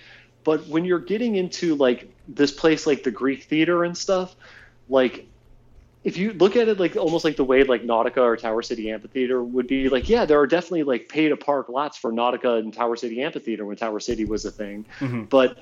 [0.43, 4.35] But when you're getting into like this place like the greek theater and stuff
[4.87, 5.27] like
[6.03, 8.91] if you look at it like almost like the way like Nautica or Tower City
[8.91, 12.59] Amphitheater would be like, yeah, there are definitely like pay to park lots for Nautica
[12.59, 14.85] and Tower City Amphitheater when Tower City was a thing.
[14.99, 15.29] Mhm.
[15.29, 15.59] But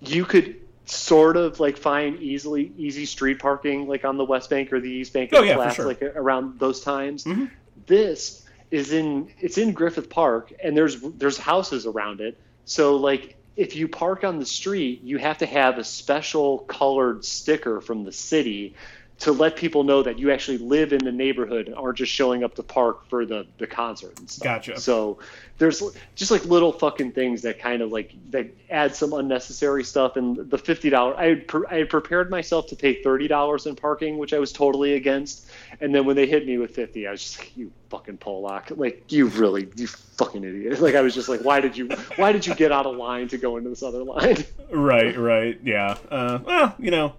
[0.00, 0.56] you could
[0.86, 4.90] sort of like find easily easy street parking like on the West Bank or the
[4.90, 5.86] East Bank Oh, of the yeah, Flats, sure.
[5.86, 7.24] like around those times.
[7.24, 7.50] Mhm.
[7.86, 12.36] This is in it's in Griffith Park and there's there's houses around it.
[12.64, 17.24] So like if you park on the street, you have to have a special colored
[17.24, 18.74] sticker from the city
[19.20, 22.42] to let people know that you actually live in the neighborhood and aren't just showing
[22.42, 24.44] up to park for the, the concert and stuff.
[24.44, 24.80] Gotcha.
[24.80, 25.18] So
[25.58, 25.82] there's
[26.16, 30.16] just like little fucking things that kind of like that add some unnecessary stuff.
[30.16, 33.66] And the fifty dollars, I had pre- I had prepared myself to pay thirty dollars
[33.66, 35.48] in parking, which I was totally against.
[35.80, 38.72] And then when they hit me with fifty, I was just like, you fucking Pollock,
[38.76, 40.80] like you really, you fucking idiot.
[40.84, 43.28] Like I was just like, why did you, why did you get out of line
[43.28, 44.44] to go into this other line?
[44.70, 45.96] Right, right, yeah.
[46.10, 47.14] Uh, well, you know,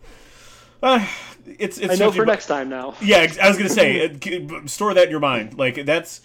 [0.81, 1.06] uh,
[1.45, 2.95] it's it's I know for next time now.
[3.02, 4.18] Yeah, I was gonna say,
[4.65, 5.57] store that in your mind.
[5.57, 6.22] Like that's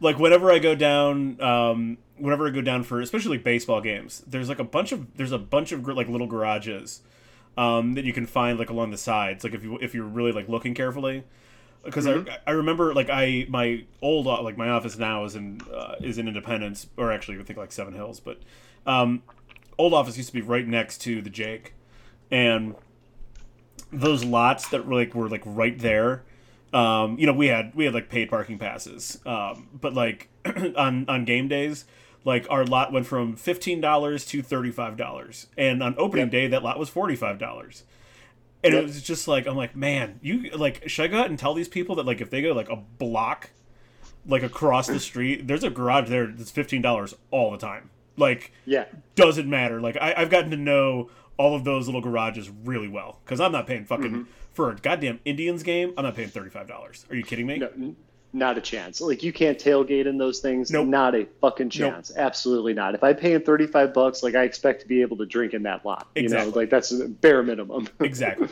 [0.00, 4.22] like whenever I go down, um, whenever I go down for especially like baseball games,
[4.26, 7.00] there's like a bunch of there's a bunch of gr- like little garages
[7.56, 9.44] um, that you can find like along the sides.
[9.44, 11.24] Like if you if you're really like looking carefully,
[11.84, 12.28] because mm-hmm.
[12.28, 15.96] I, I remember like I my old uh, like my office now is in uh,
[16.00, 18.40] is in Independence or actually I think like Seven Hills, but
[18.86, 19.22] um,
[19.78, 21.74] old office used to be right next to the Jake,
[22.30, 22.74] and
[24.00, 26.22] those lots that were like were like right there.
[26.72, 30.28] Um, you know, we had we had like paid parking passes, um, but like
[30.76, 31.84] on on game days,
[32.24, 36.32] like our lot went from fifteen dollars to thirty five dollars, and on opening yep.
[36.32, 37.84] day that lot was forty five dollars.
[38.64, 38.82] And yep.
[38.82, 41.54] it was just like I'm like, man, you like should I go out and tell
[41.54, 43.50] these people that like if they go like a block,
[44.26, 47.90] like across the street, there's a garage there that's fifteen dollars all the time.
[48.16, 49.80] Like, yeah, doesn't matter.
[49.80, 53.52] Like I, I've gotten to know all of those little garages really well because I'm
[53.52, 54.22] not paying fucking mm-hmm.
[54.52, 55.94] for a goddamn Indians game.
[55.96, 57.06] I'm not paying thirty five dollars.
[57.10, 57.58] Are you kidding me?
[57.58, 57.94] No,
[58.32, 59.00] not a chance.
[59.00, 60.70] Like you can't tailgate in those things.
[60.70, 60.88] Nope.
[60.88, 62.10] Not a fucking chance.
[62.10, 62.18] Nope.
[62.18, 62.94] Absolutely not.
[62.94, 65.54] If I pay in thirty five bucks, like I expect to be able to drink
[65.54, 66.08] in that lot.
[66.14, 66.46] Exactly.
[66.46, 67.88] You know, like that's a bare minimum.
[68.00, 68.48] exactly.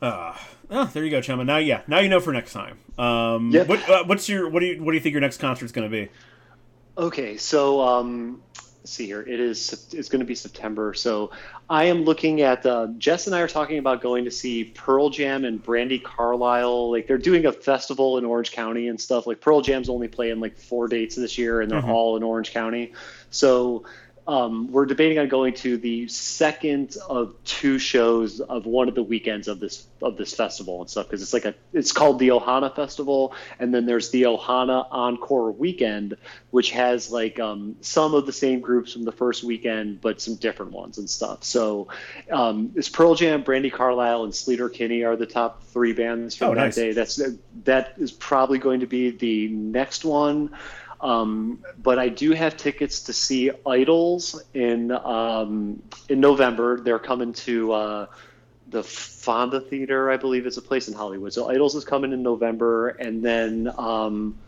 [0.00, 0.36] Uh,
[0.70, 1.44] oh, there you go, Chema.
[1.44, 2.78] Now, yeah, now you know for next time.
[2.96, 3.66] Um, yep.
[3.68, 5.90] what, uh, what's your what do you what do you think your next concert's going
[5.90, 6.10] to be?
[6.96, 8.42] Okay, so um,
[8.88, 9.20] see here.
[9.20, 10.94] It is it's going to be September.
[10.94, 11.30] So
[11.68, 15.10] I am looking at uh, Jess and I are talking about going to see Pearl
[15.10, 16.90] Jam and Brandi Carlile.
[16.90, 19.26] Like they're doing a festival in Orange County and stuff.
[19.26, 21.90] Like Pearl Jam's only playing like four dates this year, and they're mm-hmm.
[21.90, 22.92] all in Orange County.
[23.30, 23.84] So
[24.28, 29.02] um, we're debating on going to the second of two shows of one of the
[29.02, 32.28] weekends of this of this festival and stuff because it's like a it's called the
[32.28, 36.18] Ohana Festival and then there's the Ohana Encore Weekend
[36.50, 40.34] which has like um, some of the same groups from the first weekend but some
[40.34, 41.42] different ones and stuff.
[41.42, 41.88] So
[42.30, 46.54] um, it's Pearl Jam, Brandi Carlile, and Sleater-Kinney are the top three bands from oh,
[46.54, 46.74] that nice.
[46.74, 46.92] day.
[46.92, 47.18] That's
[47.64, 50.54] that is probably going to be the next one.
[51.00, 56.80] Um, but I do have tickets to see Idles in um, in November.
[56.80, 58.06] They're coming to uh,
[58.68, 61.32] the Fonda Theater, I believe, is a place in Hollywood.
[61.32, 64.38] So Idles is coming in November, and then um,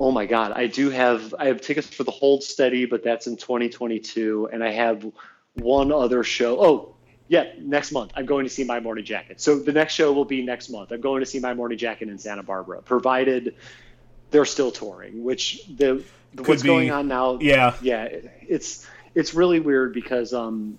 [0.00, 3.26] oh my God, I do have I have tickets for the Hold Steady, but that's
[3.26, 5.06] in 2022, and I have
[5.54, 6.60] one other show.
[6.60, 6.90] Oh.
[7.26, 9.40] Yeah, next month I'm going to see My Morning Jacket.
[9.40, 10.92] So the next show will be next month.
[10.92, 13.54] I'm going to see My Morning Jacket in Santa Barbara, provided
[14.34, 16.04] they're still touring, which the
[16.34, 17.38] Could what's be, going on now.
[17.40, 18.84] Yeah, yeah, it's
[19.14, 20.76] it's really weird because um,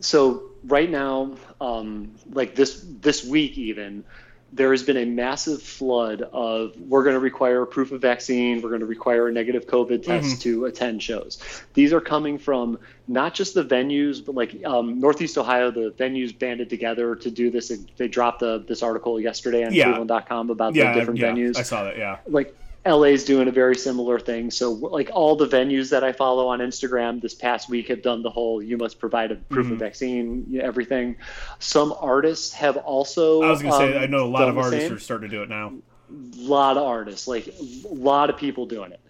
[0.00, 4.02] so right now, um, like this this week even,
[4.52, 8.60] there has been a massive flood of we're going to require a proof of vaccine,
[8.62, 10.38] we're going to require a negative COVID test mm-hmm.
[10.40, 11.38] to attend shows.
[11.74, 16.36] These are coming from not just the venues, but like um, Northeast Ohio, the venues
[16.36, 17.72] banded together to do this.
[17.96, 19.84] They dropped the, this article yesterday on yeah.
[19.84, 21.56] Cleveland.com about yeah, the different yeah, venues.
[21.56, 22.18] I saw that, yeah.
[22.26, 24.50] Like LA's doing a very similar thing.
[24.50, 28.22] So like all the venues that I follow on Instagram this past week have done
[28.22, 29.74] the whole you must provide a proof mm-hmm.
[29.74, 31.16] of vaccine everything.
[31.60, 34.58] Some artists have also I was going to um, say I know a lot of
[34.58, 35.74] artists are starting to do it now.
[36.10, 39.00] A lot of artists, like a lot of people doing it.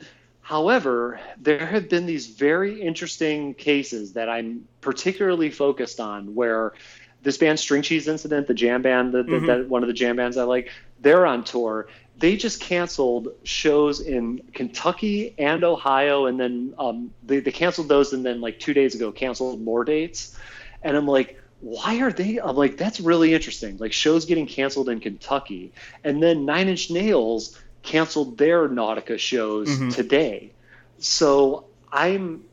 [0.43, 6.75] However, there have been these very interesting cases that I'm particularly focused on where
[7.23, 9.47] this band String Cheese Incident, the jam band, the, mm-hmm.
[9.47, 10.71] the, one of the jam bands I like,
[11.03, 11.89] they're on tour
[12.23, 18.13] they just canceled shows in Kentucky and Ohio, and then um, they, they canceled those,
[18.13, 20.39] and then like two days ago canceled more dates.
[20.85, 22.39] And I'm like, why are they?
[22.39, 23.77] I'm like, that's really interesting.
[23.79, 25.73] Like shows getting canceled in Kentucky,
[26.05, 29.89] and then Nine Inch Nails canceled their Nautica shows mm-hmm.
[29.89, 30.53] today.
[30.99, 32.45] So I'm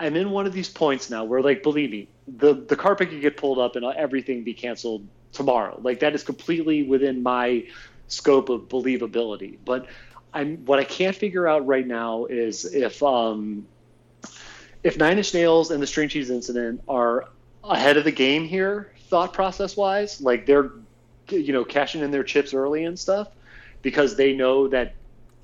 [0.00, 3.20] I'm in one of these points now where, like, believe me, the the carpet could
[3.20, 5.06] get pulled up and everything be canceled
[5.36, 5.78] tomorrow.
[5.82, 7.66] Like that is completely within my
[8.08, 9.58] scope of believability.
[9.64, 9.86] But
[10.32, 13.66] I'm what I can't figure out right now is if um,
[14.82, 17.28] if Nine Inch Nails and the String Cheese Incident are
[17.64, 20.72] ahead of the game here, thought process wise, like they're
[21.30, 23.28] you know cashing in their chips early and stuff
[23.82, 24.94] because they know that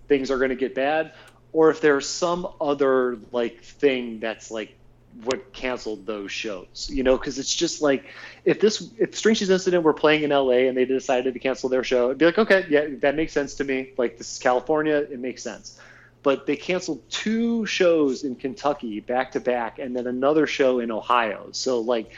[0.09, 1.13] things are going to get bad,
[1.53, 4.77] or if there's some other like thing that's like
[5.25, 8.07] what canceled those shows you know because it's just like
[8.45, 11.69] if this if String Cheese Incident were playing in la and they decided to cancel
[11.69, 13.93] their show it'd be like okay yeah that makes sense to me.
[13.99, 15.79] Like this is california it makes sense.
[16.23, 20.91] But they canceled two shows in kentucky back to back and then another show in
[20.91, 21.49] ohio.
[21.53, 22.13] So like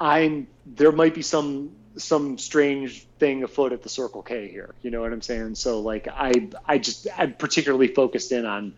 [0.00, 4.90] i'm there might be some some strange thing afoot at the circle k here you
[4.90, 5.56] know what i'm saying?
[5.56, 8.74] So like i i just i'm particularly focused in on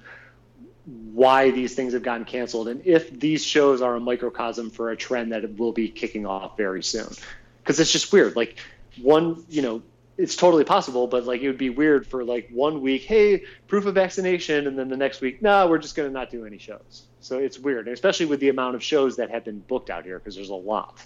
[0.85, 4.97] why these things have gotten canceled and if these shows are a microcosm for a
[4.97, 7.07] trend that will be kicking off very soon
[7.63, 8.59] because it's just weird like
[9.01, 9.81] one you know
[10.19, 13.87] it's totally possible but like it would be weird for like one week hey proof
[13.87, 16.45] of vaccination and then the next week no nah, we're just going to not do
[16.45, 19.89] any shows so it's weird especially with the amount of shows that have been booked
[19.89, 21.01] out here because there's a lot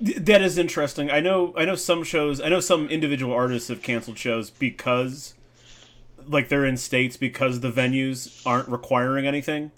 [0.00, 1.10] That is interesting.
[1.10, 1.52] I know.
[1.58, 2.40] I know some shows.
[2.40, 5.34] I know some individual artists have canceled shows because,
[6.26, 9.70] like, they're in states because the venues aren't requiring anything.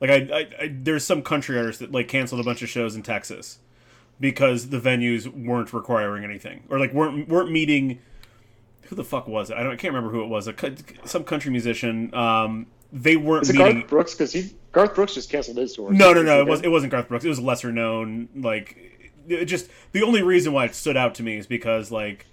[0.00, 2.94] Like, I, I, I there's some country artists that like canceled a bunch of shows
[2.94, 3.58] in Texas
[4.20, 8.00] because the venues weren't requiring anything or like weren't weren't meeting.
[8.82, 9.56] Who the fuck was it?
[9.56, 9.72] I don't.
[9.72, 10.46] I can't remember who it was.
[10.46, 10.54] A,
[11.04, 12.14] some country musician.
[12.14, 13.78] Um, they weren't Is it meeting.
[13.80, 14.14] Garth Brooks?
[14.14, 15.90] Because he Garth Brooks just canceled his tour.
[15.90, 16.40] No, no, no.
[16.40, 17.24] It was it wasn't Garth Brooks.
[17.24, 18.28] It was lesser known.
[18.36, 22.26] Like it just the only reason why it stood out to me is because like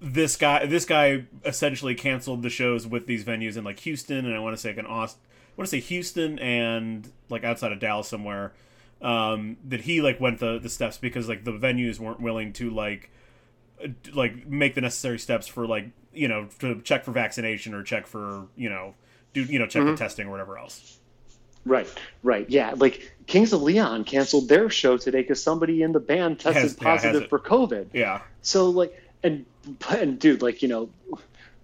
[0.00, 4.34] this guy this guy essentially canceled the shows with these venues in like Houston and
[4.34, 5.20] I want to say like in Austin.
[5.26, 8.52] I want to say Houston and like outside of Dallas somewhere.
[9.00, 12.70] Um, that he like went the the steps because like the venues weren't willing to
[12.70, 13.10] like
[14.12, 18.06] like make the necessary steps for like you know to check for vaccination or check
[18.08, 18.94] for you know
[19.34, 19.92] do you know check Mm-hmm.
[19.92, 20.98] the testing or whatever else.
[21.64, 21.92] Right,
[22.22, 22.72] right, yeah.
[22.76, 26.74] Like Kings of Leon canceled their show today because somebody in the band tested Has-
[26.74, 27.28] positive it.
[27.28, 27.88] for COVID.
[27.92, 28.22] Yeah.
[28.40, 29.44] So like, and
[29.90, 30.88] and dude, like you know,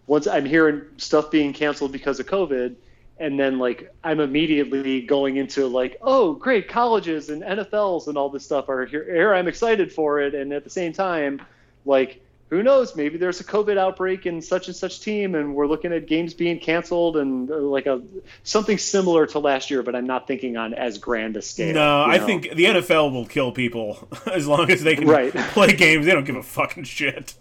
[0.06, 2.74] once I'm hearing stuff being canceled because of COVID,
[3.18, 8.28] and then like I'm immediately going into like, oh great, colleges and NFLs and all
[8.28, 9.04] this stuff are here.
[9.04, 11.40] Here I'm excited for it, and at the same time,
[11.84, 12.20] like
[12.50, 12.94] who knows?
[12.94, 16.34] Maybe there's a COVID outbreak in such and such team, and we're looking at games
[16.34, 18.02] being canceled and uh, like a
[18.44, 19.82] something similar to last year.
[19.82, 21.74] But I'm not thinking on as grand a scale.
[21.74, 22.26] No, I know?
[22.26, 25.32] think the NFL will kill people as long as they can Right.
[25.32, 26.04] play games.
[26.06, 27.34] They don't give a fucking shit.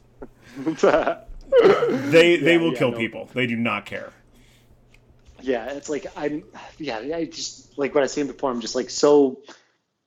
[1.91, 2.97] They they Yeah, will yeah, kill no.
[2.97, 3.29] people.
[3.33, 4.13] They do not care.
[5.41, 6.43] yeah it's like i'm
[6.77, 9.39] yeah i just like what i said before i'm just like so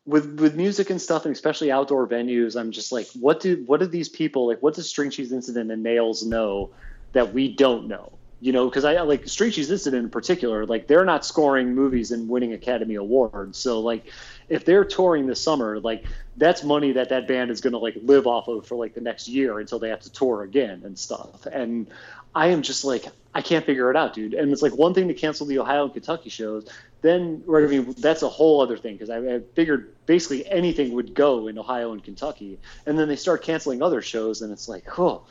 [0.06, 3.80] with with music and stuff and especially outdoor venues i'm just like what do what
[3.80, 6.70] do these people like what does string cheese incident and nails know
[7.12, 10.86] that we don't know you know because i like string cheese incident in particular like
[10.86, 14.06] they're not scoring movies and winning academy awards so like
[14.48, 16.04] if they're touring this summer like
[16.36, 19.00] that's money that that band is going to like live off of for like the
[19.00, 21.86] next year until they have to tour again and stuff and
[22.34, 25.08] i am just like i can't figure it out dude and it's like one thing
[25.08, 26.68] to cancel the ohio and kentucky shows
[27.02, 30.92] then or, i mean that's a whole other thing because I, I figured basically anything
[30.92, 34.68] would go in ohio and kentucky and then they start canceling other shows and it's
[34.68, 35.22] like oh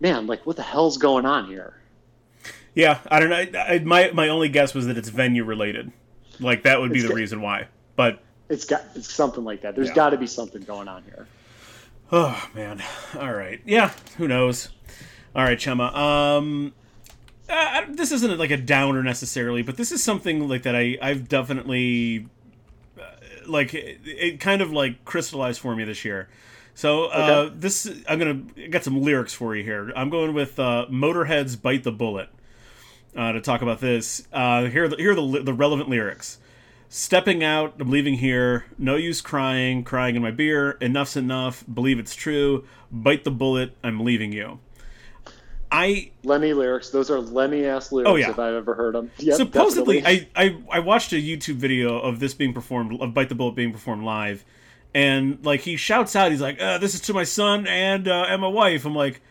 [0.00, 1.74] man like what the hell's going on here
[2.74, 3.60] Yeah, I don't know.
[3.60, 5.92] I, my my only guess was that it's venue related.
[6.40, 7.68] Like that would be It's the got- reason why.
[7.96, 8.22] But
[8.52, 9.94] it's got it's something like that there's Yeah.
[9.94, 11.26] got to be something going on here
[12.12, 12.82] oh man,
[13.18, 13.60] all right.
[13.64, 14.68] Yeah, who knows?
[15.34, 15.94] All right, Chema.
[15.96, 16.74] Um,
[17.48, 21.26] uh, this isn't like a downer necessarily, but this is something like that I I've
[21.28, 22.26] definitely
[23.00, 23.04] uh,
[23.46, 26.28] like it, it kind of like crystallized for me this year.
[26.74, 27.54] So uh, Okay.
[27.58, 28.34] this I'm gonna
[28.68, 29.90] get some lyrics for you here.
[29.96, 32.28] I'm going with uh, Motorhead's "Bite the Bullet"
[33.16, 34.26] uh, to talk about this.
[34.32, 36.38] Uh, here, are the, here are the, the relevant lyrics.
[36.94, 38.66] Stepping out, I'm leaving here.
[38.76, 40.72] No use crying, crying in my beer.
[40.72, 41.64] Enough's enough.
[41.72, 42.66] Believe it's true.
[42.90, 43.74] Bite the bullet.
[43.82, 44.58] I'm leaving you.
[45.70, 48.28] I lemmy lyrics those are lemmy ass lyrics Oh, yeah.
[48.28, 50.04] if i've ever heard them yep, supposedly.
[50.04, 53.52] I, I I watched a YouTube video of this being performed of Bite the Bullet
[53.52, 54.44] being performed live,
[54.94, 58.26] and like he shouts out, he's like, uh, "This is to my son and uh,
[58.28, 59.22] and my wife." I'm like,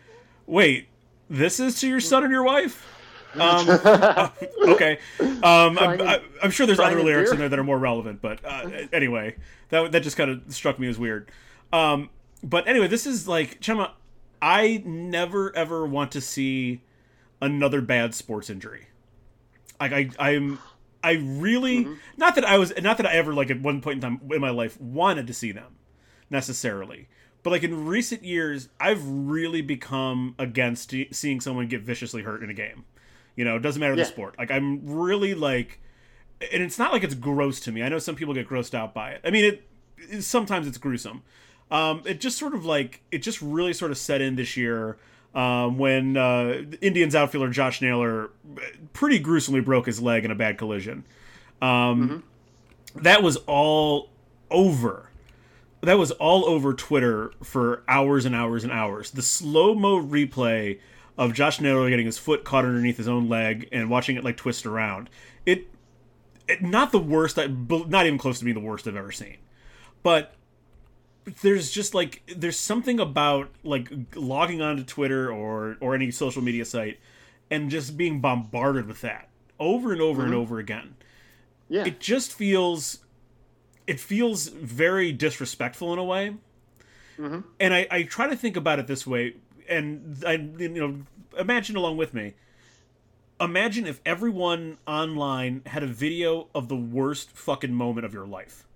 [0.47, 0.87] "Wait,
[1.29, 2.90] this is to your son and your wife?"
[3.33, 4.29] Um, uh,
[4.67, 7.33] okay, um, I'm, I, I'm sure there's other lyrics beer?
[7.35, 9.35] in there that are more relevant, but uh, anyway,
[9.69, 11.29] that that just kind of struck me as weird.
[11.71, 12.09] Um,
[12.43, 13.91] but anyway, this is like Chema.
[14.41, 16.81] I never ever want to see
[17.41, 18.87] another bad sports injury.
[19.79, 20.59] Like I, I'm,
[21.03, 21.87] I really
[22.17, 24.41] not that I was not that I ever like at one point in time in
[24.41, 25.77] my life wanted to see them
[26.29, 27.07] necessarily,
[27.43, 32.49] but like in recent years, I've really become against seeing someone get viciously hurt in
[32.49, 32.85] a game.
[33.35, 34.35] You know, it doesn't matter the sport.
[34.37, 35.79] Like I'm really like,
[36.53, 37.83] and it's not like it's gross to me.
[37.83, 39.21] I know some people get grossed out by it.
[39.23, 39.67] I mean, it,
[39.97, 41.23] it sometimes it's gruesome.
[41.69, 44.97] Um, it just sort of like it just really sort of set in this year
[45.33, 48.31] um, when uh, Indians outfielder Josh Naylor
[48.91, 51.05] pretty gruesomely broke his leg in a bad collision.
[51.61, 52.23] Um,
[52.95, 54.09] That was all
[54.49, 55.09] over.
[55.81, 59.11] That was all over Twitter for hours and hours and hours.
[59.11, 60.79] The slow mo replay
[61.21, 64.37] of Josh Naylor getting his foot caught underneath his own leg and watching it like
[64.37, 65.07] twist around.
[65.45, 65.67] It,
[66.47, 67.37] it not the worst.
[67.37, 69.37] I, not even close to being the worst I've ever seen.
[70.01, 70.33] But
[71.43, 76.65] there's just like there's something about like logging onto Twitter or or any social media
[76.65, 76.99] site
[77.51, 79.29] and just being bombarded with that
[79.59, 80.41] over and over and mm-hmm.
[80.41, 80.95] over again.
[81.69, 83.01] yeah It just feels
[83.85, 86.35] it feels very disrespectful in a way.
[87.19, 87.41] Mm-hmm.
[87.59, 89.35] And I, I try to think about it this way,
[89.71, 91.01] and I you know
[91.39, 92.35] imagine along with me.
[93.39, 98.67] Imagine if everyone online had a video of the worst fucking moment of your life,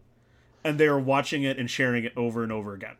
[0.63, 2.95] and they are watching it and sharing it over and over again.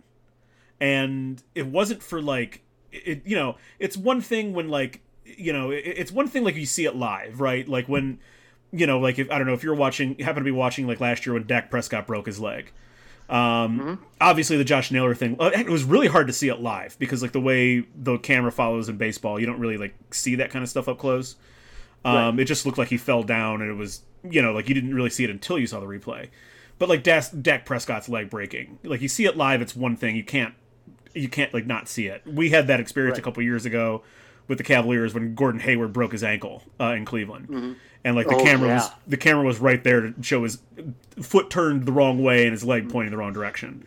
[0.80, 2.62] and it wasn't for like
[2.92, 3.22] it.
[3.26, 6.66] You know, it's one thing when like you know, it, it's one thing like you
[6.66, 7.68] see it live, right?
[7.68, 8.20] Like when
[8.72, 11.00] you know, like if I don't know if you're watching, happen to be watching like
[11.00, 12.72] last year when Dak Prescott broke his leg.
[13.30, 14.03] Um, mm-hmm.
[14.22, 15.35] Obviously, the Josh Naylor thing.
[15.39, 18.52] Uh, it was really hard to see it live because like the way the camera
[18.52, 21.35] follows in baseball, you don't really like see that kind of stuff up close.
[22.03, 22.39] Um, right.
[22.39, 24.93] It just looked like he fell down, and it was you know like you didn't
[24.93, 26.30] really see it until you saw the replay.
[26.77, 30.15] But like Dak, Dak Prescott's leg breaking, like you see it live, it's one thing.
[30.15, 30.53] You can't
[31.14, 32.22] you can't like not see it.
[32.26, 33.19] We had that experience right.
[33.19, 34.03] a couple years ago
[34.47, 37.73] with the Cavaliers when Gordon Hayward broke his ankle uh, in Cleveland, mm-hmm.
[38.06, 38.76] And like the oh, camera yeah.
[38.76, 40.60] was the camera was right there to show his
[41.22, 43.84] foot turned the wrong way and his leg pointing the wrong direction.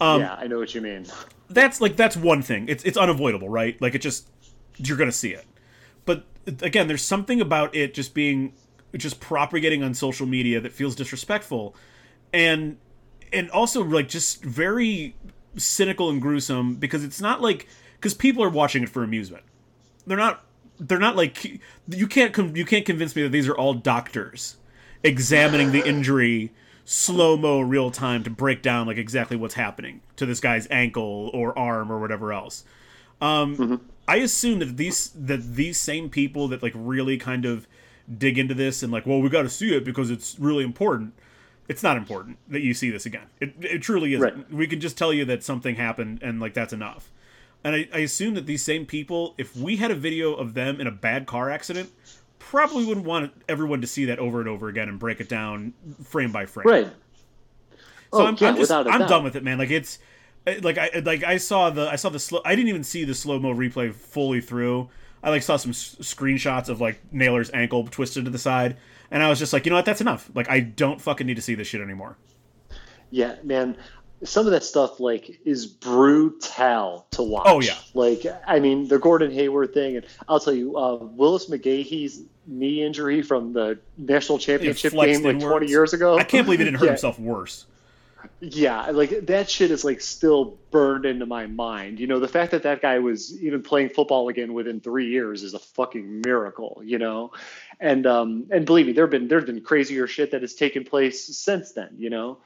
[0.00, 1.06] Um, yeah, I know what you mean.
[1.48, 2.68] That's like that's one thing.
[2.68, 3.80] It's it's unavoidable, right?
[3.80, 4.28] Like it just
[4.76, 5.46] you're gonna see it.
[6.04, 8.54] But again, there's something about it just being
[8.96, 11.76] just propagating on social media that feels disrespectful,
[12.32, 12.76] and
[13.32, 15.14] and also like just very
[15.56, 19.44] cynical and gruesome because it's not like because people are watching it for amusement
[20.06, 20.43] they're not
[20.78, 24.56] they're not like you can't you can't convince me that these are all doctors
[25.02, 26.52] examining the injury
[26.84, 31.30] slow mo real time to break down like exactly what's happening to this guy's ankle
[31.32, 32.64] or arm or whatever else.
[33.20, 33.76] Um, mm-hmm.
[34.06, 37.66] I assume that these that these same people that like really kind of
[38.18, 41.14] dig into this and like, well, we got to see it because it's really important.
[41.68, 43.26] It's not important that you see this again.
[43.40, 44.34] It, it truly isn't.
[44.34, 44.52] Right.
[44.52, 47.10] We can just tell you that something happened and like that's enough.
[47.64, 50.80] And I, I assume that these same people, if we had a video of them
[50.80, 51.90] in a bad car accident,
[52.38, 55.72] probably wouldn't want everyone to see that over and over again and break it down
[56.04, 56.68] frame by frame.
[56.68, 56.86] Right.
[58.12, 59.08] So oh, I'm, yeah, I'm just I'm doubt.
[59.08, 59.58] done with it, man.
[59.58, 59.98] Like it's
[60.62, 63.14] like I like I saw the I saw the slow I didn't even see the
[63.14, 64.90] slow mo replay fully through.
[65.22, 68.76] I like saw some s- screenshots of like Naylor's ankle twisted to the side,
[69.10, 70.30] and I was just like, you know what, that's enough.
[70.34, 72.18] Like I don't fucking need to see this shit anymore.
[73.10, 73.76] Yeah, man
[74.24, 77.44] some of that stuff like is brutal to watch.
[77.46, 77.76] Oh yeah.
[77.94, 82.82] Like I mean the Gordon Hayward thing, and I'll tell you, uh, Willis McGahee's knee
[82.82, 85.44] injury from the national championship game like inwards.
[85.44, 86.18] 20 years ago.
[86.18, 86.92] I can't believe he didn't hurt yeah.
[86.92, 87.66] himself worse.
[88.40, 92.00] Yeah, like that shit is like still burned into my mind.
[92.00, 95.42] You know, the fact that that guy was even playing football again within three years
[95.42, 96.80] is a fucking miracle.
[96.84, 97.32] You know,
[97.80, 101.36] and um and believe me, there've been there's been crazier shit that has taken place
[101.36, 101.90] since then.
[101.98, 102.38] You know,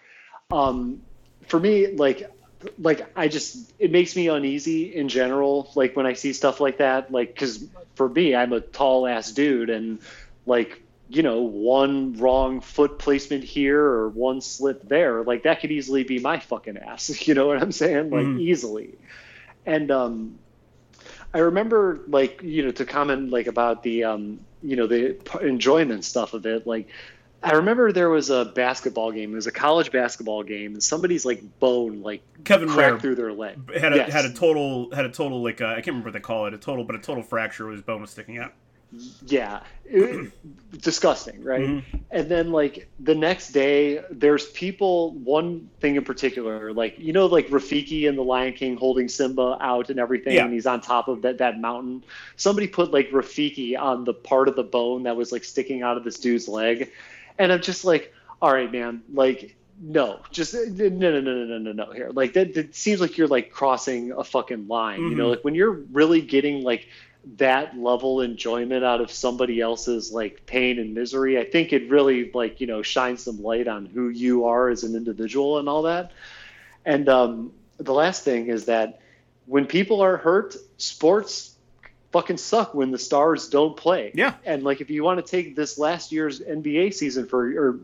[0.50, 1.02] um
[1.49, 2.31] for me, like
[2.79, 5.70] like I just it makes me uneasy in general.
[5.75, 7.65] Like when I see stuff like that, like because
[7.95, 9.99] for me, I'm a tall ass dude, and
[10.47, 15.70] like you know, one wrong foot placement here or one slip there, like that could
[15.70, 17.09] easily be my fucking ass.
[17.27, 18.11] You know what I'm saying?
[18.11, 18.41] Like mm.
[18.41, 18.99] easily.
[19.65, 20.39] And um,
[21.33, 26.05] I remember like you know to comment like about the um, you know the enjoyment
[26.05, 26.89] stuff of it, like
[27.43, 29.32] I remember there was a basketball game.
[29.32, 33.15] It was a college basketball game, and somebody's like bone like Kevin cracked Ware through
[33.15, 33.78] their leg.
[33.78, 34.12] Had a yes.
[34.12, 36.55] had a total had a total like uh, I can't remember what they call it
[36.55, 37.70] a total, but a total fracture.
[37.70, 38.55] His bone was sticking out.
[39.27, 40.32] Yeah, it,
[40.81, 41.60] disgusting, right?
[41.60, 41.97] Mm-hmm.
[42.10, 45.12] And then like the next day, there's people.
[45.12, 49.59] One thing in particular, like you know, like Rafiki and the Lion King holding Simba
[49.60, 50.44] out and everything, yeah.
[50.44, 52.02] and he's on top of that that mountain.
[52.35, 55.97] Somebody put like Rafiki on the part of the bone that was like sticking out
[55.97, 56.90] of this dude's leg
[57.39, 61.59] and I'm just like, all right, man, like no, just no, no, no, no, no,
[61.59, 61.93] no, no.
[61.93, 65.01] Here, like that, that seems like you're like crossing a fucking line.
[65.01, 65.10] Mm-hmm.
[65.10, 65.31] You know, mm-hmm.
[65.31, 66.89] like when you're really getting like
[67.36, 72.31] that level enjoyment out of somebody else's like pain and misery, I think it really
[72.32, 75.82] like you know shines some light on who you are as an individual and all
[75.82, 76.12] that.
[76.85, 79.01] And um, the last thing is that
[79.47, 81.55] when people are hurt, sports
[82.12, 84.12] fucking suck when the stars don't play.
[84.14, 84.35] Yeah.
[84.44, 87.80] And like if you want to take this last year's NBA season for or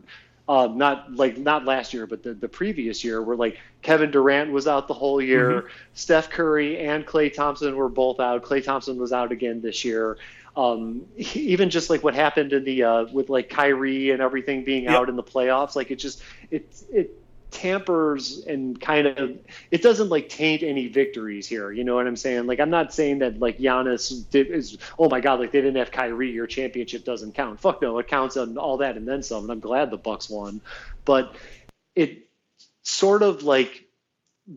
[0.47, 4.51] uh, not like not last year, but the, the previous year, where like Kevin Durant
[4.51, 5.67] was out the whole year, mm-hmm.
[5.95, 8.43] Steph Curry and Klay Thompson were both out.
[8.43, 10.17] Klay Thompson was out again this year.
[10.55, 14.83] Um, even just like what happened in the uh, with like Kyrie and everything being
[14.83, 14.93] yep.
[14.93, 16.21] out in the playoffs, like it just
[16.51, 17.19] it it
[17.51, 19.37] tampers and kind of
[19.71, 21.71] it doesn't like taint any victories here.
[21.71, 22.47] You know what I'm saying?
[22.47, 25.77] Like I'm not saying that like Giannis did, is oh my god like they didn't
[25.77, 27.59] have Kyrie your championship doesn't count.
[27.59, 29.43] Fuck no, it counts on all that and then some.
[29.43, 30.61] And I'm glad the Bucks won,
[31.05, 31.35] but
[31.95, 32.27] it
[32.83, 33.85] sort of like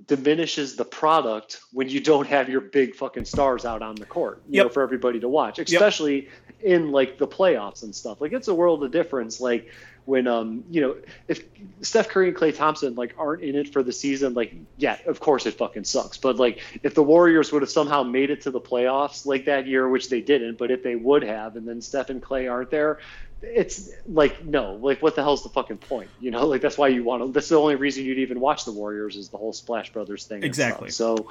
[0.06, 4.42] diminishes the product when you don't have your big fucking stars out on the court
[4.46, 4.66] you yep.
[4.66, 6.32] know for everybody to watch especially yep.
[6.60, 9.72] in like the playoffs and stuff like it's a world of difference like
[10.08, 10.96] when um you know
[11.28, 11.42] if
[11.82, 15.20] Steph Curry and Klay Thompson like aren't in it for the season like yeah of
[15.20, 18.50] course it fucking sucks but like if the Warriors would have somehow made it to
[18.50, 21.82] the playoffs like that year which they didn't but if they would have and then
[21.82, 22.98] Steph and Klay aren't there
[23.40, 26.10] it's like no, like what the hell's the fucking point?
[26.18, 27.32] You know, like that's why you want to.
[27.32, 30.42] That's the only reason you'd even watch the Warriors is the whole Splash Brothers thing.
[30.42, 30.90] Exactly.
[30.90, 31.30] So,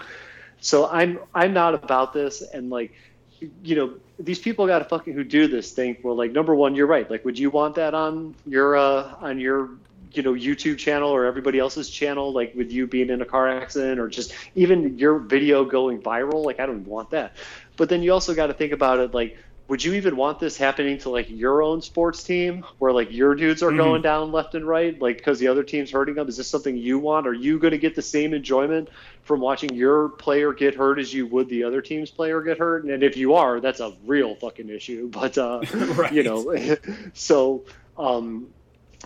[0.62, 2.94] so I'm I'm not about this, and like,
[3.40, 6.76] you know, these people got to fucking who do this think well, like number one,
[6.76, 7.10] you're right.
[7.10, 9.70] Like, would you want that on your uh on your
[10.14, 13.48] you know YouTube channel or everybody else's channel, like with you being in a car
[13.48, 16.44] accident or just even your video going viral?
[16.44, 17.36] Like, I don't want that.
[17.76, 19.38] But then you also got to think about it like
[19.68, 23.36] would you even want this happening to like your own sports team where like your
[23.36, 23.78] dudes are mm-hmm.
[23.78, 26.78] going down left and right like because the other team's hurting them is this something
[26.78, 28.90] you want are you going to get the same enjoyment
[29.24, 32.86] from watching your player get hurt as you would the other team's player get hurt
[32.86, 36.14] and if you are that's a real fucking issue but uh right.
[36.14, 36.56] you know
[37.14, 37.66] so
[37.98, 38.48] um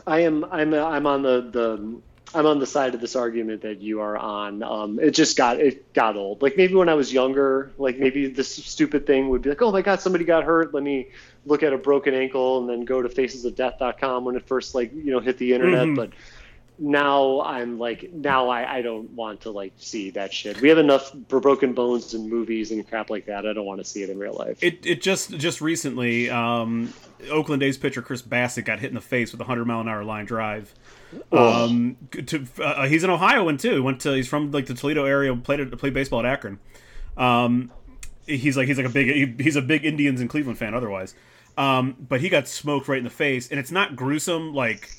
[0.06, 2.02] i am i'm i'm on the the
[2.34, 4.64] I'm on the side of this argument that you are on.
[4.64, 6.42] Um, it just got it got old.
[6.42, 9.72] Like maybe when I was younger, like maybe this stupid thing would be like, oh
[9.72, 10.74] my god, somebody got hurt.
[10.74, 11.10] Let me
[11.46, 15.12] look at a broken ankle and then go to facesofdeath.com when it first like you
[15.12, 15.88] know hit the internet.
[15.88, 15.96] Mm-hmm.
[15.96, 16.12] But
[16.80, 20.62] now I'm like now I, I don't want to like see that shit.
[20.62, 23.46] We have enough broken bones in movies and crap like that.
[23.46, 24.64] I don't want to see it in real life.
[24.64, 26.94] It it just just recently, um,
[27.30, 29.90] Oakland A's pitcher Chris Bassitt got hit in the face with a hundred mile an
[29.90, 30.74] hour line drive
[31.32, 33.84] um, to, uh, he's an Ohioan too.
[33.84, 35.36] Went to he's from like the Toledo area.
[35.36, 36.60] Played played baseball at Akron.
[37.18, 37.72] Um,
[38.26, 40.74] he's like he's like a big he, he's a big Indians and Cleveland fan.
[40.74, 41.16] Otherwise,
[41.58, 44.54] um, but he got smoked right in the face, and it's not gruesome.
[44.54, 44.90] Like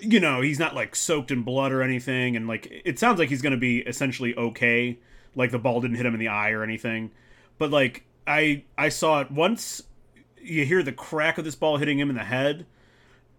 [0.00, 3.28] you know, he's not like soaked in blood or anything, and like it sounds like
[3.28, 4.98] he's going to be essentially okay.
[5.34, 7.10] Like the ball didn't hit him in the eye or anything,
[7.58, 9.82] but like I I saw it once.
[10.40, 12.66] You hear the crack of this ball hitting him in the head,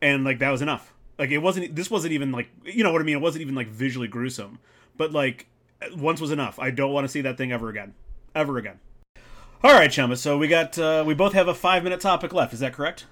[0.02, 1.76] and like that was enough like it wasn't.
[1.76, 3.16] This wasn't even like you know what I mean.
[3.16, 4.60] It wasn't even like visually gruesome.
[4.98, 5.48] But like
[5.96, 6.60] once was enough.
[6.60, 7.94] I don't want to see that thing ever again.
[8.36, 8.80] Ever again.
[9.64, 10.18] All right, Chema.
[10.18, 12.54] So we got uh, we both have a five minute topic left.
[12.54, 13.06] Is that correct?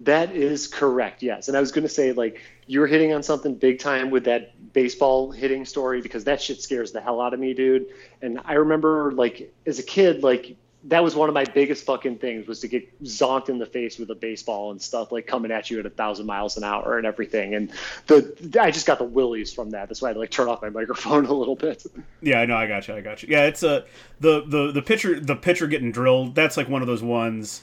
[0.00, 1.22] That is correct.
[1.22, 1.48] Yes.
[1.48, 4.24] And I was going to say like you were hitting on something big time with
[4.24, 7.86] that baseball hitting story because that shit scares the hell out of me, dude.
[8.20, 12.18] And I remember like as a kid, like that was one of my biggest fucking
[12.18, 15.52] things was to get zonked in the face with a baseball and stuff like coming
[15.52, 17.54] at you at a thousand miles an hour and everything.
[17.54, 17.70] And
[18.08, 19.88] the I just got the willies from that.
[19.88, 21.84] That's why I had to like turn off my microphone a little bit.
[22.20, 22.56] Yeah, I know.
[22.56, 22.94] I got you.
[22.94, 23.28] I got you.
[23.30, 23.84] Yeah, it's a
[24.20, 26.34] the the the pitcher the pitcher getting drilled.
[26.34, 27.62] That's like one of those ones.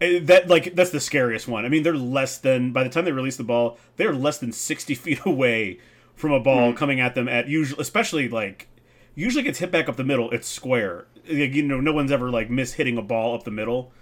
[0.00, 1.64] Eh, that like that's the scariest one.
[1.64, 4.52] I mean, they're less than by the time they release the ball, they're less than
[4.52, 5.80] sixty feet away
[6.14, 6.76] from a ball mm-hmm.
[6.76, 8.68] coming at them at usually, especially like
[9.16, 10.30] usually gets hit back up the middle.
[10.30, 13.92] It's square you know no one's ever like miss hitting a ball up the middle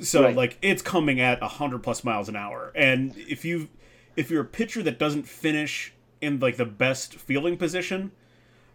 [0.00, 0.36] so right.
[0.36, 3.68] like it's coming at 100 plus miles an hour and if you
[4.16, 8.12] if you're a pitcher that doesn't finish in like the best fielding position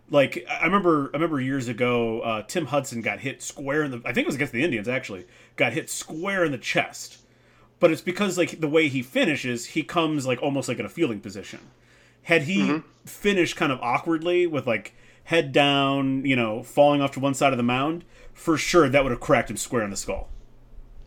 [0.09, 4.01] like i remember i remember years ago uh, tim hudson got hit square in the
[4.05, 7.19] i think it was against the indians actually got hit square in the chest
[7.79, 10.89] but it's because like the way he finishes he comes like almost like in a
[10.89, 11.59] fielding position
[12.23, 12.87] had he mm-hmm.
[13.05, 14.95] finished kind of awkwardly with like
[15.25, 19.03] head down, you know, falling off to one side of the mound, for sure that
[19.03, 20.29] would have cracked him square in the skull.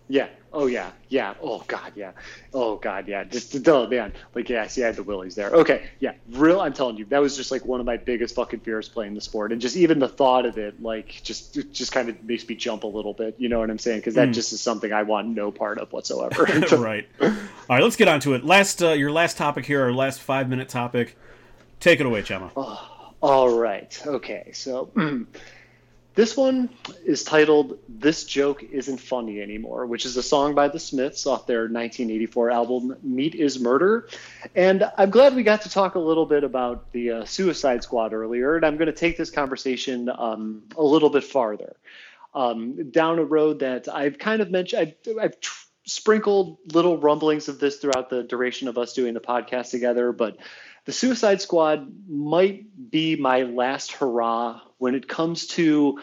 [0.09, 0.28] Yeah.
[0.51, 0.93] Oh yeah.
[1.09, 1.35] Yeah.
[1.43, 1.93] Oh god.
[1.95, 2.12] Yeah.
[2.55, 3.07] Oh god.
[3.07, 3.24] Yeah.
[3.24, 4.15] Just oh man.
[4.35, 4.66] Like yeah.
[4.66, 5.51] See, I had the willies there.
[5.51, 5.89] Okay.
[6.01, 6.12] Yeah.
[6.31, 6.61] Real.
[6.61, 9.20] I'm telling you, that was just like one of my biggest fucking fears playing the
[9.20, 12.55] sport, and just even the thought of it, like just just kind of makes me
[12.55, 13.35] jump a little bit.
[13.39, 13.99] You know what I'm saying?
[13.99, 14.35] Because that mm.
[14.35, 16.45] just is something I want no part of whatsoever.
[16.78, 17.07] right.
[17.20, 17.28] All
[17.69, 17.82] right.
[17.82, 18.45] Let's get on to it.
[18.45, 21.16] Last uh, your last topic here, our last five minute topic.
[21.78, 22.51] Take it away, Chema.
[22.57, 22.98] Oh.
[23.20, 24.01] All right.
[24.07, 24.53] Okay.
[24.53, 24.90] So
[26.15, 26.70] this one
[27.05, 31.47] is titled This Joke Isn't Funny Anymore, which is a song by the Smiths off
[31.47, 34.09] their 1984 album Meat is Murder.
[34.55, 38.12] And I'm glad we got to talk a little bit about the uh, Suicide Squad
[38.12, 38.55] earlier.
[38.55, 41.77] And I'm going to take this conversation um, a little bit farther
[42.35, 44.95] um, down a road that I've kind of mentioned.
[45.07, 49.20] I've, I've tr- sprinkled little rumblings of this throughout the duration of us doing the
[49.20, 50.36] podcast together, but
[50.89, 56.01] the Suicide Squad might be my last hurrah when it comes to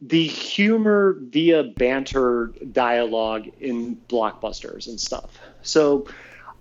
[0.00, 5.36] the humor via banter dialogue in blockbusters and stuff.
[5.62, 6.06] So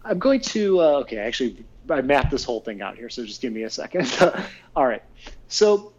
[0.03, 3.43] I'm going to, uh, okay, actually, I mapped this whole thing out here, so just
[3.43, 4.11] give me a second.
[4.75, 5.03] all right.
[5.47, 5.93] So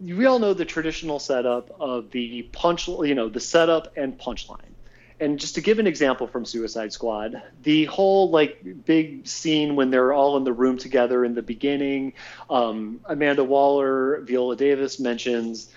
[0.00, 4.72] we all know the traditional setup of the punch, you know, the setup and punchline
[5.20, 9.90] and just to give an example from Suicide Squad, the whole like big scene when
[9.90, 12.14] they're all in the room together in the beginning,
[12.48, 15.70] um, Amanda Waller, Viola Davis mentions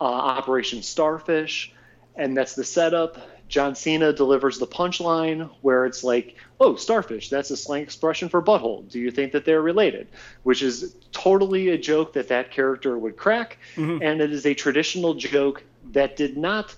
[0.00, 1.74] uh, Operation Starfish,
[2.14, 3.18] and that's the setup.
[3.48, 8.40] John Cena delivers the punchline where it's like, "Oh, starfish, that's a slang expression for
[8.40, 8.88] butthole.
[8.88, 10.08] Do you think that they're related?"
[10.44, 14.02] Which is totally a joke that that character would crack, mm-hmm.
[14.02, 15.62] and it is a traditional joke
[15.92, 16.74] that did not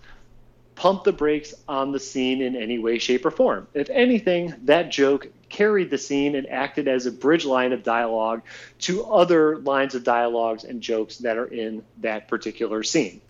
[0.77, 3.66] pump the brakes on the scene in any way, shape, or form.
[3.74, 8.43] If anything, that joke carried the scene and acted as a bridge line of dialogue
[8.81, 13.20] to other lines of dialogues and jokes that are in that particular scene.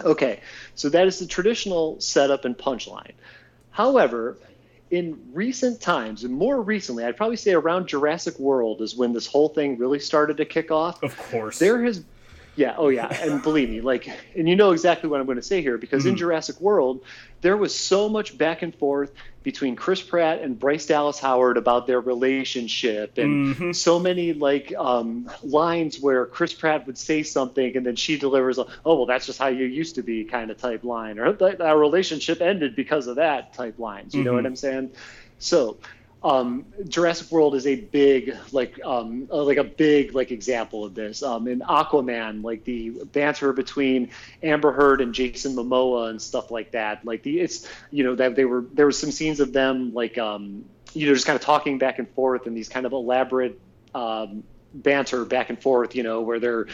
[0.00, 0.40] Okay,
[0.74, 3.12] so that is the traditional setup and punchline.
[3.70, 4.36] However,
[4.90, 9.26] in recent times, and more recently, I'd probably say around Jurassic World is when this
[9.26, 11.02] whole thing really started to kick off.
[11.02, 11.58] Of course.
[11.58, 12.02] There has
[12.58, 15.42] yeah, oh yeah, and believe me, like, and you know exactly what I'm going to
[15.42, 16.10] say here because mm-hmm.
[16.10, 17.04] in Jurassic World,
[17.40, 19.12] there was so much back and forth
[19.44, 23.72] between Chris Pratt and Bryce Dallas Howard about their relationship, and mm-hmm.
[23.72, 28.58] so many like um, lines where Chris Pratt would say something and then she delivers,
[28.58, 31.36] a, "Oh well, that's just how you used to be," kind of type line, or
[31.62, 34.14] our relationship ended because of that type lines.
[34.14, 34.26] You mm-hmm.
[34.26, 34.46] know what mm-hmm.
[34.48, 34.90] I'm saying?
[35.38, 35.78] So
[36.22, 40.94] um, Jurassic World is a big like um, uh, like a big like example of
[40.94, 41.22] this.
[41.22, 44.10] Um, in Aquaman, like the banter between
[44.42, 47.04] Amber Heard and Jason Momoa and stuff like that.
[47.04, 50.18] Like the it's you know that they were there was some scenes of them like
[50.18, 53.60] um, you know just kind of talking back and forth and these kind of elaborate
[53.94, 54.42] um,
[54.74, 55.94] banter back and forth.
[55.94, 56.66] You know where they're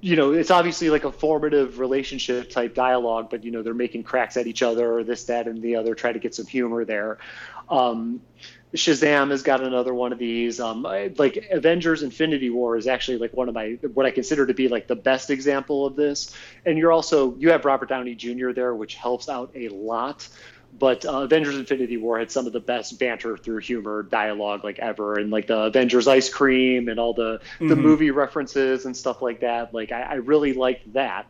[0.00, 4.04] you know, it's obviously like a formative relationship type dialogue, but you know, they're making
[4.04, 6.84] cracks at each other or this, that, and the other, try to get some humor
[6.84, 7.18] there.
[7.68, 8.20] Um,
[8.74, 10.60] Shazam has got another one of these.
[10.60, 14.54] Um, like Avengers: Infinity War is actually like one of my what I consider to
[14.54, 16.34] be like the best example of this.
[16.66, 18.52] And you're also you have Robert Downey Jr.
[18.52, 20.28] there, which helps out a lot.
[20.78, 24.78] But uh, Avengers: Infinity War had some of the best banter through humor dialogue like
[24.78, 27.68] ever, and like the Avengers ice cream and all the mm-hmm.
[27.68, 29.72] the movie references and stuff like that.
[29.72, 31.26] Like I, I really liked that.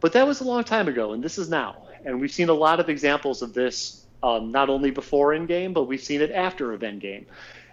[0.00, 1.84] But that was a long time ago, and this is now.
[2.04, 5.84] And we've seen a lot of examples of this um, not only before Endgame, but
[5.84, 7.24] we've seen it after Endgame,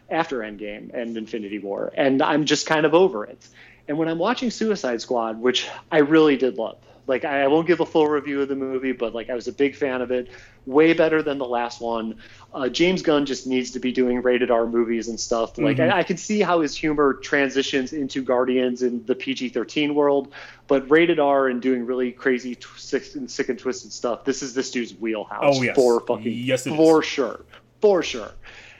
[0.09, 3.47] after Endgame and Infinity War, and I'm just kind of over it.
[3.87, 7.79] And when I'm watching Suicide Squad, which I really did love, like I won't give
[7.79, 10.29] a full review of the movie, but like I was a big fan of it.
[10.65, 12.15] Way better than the last one.
[12.53, 15.57] Uh, James Gunn just needs to be doing rated R movies and stuff.
[15.57, 15.91] Like mm-hmm.
[15.91, 20.33] I, I, can see how his humor transitions into Guardians in the PG-13 world,
[20.67, 24.23] but rated R and doing really crazy, tw- sick, and sick and twisted stuff.
[24.23, 25.57] This is this dude's wheelhouse.
[25.57, 27.07] Oh yes, for fucking yes, for is.
[27.07, 27.43] sure,
[27.81, 28.31] for sure.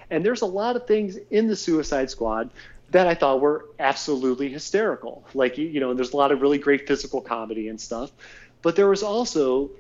[0.09, 2.51] And there's a lot of things in the Suicide Squad
[2.93, 5.25] that I thought were absolutely hysterical.
[5.33, 8.11] Like, you know, there's a lot of really great physical comedy and stuff.
[8.61, 9.71] But there was also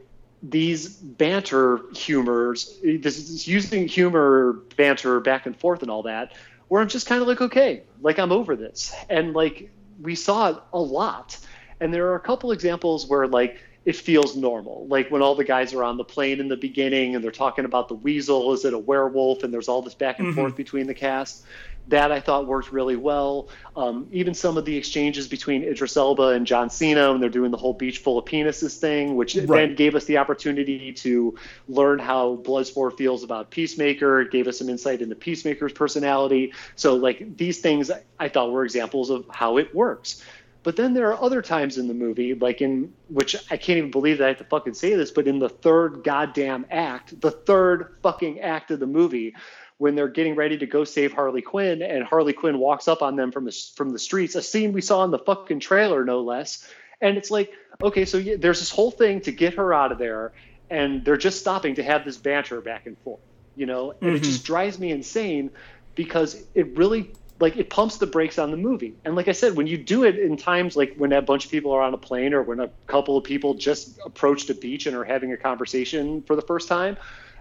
[0.41, 6.33] these banter humors, this using humor, banter back and forth and all that,
[6.67, 8.93] where I'm just kind of like, okay, like I'm over this.
[9.09, 9.69] And like
[10.01, 11.37] we saw it a lot.
[11.79, 14.87] And there are a couple examples where like it feels normal.
[14.87, 17.65] Like when all the guys are on the plane in the beginning and they're talking
[17.65, 19.43] about the weasel, is it a werewolf?
[19.43, 20.39] And there's all this back and mm-hmm.
[20.39, 21.43] forth between the cast
[21.87, 23.49] that I thought worked really well.
[23.75, 27.51] Um, even some of the exchanges between Idris Elba and John Cena and they're doing
[27.51, 29.47] the whole beach full of penises thing, which right.
[29.47, 31.37] then gave us the opportunity to
[31.67, 34.21] learn how Bloodsport feels about Peacemaker.
[34.21, 36.53] It gave us some insight into Peacemaker's personality.
[36.75, 40.23] So, like, these things I thought were examples of how it works.
[40.63, 43.91] But then there are other times in the movie, like in which I can't even
[43.91, 47.31] believe that I have to fucking say this, but in the third goddamn act, the
[47.31, 49.35] third fucking act of the movie,
[49.77, 53.15] when they're getting ready to go save Harley Quinn, and Harley Quinn walks up on
[53.15, 54.35] them from the from the streets.
[54.35, 56.67] A scene we saw in the fucking trailer, no less.
[57.01, 57.51] And it's like,
[57.81, 60.31] okay, so yeah, there's this whole thing to get her out of there,
[60.69, 63.19] and they're just stopping to have this banter back and forth,
[63.55, 63.91] you know.
[63.91, 64.15] And mm-hmm.
[64.15, 65.49] it just drives me insane
[65.95, 68.95] because it really like it pumps the brakes on the movie.
[69.03, 71.51] And like I said, when you do it in times like when a bunch of
[71.51, 74.85] people are on a plane or when a couple of people just approached a beach
[74.85, 76.95] and are having a conversation for the first time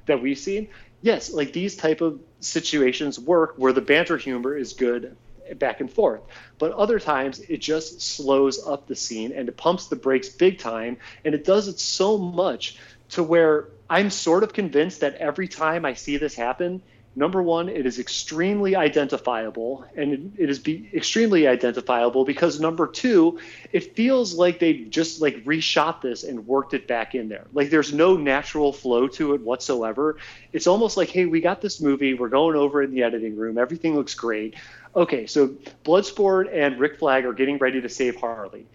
[0.07, 0.69] that we've seen,
[1.03, 5.17] yes, like these type of situations work where the banter humor is good
[5.59, 6.23] back and forth.
[6.59, 10.59] But other times it just slows up the scene and it pumps the brakes big
[10.59, 10.97] time.
[11.25, 12.79] And it does it so much
[13.11, 16.81] to where I'm sort of convinced that every time I see this happen,
[17.15, 23.39] Number one, it is extremely identifiable, and it is be extremely identifiable because number two,
[23.71, 27.47] it feels like they just like reshot this and worked it back in there.
[27.53, 30.17] Like there's no natural flow to it whatsoever.
[30.55, 33.59] It's almost like, hey, we got this movie, we're going over in the editing room,
[33.59, 34.55] everything looks great.
[34.97, 35.49] Okay, so
[35.85, 38.67] Bloodsport and Rick Flag are getting ready to save Harley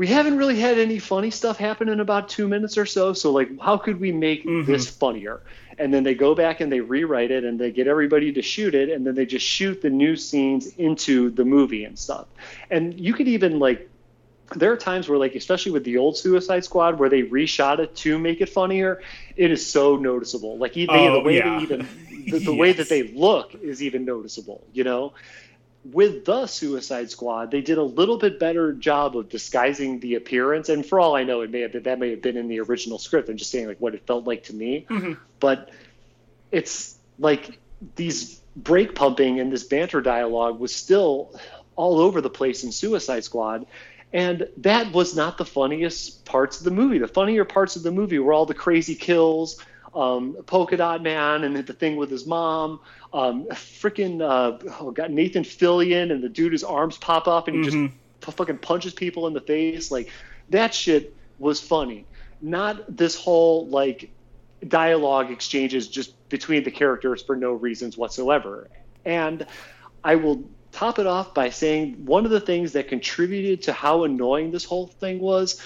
[0.00, 3.12] we haven't really had any funny stuff happen in about two minutes or so.
[3.12, 4.64] So like, how could we make mm-hmm.
[4.64, 5.42] this funnier?
[5.76, 8.74] And then they go back and they rewrite it and they get everybody to shoot
[8.74, 12.28] it and then they just shoot the new scenes into the movie and stuff.
[12.70, 13.90] And you could even like,
[14.56, 17.94] there are times where like, especially with the old Suicide Squad, where they reshot it
[17.96, 19.02] to make it funnier.
[19.36, 20.56] It is so noticeable.
[20.56, 21.58] Like they, oh, the way yeah.
[21.58, 21.88] they even
[22.24, 22.58] the, the yes.
[22.58, 24.66] way that they look is even noticeable.
[24.72, 25.12] You know.
[25.84, 30.68] With the Suicide Squad, they did a little bit better job of disguising the appearance.
[30.68, 32.60] And for all I know, it may have been that may have been in the
[32.60, 33.28] original script.
[33.28, 34.86] I'm just saying like what it felt like to me.
[34.88, 35.14] Mm-hmm.
[35.38, 35.70] But
[36.50, 37.58] it's like
[37.96, 41.34] these break pumping and this banter dialogue was still
[41.76, 43.66] all over the place in Suicide Squad.
[44.12, 46.98] And that was not the funniest parts of the movie.
[46.98, 51.44] The funnier parts of the movie were all the crazy kills, um, Polka Dot Man,
[51.44, 52.80] and the thing with his mom.
[53.12, 57.56] Um, freaking uh, oh god, Nathan Fillion, and the dude whose arms pop up and
[57.56, 57.86] he Mm-hmm.
[57.86, 59.90] just fucking punches people in the face.
[59.90, 60.10] Like
[60.50, 62.06] that shit was funny.
[62.40, 64.12] Not this whole like
[64.66, 68.70] dialogue exchanges just between the characters for no reasons whatsoever.
[69.04, 69.46] And
[70.04, 74.04] I will top it off by saying one of the things that contributed to how
[74.04, 75.60] annoying this whole thing was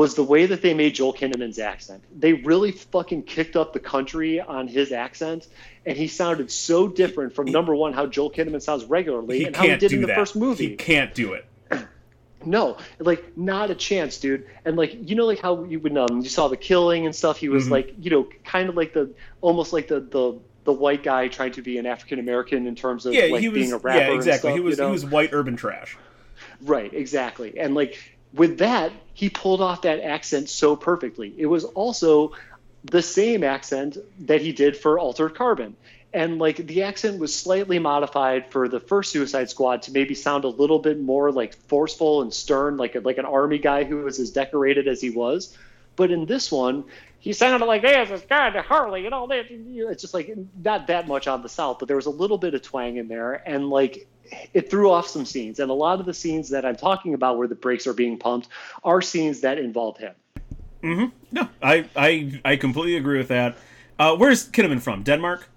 [0.00, 2.02] was the way that they made Joel Kinnaman's accent.
[2.18, 5.48] They really fucking kicked up the country on his accent,
[5.84, 9.54] and he sounded so different from number one how Joel Kinnaman sounds regularly He and
[9.54, 10.16] how he did in the that.
[10.16, 10.68] first movie.
[10.70, 11.44] He can't do it.
[12.42, 14.46] No, like not a chance, dude.
[14.64, 17.36] And like you know, like how you would um you saw the killing and stuff.
[17.36, 17.72] He was Mm-hmm.
[17.72, 19.10] like you know kind of like the
[19.42, 23.04] almost like the the the white guy trying to be an African American in terms
[23.04, 23.82] of Yeah, like he being was.
[23.82, 23.98] a rapper.
[23.98, 24.50] Yeah, exactly.
[24.52, 24.78] stuff, he was.
[24.78, 24.88] you know?
[24.88, 25.98] He was white urban trash.
[26.62, 27.58] Right, exactly.
[27.58, 27.98] And like
[28.32, 31.34] with that, he pulled off that accent so perfectly.
[31.36, 32.32] It was also
[32.84, 35.76] the same accent that he did for Altered Carbon.
[36.12, 40.44] And like the accent was slightly modified for the first Suicide Squad to maybe sound
[40.44, 44.18] a little bit more like forceful and stern, like like an army guy who was
[44.18, 45.56] as decorated as he was.
[45.94, 46.84] But in this one,
[47.20, 49.46] he sounded like this, this guy to Harley and all that.
[49.50, 50.34] It's just like
[50.64, 53.06] not that much on the South, but there was a little bit of twang in
[53.06, 54.08] there, and like
[54.54, 55.58] it threw off some scenes.
[55.60, 58.18] And a lot of the scenes that I'm talking about where the brakes are being
[58.18, 58.48] pumped
[58.84, 60.14] are scenes that involve him.
[60.82, 61.06] Mm-hmm.
[61.32, 63.56] No, I I I completely agree with that.
[63.98, 65.02] Uh, where's Kinnaman from?
[65.02, 65.48] Denmark.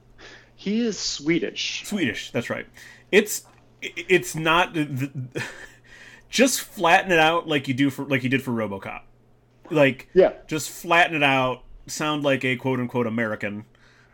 [0.56, 1.84] He is Swedish.
[1.86, 2.32] Swedish.
[2.32, 2.66] That's right.
[3.12, 3.46] It's
[3.82, 5.12] it's not the,
[6.30, 9.02] just flatten it out like you do for like you did for RoboCop.
[9.70, 10.34] Like Yeah.
[10.48, 11.64] just flatten it out.
[11.88, 13.66] Sound like a quote unquote American,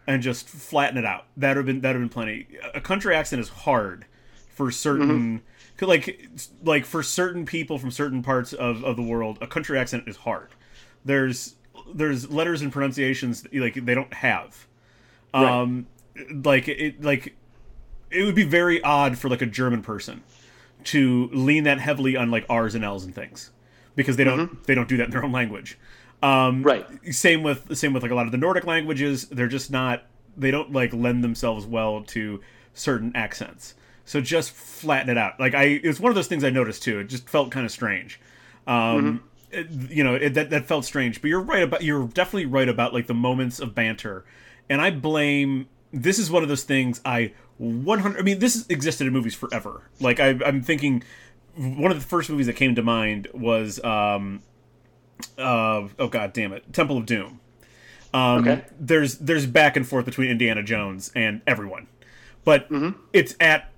[0.08, 1.26] and just flatten it out.
[1.38, 2.48] That have been that would have been plenty.
[2.74, 4.06] A country accent is hard
[4.60, 5.42] for certain.
[5.78, 6.30] 'cause, Like,
[6.66, 10.18] like for certain people from certain parts of, of the world, a country accent is
[10.18, 10.50] hard.
[11.06, 11.56] There's
[11.94, 14.68] there's letters and pronunciations that, like they don't have.
[15.34, 15.50] Right.
[15.50, 15.88] Um,
[16.44, 17.36] like it like
[18.12, 20.22] it would be very odd for like a German person
[20.86, 23.52] to lean that heavily on like R's and L's and things
[23.96, 25.78] because they don't they don't do that in their own language.
[26.22, 26.86] Um, Right.
[27.16, 29.26] Same with same with like a lot of the Nordic languages.
[29.30, 30.04] They're just not
[30.36, 32.42] they don't like lend themselves well to
[32.74, 33.76] certain accents.
[34.10, 35.40] So just flatten it out.
[35.40, 36.98] Like I, it's one of those things I noticed too.
[37.00, 38.20] It just felt kind of strange.
[38.66, 41.22] Um, it- you know, it, that that felt strange.
[41.22, 44.26] But you're right about you're definitely right about like the moments of banter,
[44.68, 45.68] and I blame.
[45.94, 48.20] This is one of those things I 100.
[48.20, 49.84] I mean, this has existed in movies forever.
[50.00, 51.04] Like I, I'm thinking,
[51.56, 54.42] one of the first movies that came to mind was, um,
[55.38, 57.40] uh, oh god damn it, Temple of Doom.
[58.14, 58.66] Um, Okay.
[58.80, 61.88] There's there's back and forth between Indiana Jones and everyone,
[62.44, 63.00] but Mm-hmm.
[63.14, 63.72] it's at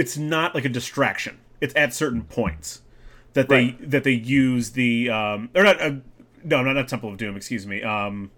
[0.00, 1.38] it's not like a distraction.
[1.60, 2.80] It's at certain points
[3.34, 3.90] that they Right.
[3.90, 5.92] that they use the um or not uh,
[6.42, 8.30] no not not Temple of Doom excuse me um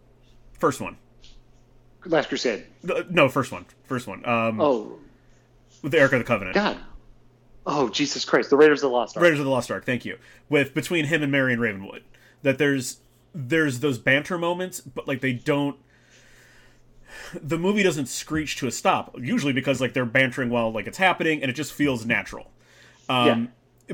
[0.59, 0.97] first one
[2.05, 2.66] Last Crusade.
[2.89, 4.98] Uh, no first one first one um Oh
[5.82, 6.78] with the Ark of the Covenant God.
[7.64, 8.51] Oh Jesus Christ!
[8.51, 9.22] The Raiders of the Lost Ark.
[9.22, 10.18] Raiders of the Lost Ark thank you
[10.48, 12.02] with between him and Marion Ravenwood
[12.43, 12.98] that there's
[13.34, 15.76] there's those banter moments but like they don't
[17.34, 20.98] the movie doesn't screech to a stop usually because like they're bantering while like it's
[20.98, 22.51] happening and it just feels natural.
[23.09, 23.26] Um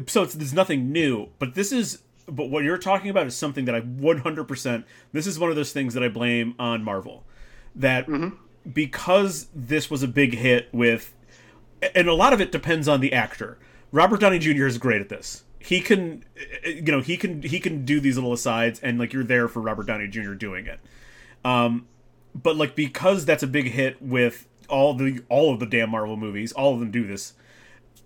[0.06, 3.64] so it's there's nothing new but this is but what you're talking about is something
[3.64, 7.24] that i 100% this is one of those things that i blame on marvel
[7.74, 8.06] that
[8.72, 11.14] because this was a big hit with
[11.94, 13.58] and a lot of it depends on the actor.
[13.92, 15.44] Robert downey jr is great at this.
[15.58, 16.24] He can
[16.64, 19.60] you know he can he can do these little asides and like you're there for
[19.60, 20.78] robert downey jr doing it
[22.34, 26.16] but like because that's a big hit with all the all of the damn Marvel
[26.16, 27.34] movies, all of them do this.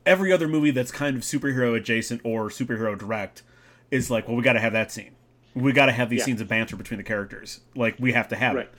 [0.05, 3.43] Every other movie that's kind of superhero adjacent or superhero direct
[3.91, 5.13] is like, well, we got to have that scene.
[5.55, 6.25] We got to have these Yeah.
[6.27, 7.61] scenes of banter between the characters.
[7.77, 8.67] Like we have to have Right.
[8.67, 8.75] it.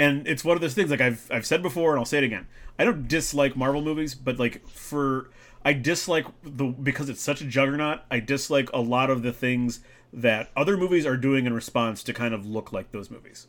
[0.00, 2.24] And it's one of those things like I've I've said before and I'll say it
[2.24, 2.46] again.
[2.78, 5.30] I don't dislike Marvel movies, but like for
[5.64, 9.80] I dislike the because it's such a juggernaut, I dislike a lot of the things
[10.12, 13.48] that other movies are doing in response to kind of look like those movies.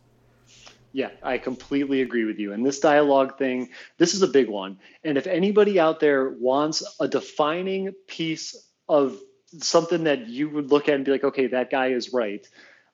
[0.91, 2.51] Yeah, I completely agree with you.
[2.53, 4.79] And this dialogue thing, this is a big one.
[5.03, 8.55] And if anybody out there wants a defining piece
[8.87, 9.19] of
[9.57, 12.45] something that you would look at and be like, okay, that guy is right,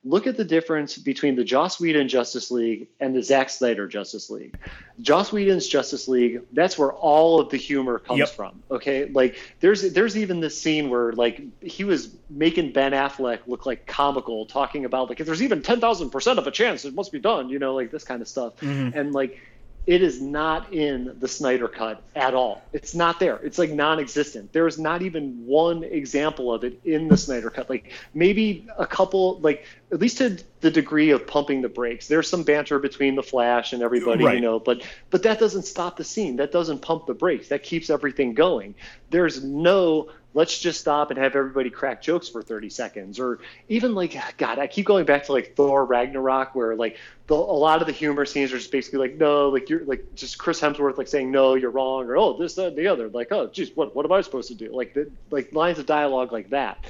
[0.06, 4.30] look at the difference between the Joss Whedon Justice League and the Zack Snyder Justice
[4.30, 4.56] League.
[5.02, 8.30] Joss Whedon's Justice League, that's where all of the humor comes Yep.
[8.30, 8.64] from.
[8.70, 13.66] Okay, like there's there's even this scene where like he was making Ben Affleck look
[13.66, 16.94] like comical, talking about like if there's even ten thousand percent of a chance, it
[16.94, 17.50] must be done.
[17.50, 18.98] You know, like this kind of stuff, mm-hmm.
[18.98, 19.40] and like.
[19.88, 22.64] It is not in the Snyder cut at all.
[22.74, 23.38] It's not there.
[23.44, 24.52] It's like non-existent.
[24.52, 27.70] There is not even one example of it in the Snyder cut.
[27.70, 32.08] Like maybe a couple, like at least to the degree of pumping the brakes.
[32.08, 34.36] There's some banter between the Flash and everybody, Right.
[34.36, 34.82] you know, but
[35.12, 36.38] but that doesn't stop the scene.
[36.38, 37.50] That doesn't pump the brakes.
[37.50, 38.74] That keeps everything going.
[39.12, 43.40] There's no let's just stop and have everybody crack jokes for 30 seconds or
[43.70, 46.98] even like god i keep going back to like thor ragnarok where like
[47.28, 50.04] the, a lot of the humor scenes are just basically like no like you're like
[50.14, 53.08] just chris hemsworth like saying no you're wrong or oh this that and the other
[53.10, 54.72] like oh geez what, what am i supposed to do?
[54.74, 56.84] Like the, like lines of dialogue like that.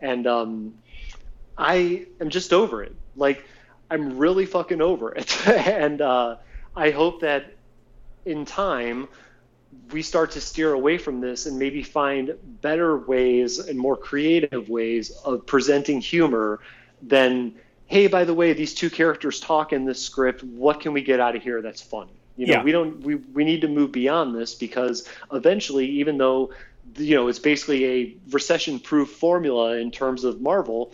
[0.00, 0.74] And um
[1.58, 2.94] i am just over it.
[3.16, 3.44] Like
[3.90, 5.46] i'm really fucking over it.
[5.46, 6.36] And uh
[6.76, 7.54] i hope that
[8.24, 9.08] in time
[9.90, 14.68] we start to steer away from this and maybe find better ways and more creative
[14.68, 16.60] ways of presenting humor
[17.02, 17.54] than
[17.86, 21.20] hey by the way these two characters talk in this script what can we get
[21.20, 22.62] out of here that's funny you know Yeah.
[22.62, 26.52] we don't we, we need to move beyond this because eventually even though
[26.96, 30.92] you know it's basically a recession proof formula in terms of marvel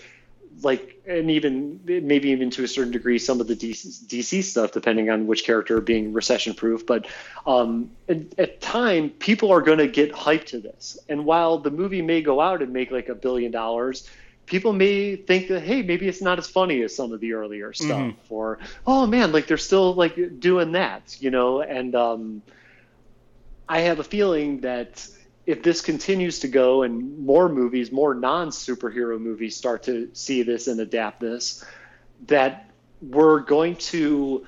[0.63, 4.73] like and even maybe even to a certain degree some of the DC, DC stuff
[4.73, 7.07] depending on which character being recession proof but
[7.47, 10.99] um, at, at time people are going to get hyped to this.
[11.09, 14.09] And while the movie may go out and make like a billion dollars
[14.47, 17.73] people may think that hey maybe it's not as funny as some of the earlier
[17.75, 21.61] stuff or oh man like they're still like doing that you know?
[21.61, 22.43] And um,
[23.69, 25.07] I have a feeling that
[25.49, 30.43] if this continues to go and more movies, more non superhero movies start to see
[30.43, 31.65] this and adapt this,
[32.27, 32.71] that
[33.01, 34.47] we're going to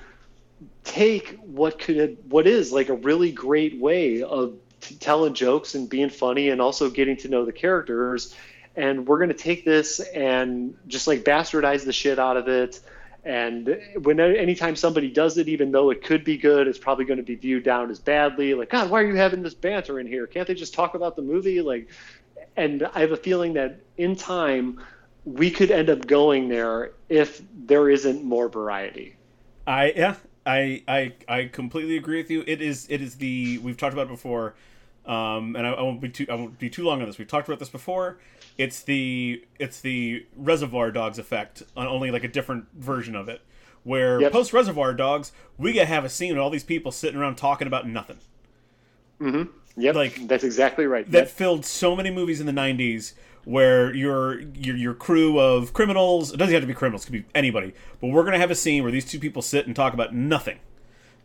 [0.83, 4.53] take what could what is like a really great way of
[4.99, 8.35] telling jokes and being funny and also getting to know the characters.
[8.75, 12.79] And we're going to take this and just like bastardize the shit out of it
[13.23, 17.17] and when anytime somebody does it even though it could be good it's probably going
[17.17, 20.07] to be viewed down as badly like god why are you having this banter in
[20.07, 21.87] here can't they just talk about the movie like
[22.57, 24.81] and i have a feeling that in time
[25.23, 29.15] we could end up going there if there isn't more variety
[29.67, 30.15] I yeah,
[30.45, 32.43] I I I completely agree with you.
[32.47, 34.55] It is it is the we've talked about it before,
[35.05, 37.17] um, and I, I won't be too I won't be too long on this.
[37.17, 38.17] We've talked about this before.
[38.61, 43.41] It's the it's the Reservoir Dogs effect on only like a different version of it,
[43.83, 44.31] where Yep.
[44.31, 47.67] post Reservoir Dogs we get have a scene with all these people sitting around talking
[47.67, 48.17] about nothing.
[49.19, 49.51] Mm-hmm.
[49.77, 53.13] Yep Like, that's exactly right That filled so many movies in the '90s
[53.45, 57.13] where your your your crew of criminals it doesn't have to be criminals it could
[57.13, 59.93] be anybody but we're gonna have a scene where these two people sit and talk
[59.95, 60.59] about nothing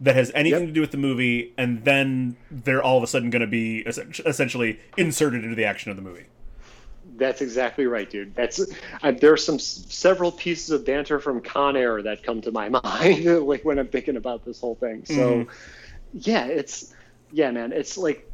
[0.01, 0.69] that has anything Yep.
[0.69, 4.79] to do with the movie and then they're all of a sudden gonna be essentially
[4.97, 6.25] inserted into the action of the movie
[7.17, 8.35] That's exactly right, dude.
[8.35, 8.61] That's
[9.03, 12.69] uh, there are some several pieces of banter from Con Air that come to my
[12.85, 15.05] mind, like when I'm thinking about this whole thing.
[15.05, 15.47] So,
[16.13, 16.95] yeah, it's
[17.33, 17.73] yeah, man.
[17.73, 18.31] It's like,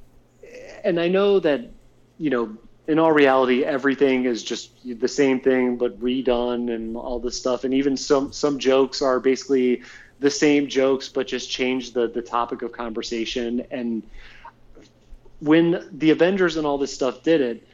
[0.84, 1.70] and I know that
[2.18, 2.56] you know,
[2.86, 7.64] in all reality, everything is just the same thing but redone and all this stuff,
[7.64, 9.82] and even some some jokes are basically
[10.20, 13.64] the same jokes but just change the the topic of conversation.
[13.70, 14.02] And
[15.40, 17.68] when the Avengers and all this stuff did it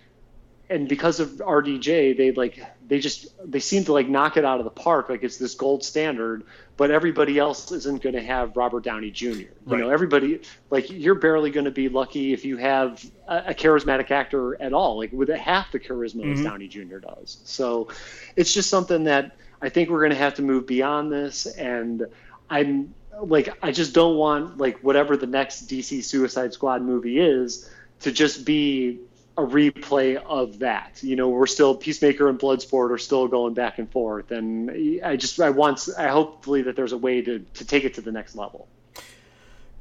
[0.71, 4.59] and because of RDJ, they like they just they seem to like knock it out
[4.59, 5.09] of the park.
[5.09, 6.45] Like it's this gold standard,
[6.77, 9.27] but everybody else isn't going to have Robert Downey Jr.
[9.27, 9.81] You Right.
[9.81, 10.41] know, everybody
[10.71, 14.75] like you're barely going to be lucky if you have a, a charismatic actor at
[14.75, 14.99] all.
[14.99, 16.45] Like with half the charisma as mm-hmm.
[16.45, 16.99] Downey Jr.
[16.99, 17.39] does.
[17.45, 17.89] So
[18.37, 21.47] it's just something that I think we're going to have to move beyond this.
[21.47, 22.07] And
[22.51, 27.71] I'm like I just don't want like whatever the next DC Suicide Squad movie is
[28.01, 29.01] to just be
[29.39, 31.01] a replay of that.
[31.01, 34.71] You know, we're still Peacemaker and Bloodsport are still going back and forth, and
[35.03, 38.01] I just I want I hopefully that there's a way to to take it to
[38.01, 38.69] the next level.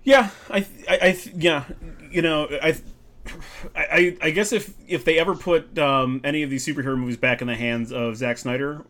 [0.03, 1.65] Yeah, I, I, I yeah,
[2.11, 2.77] you know, I,
[3.75, 7.41] I, I guess if if they ever put um, any of these superhero movies back
[7.41, 8.85] in the hands of Zack Snyder,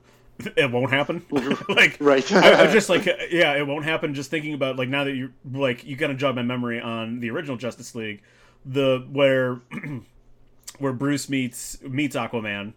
[0.57, 1.26] it won't happen.
[1.69, 2.30] like, Right.
[2.34, 4.14] I, I'm just like, yeah, it won't happen.
[4.14, 7.22] Just thinking about like now that you like you kind of jog my memory on
[7.22, 8.22] the original Justice League,
[8.65, 9.61] the where
[10.80, 12.74] where Bruce meets meets Aquaman,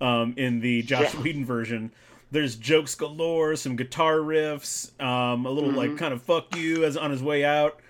[0.00, 1.20] um, in the Joss Yeah.
[1.20, 1.92] Whedon version.
[2.30, 6.96] There's jokes galore, some guitar riffs, um, a little like kind of fuck you as
[6.96, 7.80] on his way out.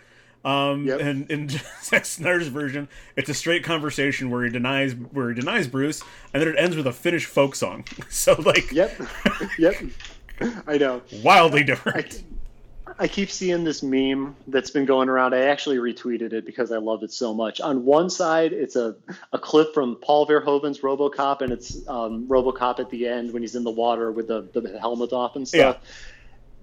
[0.45, 1.01] Um, Yep.
[1.01, 1.49] and in
[1.83, 6.03] Zack Snyder's version, it's a straight conversation where he denies where he denies Bruce,
[6.33, 7.85] and then it ends with a Finnish folk song.
[8.11, 9.01] So like Yep.
[9.59, 9.75] yep.
[10.67, 11.03] I know.
[11.23, 11.97] wildly different.
[11.97, 12.36] I
[13.07, 15.35] keep seeing this meme that's been going around.
[15.35, 17.61] I actually retweeted it because I love it so much.
[17.61, 18.97] On one side, it's a,
[19.33, 23.55] a clip from Paul Verhoeven's RoboCop, and it's um, RoboCop at the end when he's
[23.55, 25.77] in the water with the, the helmet off and stuff.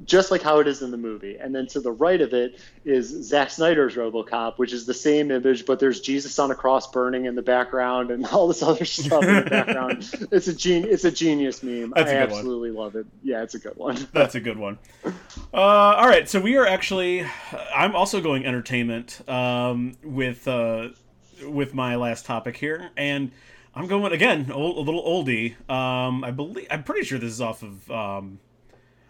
[0.06, 1.38] Just like how it is in the movie.
[1.38, 5.30] And then to the right of it is Zack Snyder's RoboCop, which is the same
[5.30, 8.86] image, but there's Jesus on a cross burning in the background and all this other
[8.86, 10.10] stuff in the background.
[10.32, 11.94] It's a gen- it's a genius meme.
[11.96, 12.40] That's I good one.
[12.40, 13.06] absolutely love it.
[13.22, 14.08] Yeah, it's a good one.
[14.12, 14.80] That's a good one.
[15.54, 17.26] Uh, all right, so we are actually.
[17.76, 20.90] I'm also going entertainment um, with uh,
[21.46, 23.32] with my last topic here, and
[23.76, 25.54] I'm going again old, a little oldie.
[25.70, 27.92] Um, I believe I'm pretty sure this is off of.
[27.92, 28.40] Um,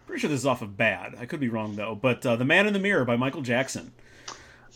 [0.06, 1.14] pretty sure this is off of Bad.
[1.18, 3.92] I could be wrong though, but uh, the Man in the Mirror by Michael Jackson.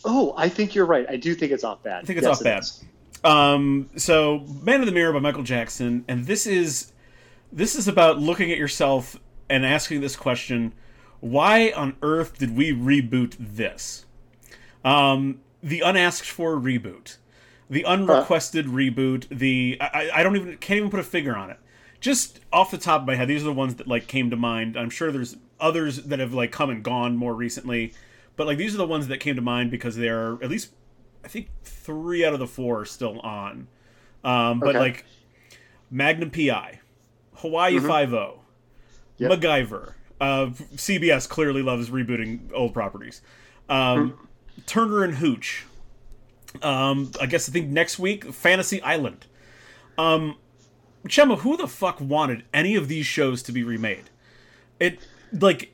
[0.03, 1.05] Oh, I think you're right.
[1.07, 2.01] I do think it's off bad.
[2.03, 2.63] I think it's Yes, off it bad.
[2.63, 2.83] is.
[3.23, 6.93] Um, so Man in the Mirror by Michael Jackson, and this is
[7.51, 9.17] this is about looking at yourself
[9.51, 10.73] and asking this question:
[11.21, 14.05] Why on earth did we reboot this?
[14.85, 17.17] Um, the unasked for reboot,
[17.69, 21.57] the unrequested reboot, the I, I- don't even can't even put a figure on it.
[21.99, 24.37] Just off the top of my head, these are the ones that like came to
[24.37, 24.77] mind.
[24.77, 27.93] I'm sure there's others that have like come and gone more recently,
[28.37, 30.71] but like these are the ones that came to mind because they're at least
[31.25, 33.67] I think three out of the four are still on.
[34.23, 34.79] Um, but Okay.
[34.79, 35.05] like
[35.91, 36.79] Magnum PI,
[37.35, 38.39] Hawaii Five O,
[39.17, 39.31] Yep.
[39.31, 39.93] MacGyver.
[40.19, 43.21] Uh, CBS clearly loves rebooting old properties.
[43.69, 44.27] Um,
[44.65, 45.65] Turner and Hooch.
[46.61, 49.25] Um, I guess I think next week Fantasy Island.
[49.97, 50.37] Um,
[51.07, 54.09] Chema, who the fuck wanted any of these shows to be remade?
[54.79, 54.99] It
[55.31, 55.73] like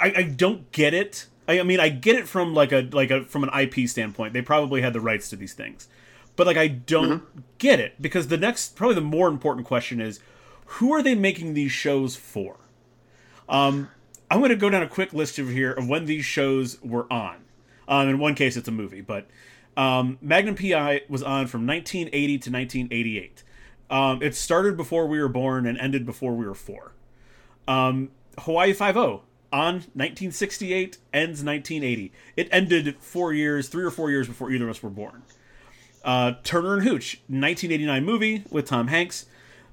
[0.00, 1.26] I, I don't get it.
[1.46, 4.32] I, I mean, I get it from like a like a from an IP standpoint.
[4.32, 5.88] They probably had the rights to these things,
[6.36, 10.20] but like I don't get it because the next probably the more important question is
[10.66, 12.56] who are they making these shows for?
[13.52, 13.90] Um,
[14.30, 17.10] I'm going to go down a quick list over here of when these shows were
[17.12, 17.36] on.
[17.86, 19.26] Um, in one case, it's a movie, but
[19.76, 23.44] um, Magnum PI was on from 1980 to 1988.
[23.90, 26.92] Um, it started before we were born and ended before we were four.
[27.68, 29.22] Um, Hawaii Five O
[29.52, 32.10] on 1968 ends 1980.
[32.36, 35.22] It ended four years, three or four years before either of us were born.
[36.02, 39.26] Uh, Turner and Hooch, 1989 movie with Tom Hanks.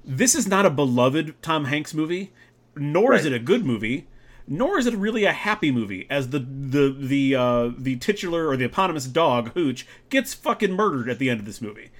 [0.04, 2.30] This is not a beloved Tom Hanks movie,
[2.76, 4.06] nor is it a good movie,
[4.46, 6.06] nor is it really a happy movie.
[6.10, 11.08] As the the the uh, the titular or the eponymous dog Hooch gets fucking murdered
[11.08, 11.90] at the end of this movie.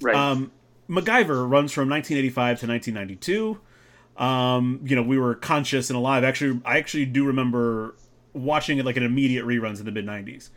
[0.00, 0.14] Right.
[0.14, 0.52] Um,
[0.88, 3.60] MacGyver runs from 1985 to 1992.
[4.16, 6.24] Um, you know, we were conscious and alive.
[6.24, 7.94] Actually, I actually do remember
[8.34, 10.50] watching it like an immediate reruns in the mid 90s.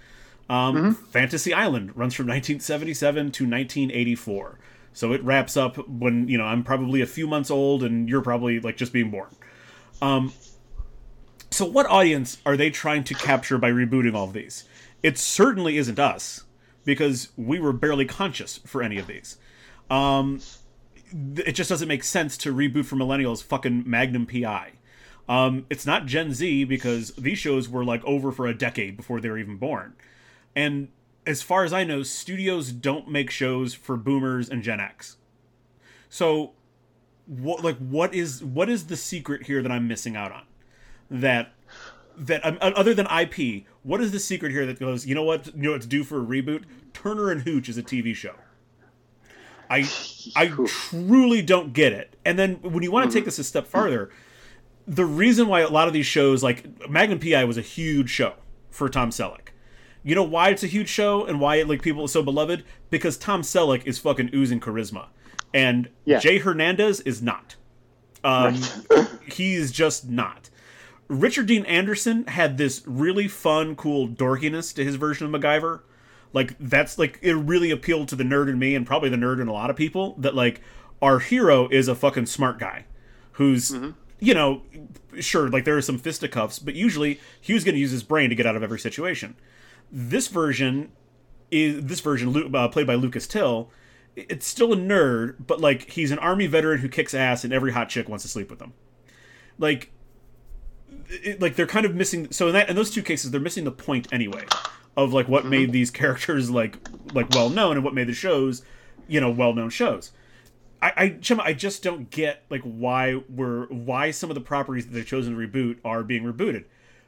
[0.49, 4.59] Um, Fantasy Island runs from 1977 to 1984.
[4.95, 8.21] So it wraps up when, you know, I'm probably a few months old and you're
[8.21, 9.27] probably like just being born.
[10.01, 10.31] Um,
[11.51, 14.63] so what audience are they trying to capture by rebooting all of these?
[15.03, 16.45] It certainly isn't us
[16.85, 19.37] because we were barely conscious for any of these.
[19.89, 20.39] Um,
[21.37, 24.71] it just doesn't make sense to reboot for millennials fucking Magnum PI.
[25.27, 29.19] Um, it's not Gen Z because these shows were like over for a decade before
[29.19, 29.93] they were even born.
[30.55, 30.87] And
[31.25, 35.17] as far as I know, studios don't make shows for boomers and Gen X.
[36.09, 36.53] So
[37.25, 40.43] what like what is what is the secret here that I'm missing out on?
[41.09, 41.53] That
[42.17, 45.47] that um, other than IP, what is the secret here that goes, you know what,
[45.47, 46.63] you know what's due for a reboot?
[46.93, 48.35] Turner and Hooch is a TV show.
[49.69, 49.89] I
[50.35, 52.15] I truly don't get it.
[52.23, 54.11] And then when you want to take this a step farther,
[54.87, 58.35] the reason why a lot of these shows like Magnum PI was a huge show
[58.69, 59.44] for Tom Selleck.
[60.05, 62.63] You know why it's a huge show and why it, like people are so beloved?
[62.91, 65.07] Because Tom Selleck is fucking oozing charisma.
[65.51, 66.19] And Yeah.
[66.19, 67.55] Jay Hernandez is not.
[68.23, 68.61] Um,
[69.25, 70.51] he's just not.
[71.07, 75.81] Richard Dean Anderson had this really fun, cool dorkiness to his version of MacGyver.
[76.33, 79.41] Like that's like it really appealed to the nerd in me and probably the nerd
[79.41, 80.61] in a lot of people that like
[81.01, 82.85] our hero is a fucking smart guy
[83.33, 83.71] who's
[84.19, 84.61] you know
[85.19, 88.29] sure like there are some fisticuffs but usually he was going to use his brain
[88.29, 89.35] to get out of every situation.
[89.97, 90.91] This version
[91.51, 93.71] is this version uh, played by Lucas Till.
[94.17, 97.71] It's still a nerd, but like he's an army veteran who kicks ass and every
[97.71, 98.73] hot chick wants to sleep with him.
[99.57, 99.93] Like
[101.07, 103.63] it, like they're kind of missing so in that in those two cases they're missing
[103.63, 104.45] the point anyway
[104.97, 106.77] of like what made these characters like
[107.13, 108.63] like well known and what made the shows
[109.07, 110.11] you know well known shows
[110.81, 114.85] I, I Chema, I just don't get like why we're why some of the properties
[114.85, 116.65] that they've chosen to reboot are being rebooted.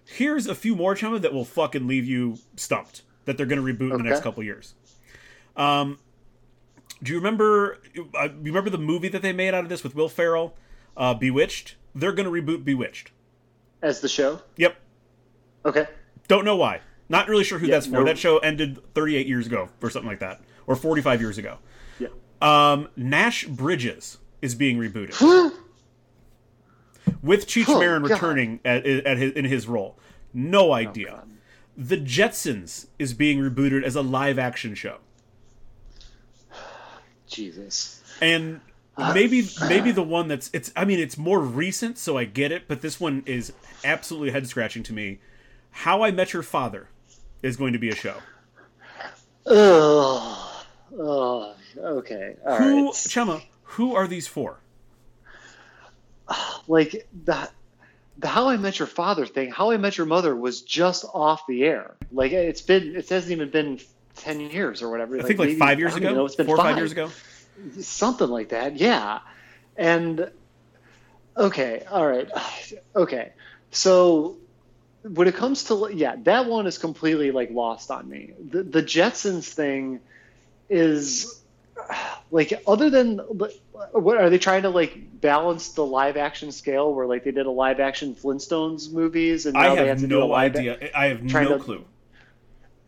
[0.08, 3.04] Here's a few more Chema that will fucking leave you stumped.
[3.26, 4.74] that they're going to reboot in the next couple years.
[5.58, 6.00] Um,
[7.04, 7.80] do you remember?
[8.16, 10.56] Uh, you remember the movie that they made out of this with Will Ferrell,
[10.96, 11.76] uh, Bewitched?
[11.94, 13.12] They're going to reboot Bewitched.
[13.82, 14.42] As the show.
[14.56, 14.78] Yep.
[15.66, 15.88] Okay.
[16.28, 16.82] Don't know why.
[17.10, 17.92] Not really sure who Yeah, that's for.
[17.94, 21.58] no- That show ended 38 years ago or something like that, or 45 years ago.
[22.00, 22.08] Yeah.
[22.42, 25.14] Um, Nash Bridges is being rebooted
[27.22, 28.12] with Cheech Oh, Marin God.
[28.12, 29.98] returning at, at his, in his role.
[30.34, 31.12] No oh, idea.
[31.12, 31.30] God.
[31.78, 34.98] the Jetsons is being rebooted as a live action show,
[37.28, 38.02] Jesus.
[38.22, 38.62] and
[38.98, 40.72] uh, maybe maybe the one that's it's.
[40.76, 43.54] I mean, it's more recent, so I get it, but this one is
[43.84, 45.20] absolutely head scratching to me.
[45.72, 46.90] How I Met Your Father
[47.44, 48.16] is going to be a show.
[49.46, 49.54] Ugh.
[49.56, 50.54] Ugh.
[51.00, 52.36] Oh, oh, okay.
[52.46, 52.94] All Who, right.
[52.94, 53.44] Chema?
[53.64, 54.60] Who are these for?
[56.68, 57.50] like the
[58.20, 61.46] the How I Met Your Father thing, How I Met Your Mother was just off
[61.48, 61.96] the air.
[62.12, 63.80] Like it's been, it hasn't even been
[64.16, 65.20] ten years or whatever.
[65.20, 66.64] I think like maybe- five years I don't even ago, know, it's been four or
[66.64, 67.12] five years ago.
[67.80, 68.78] something like that.
[68.78, 69.20] Yeah,
[69.76, 70.32] and
[71.36, 72.30] okay, all right,
[72.96, 73.34] okay.
[73.72, 74.38] So
[75.04, 78.34] when it comes to yeah, that one is completely like lost on me.
[78.50, 80.00] The the Jetsons thing
[80.70, 81.40] is
[82.32, 83.22] like other than
[83.94, 87.46] what are they trying to like balance the live action scale where like they did
[87.46, 90.28] a live action Flintstones movies and now I they have have to do a no
[90.28, 90.90] live idea.
[90.96, 91.86] I have no to- clue.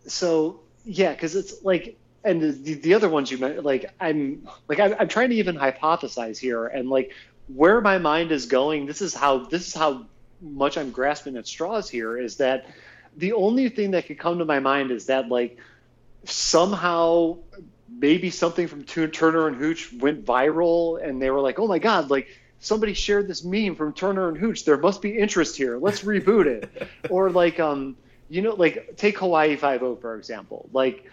[0.08, 4.80] so yeah because it's like and the, the other ones you meant like i'm like
[4.80, 7.14] I'm, I'm trying to even hypothesize here and like
[7.48, 10.06] where my mind is going this is how this is how
[10.42, 12.66] much i'm grasping at straws here is that
[13.18, 15.58] the only thing that could come to my mind is that like
[16.26, 17.38] somehow
[18.00, 22.10] maybe something from turner and hooch went viral and they were like oh my god
[22.10, 22.28] like
[22.60, 24.66] somebody shared this meme from turner and hooch.
[24.66, 25.78] There must be interest here.
[25.78, 26.70] Let's reboot it.
[27.10, 27.96] Or like um
[28.30, 30.70] you know like take hawaii 5 for example.
[30.74, 31.06] Like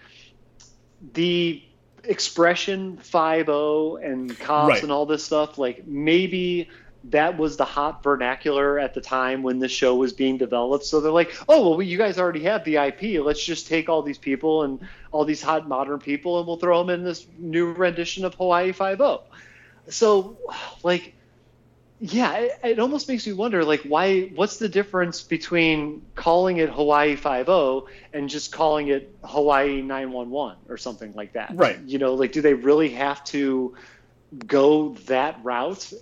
[1.12, 1.62] the
[2.04, 4.82] expression 5 and cops Right.
[4.82, 6.68] and all this stuff like maybe
[7.11, 10.85] that was the hot vernacular at the time when the show was being developed.
[10.85, 14.03] So they're like oh well you guys already have the ip let's just take all
[14.03, 14.81] these people and
[15.12, 18.73] all these hot modern people and we'll throw them in this new rendition of hawaii
[18.73, 19.01] 5
[19.89, 20.37] so
[20.83, 21.15] like
[22.01, 26.69] yeah it, it almost makes me wonder like why what's the difference between calling it
[26.69, 27.49] hawaii 5
[28.12, 31.53] and just calling it hawaii 911 or something like that?
[31.55, 31.78] Right.
[31.81, 33.74] you know like do they really have to
[34.47, 35.93] go that route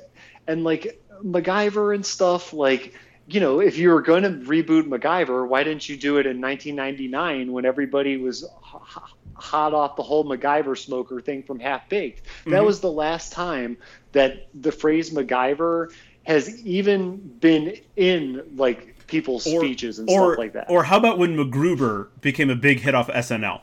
[0.46, 2.94] and like macgyver and stuff like
[3.28, 6.40] you know if you were going to reboot macgyver why didn't you do it in
[6.40, 12.62] 1999 when everybody was hot off the whole macgyver smoker thing from half baked that
[12.62, 12.66] Mhm.
[12.66, 13.76] was the last time
[14.12, 15.92] that the phrase macgyver
[16.24, 20.96] has even been in like people's Or- speeches and Or stuff like that or how
[20.98, 23.60] about when MacGruber became a big hit off SNL?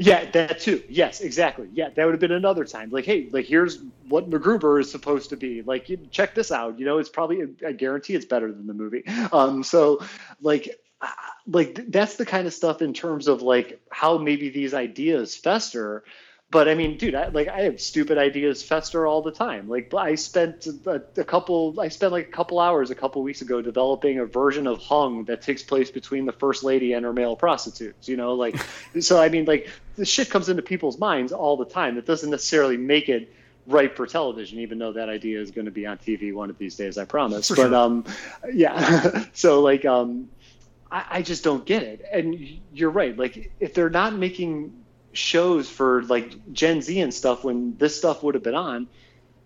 [0.00, 0.82] Yeah, that too.
[0.88, 1.68] Yes, exactly.
[1.72, 2.90] Yeah, that would have been another time.
[2.90, 5.62] Like, hey, like here's what MacGruber is supposed to be.
[5.62, 6.78] Like, check this out.
[6.78, 9.04] You know, it's probably I guarantee it's better than the movie.
[9.32, 10.00] Um, so
[10.40, 10.78] like,
[11.46, 16.04] like that's the kind of stuff in terms of like how maybe these ideas fester.
[16.50, 19.68] But I mean, dude, I, like I have stupid ideas fester all the time.
[19.68, 23.42] Like I spent a, a couple, I spent like a couple hours a couple weeks
[23.42, 27.12] ago developing a version of Hung that takes place between the first lady and her
[27.12, 28.08] male prostitutes.
[28.08, 28.56] You know, like
[29.00, 29.20] so.
[29.20, 31.96] I mean, like this shit comes into people's minds all the time.
[31.96, 33.30] That doesn't necessarily make it
[33.66, 36.56] right for television, even though that idea is going to be on TV one of
[36.56, 37.48] these days, I promise.
[37.48, 37.74] For but sure.
[37.74, 38.04] um,
[38.50, 39.24] yeah.
[39.34, 40.30] so like um,
[40.90, 42.06] I, I just don't get it.
[42.10, 43.14] And you're right.
[43.14, 44.72] Like if they're not making
[45.18, 48.88] shows for like Gen Z and stuff when this stuff would have been on,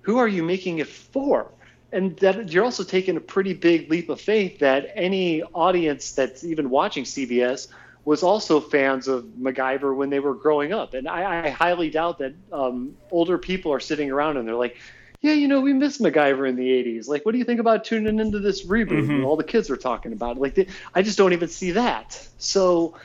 [0.02, 1.52] who are you making it for?
[1.90, 6.42] And that you're also taking a pretty big leap of faith that any audience that's
[6.44, 7.68] even watching CBS
[8.04, 10.94] was also fans of MacGyver when they were growing up.
[10.94, 14.76] And I, I highly doubt that um, older people are sitting around and they're like,
[15.20, 17.06] yeah, you know, we miss MacGyver in the 80s.
[17.06, 19.06] Like, what do you think about tuning into this reboot?
[19.06, 19.24] Mhm.
[19.24, 20.40] All the kids are talking about it.
[20.40, 22.28] Like, they, I just don't even see that.
[22.38, 22.96] So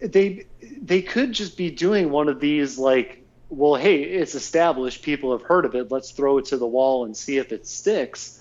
[0.00, 0.46] they
[0.82, 5.42] they could just be doing one of these like well hey it's established people have
[5.42, 8.40] heard of it let's throw it to the wall and see if it sticks.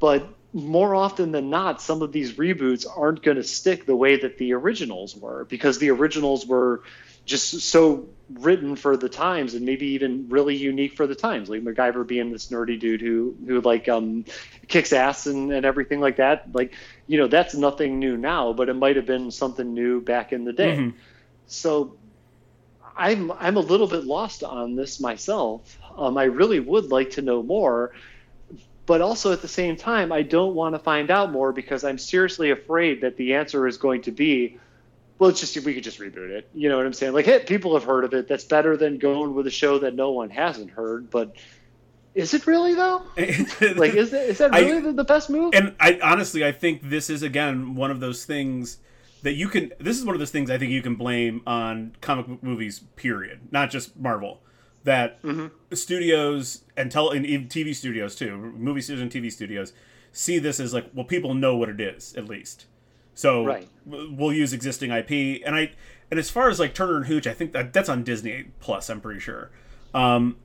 [0.00, 4.16] But more often than not some of these reboots aren't going to stick the way
[4.16, 6.82] that the originals were because the originals were
[7.26, 11.48] just so written for the times and maybe even really unique for the times.
[11.48, 14.24] Like MacGyver being this nerdy dude who who like um
[14.68, 16.74] kicks ass and, and everything like that like
[17.06, 20.44] you know that's nothing new now but it might have been something new back in
[20.44, 20.76] the day.
[20.78, 20.94] Mhm.
[21.46, 21.96] So
[22.96, 25.78] I'm I'm a little bit lost on this myself.
[25.96, 27.92] Um, I really would like to know more,
[28.86, 31.98] but also at the same time, I don't want to find out more because I'm
[31.98, 34.58] seriously afraid that the answer is going to be,
[35.18, 36.48] well, it's just we could just reboot it.
[36.54, 37.12] You know what I'm saying?
[37.12, 38.28] Like, hey, people have heard of it.
[38.28, 41.10] That's better than going with a show that no one hasn't heard.
[41.10, 41.36] But
[42.14, 43.02] is it really though?
[43.16, 45.54] like, is that is that really I, the, the best move?
[45.54, 48.78] And I honestly, I think this is again one of those things
[49.24, 49.72] that you can.
[49.80, 52.80] This is one of those things I think you can blame on comic book movies.
[52.94, 53.40] Period.
[53.50, 54.42] Not just Marvel.
[54.84, 55.46] That mm-hmm.
[55.74, 59.72] studios and tell and TV studios too, movie studios and TV studios
[60.12, 62.66] see this as like, well, people know what it is at least.
[63.14, 63.68] So right.
[63.86, 65.72] we'll use existing IP, and I
[66.10, 68.90] and as far as like Turner and Hooch, I think that that's on Disney Plus.
[68.90, 69.50] I'm pretty sure.
[69.94, 70.36] Um,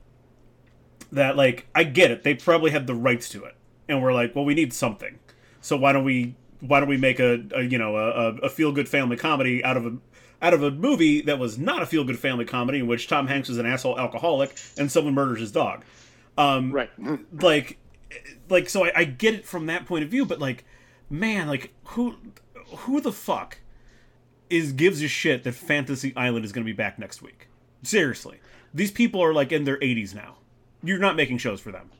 [1.12, 2.22] that like I get it.
[2.22, 3.56] They probably had the rights to it,
[3.88, 5.18] and we're like, well, we need something.
[5.60, 8.72] So why don't we why don't we make a, a you know a, a feel
[8.72, 9.96] good family comedy out of a
[10.42, 13.26] out of a movie that was not a feel good family comedy in which Tom
[13.26, 15.84] Hanks is an asshole alcoholic and someone murders his dog.
[16.38, 16.90] Um, right.
[17.32, 17.78] like,
[18.48, 20.64] like so I, I get it from that point of view, but like,
[21.10, 22.16] man, like who
[22.68, 23.58] who the fuck
[24.48, 27.48] is gives a shit that Fantasy Island is going to be back next week?
[27.82, 28.40] Seriously,
[28.72, 30.36] these people are like in their 80s now.
[30.82, 31.90] You're not making shows for them.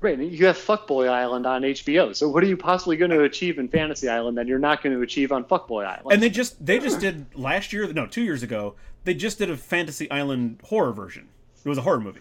[0.00, 2.14] Right, you have Fuckboy Island on HBO.
[2.14, 4.94] So what are you possibly going to achieve in Fantasy Island that you're not going
[4.94, 6.12] to achieve on Fuckboy Island?
[6.12, 8.74] And they just they just did last year, no, two years ago,
[9.04, 11.28] they just did a Fantasy Island horror version.
[11.64, 12.20] It was a horror movie.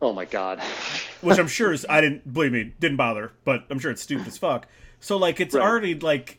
[0.00, 0.60] Oh my god.
[1.20, 4.26] Which I'm sure is I didn't believe me didn't bother, but I'm sure it's stupid
[4.28, 4.66] as fuck.
[5.00, 5.62] So like it's right.
[5.62, 6.38] already like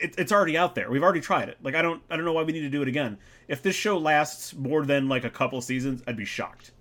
[0.00, 0.90] it, it's already out there.
[0.90, 1.58] We've already tried it.
[1.62, 3.18] Like I don't I don't know why we need to do it again.
[3.48, 6.71] If this show lasts more than like a couple seasons, I'd be shocked.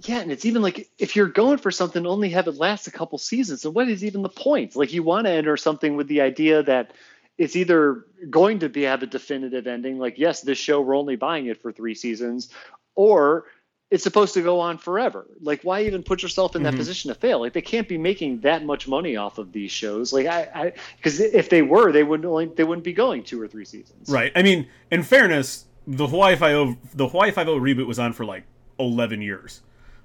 [0.00, 2.90] Yeah, and it's even like if you're going for something, only have it last a
[2.90, 3.62] couple seasons.
[3.62, 4.76] So what is even the point?
[4.76, 6.92] Like you want to enter something with the idea that
[7.38, 11.16] it's either going to be have a definitive ending, like yes, this show we're only
[11.16, 12.50] buying it for three seasons,
[12.94, 13.46] or
[13.90, 15.26] it's supposed to go on forever.
[15.40, 16.78] Like, why even put yourself in that mm-hmm.
[16.78, 17.40] position to fail?
[17.40, 20.12] Like, they can't be making that much money off of these shows.
[20.12, 23.48] Like, I, because if they were, they wouldn't only they wouldn't be going two or
[23.48, 24.08] three seasons.
[24.08, 24.30] Right.
[24.36, 28.12] I mean, in fairness, the Hawaii Five O the Hawaii Five O reboot was on
[28.12, 28.44] for like
[28.80, 29.62] eleven years.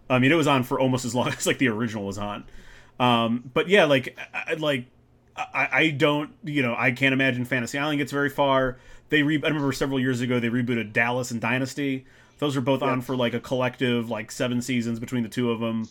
[0.09, 2.45] I mean, it was on for almost as long as like the original was on.
[2.99, 4.85] Um, but yeah, like, I, like
[5.35, 8.77] I, I don't, you know, I can't imagine Fantasy Island gets very far.
[9.09, 12.05] They re- I remember several years ago they rebooted Dallas and Dynasty
[12.39, 12.89] those are both yeah.
[12.89, 15.87] on for like a collective like seven seasons between the two of them.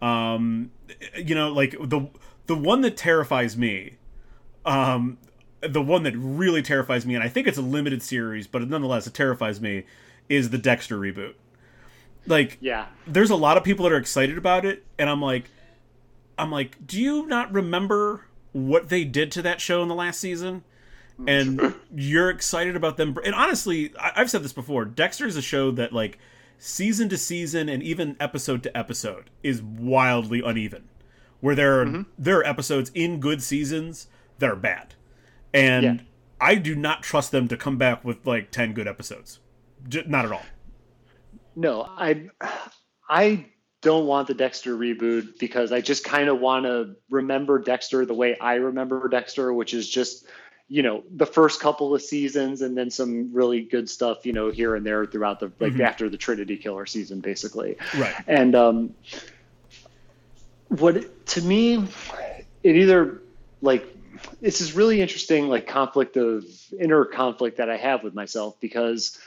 [0.00, 0.70] Um,
[1.16, 2.08] you know, like the
[2.46, 3.96] the one that terrifies me,
[4.64, 5.18] um,
[5.60, 9.06] the one that really terrifies me, and I think it's a limited series, but nonetheless
[9.06, 9.84] it terrifies me,
[10.28, 11.34] is the Dexter reboot.
[12.26, 15.50] Like, yeah, there's a lot of people that are excited about it, and I'm like,
[16.38, 20.20] I'm like, do you not remember what they did to that show in the last
[20.20, 20.64] season?
[21.26, 23.16] and you're excited about them.
[23.24, 24.84] And honestly, I've said this before.
[24.84, 26.18] Dexter is a show that like
[26.58, 30.88] season to season and even episode to episode is wildly uneven.
[31.40, 32.02] Where there are mm-hmm.
[32.18, 34.06] there are episodes in good seasons
[34.38, 34.94] that are bad,
[35.52, 35.96] and yeah.
[36.40, 39.40] I do not trust them to come back with like ten good episodes.
[39.88, 40.44] J- not at all.
[41.54, 42.28] No, I
[43.08, 43.46] I
[43.82, 48.14] don't want the Dexter reboot because I just kind of want to remember Dexter the
[48.14, 50.26] way I remember Dexter, which is just
[50.68, 54.50] you know the first couple of seasons and then some really good stuff you know
[54.50, 55.82] here and there throughout the like mm-hmm.
[55.82, 58.94] after the trinity killer season basically right and um
[60.68, 61.86] what to me
[62.62, 63.20] it either
[63.60, 63.84] like
[64.40, 66.42] this is really interesting like conflict of
[66.80, 69.18] inner conflict that i have with myself because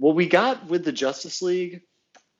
[0.00, 1.82] what we got with the justice league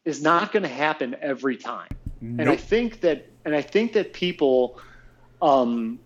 [0.05, 1.89] is not going to happen every time.
[2.23, 2.41] Nope.
[2.41, 4.79] and i think that and i think that people
[5.41, 5.99] um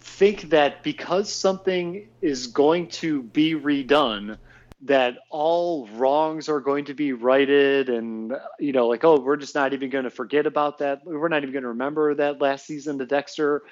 [0.00, 4.38] think that because something is going to be redone,
[4.82, 9.54] that all wrongs are going to be righted and you know like oh we're just
[9.54, 11.00] not even going to forget about that.
[11.04, 13.62] We're not even going to remember that last season to dexter.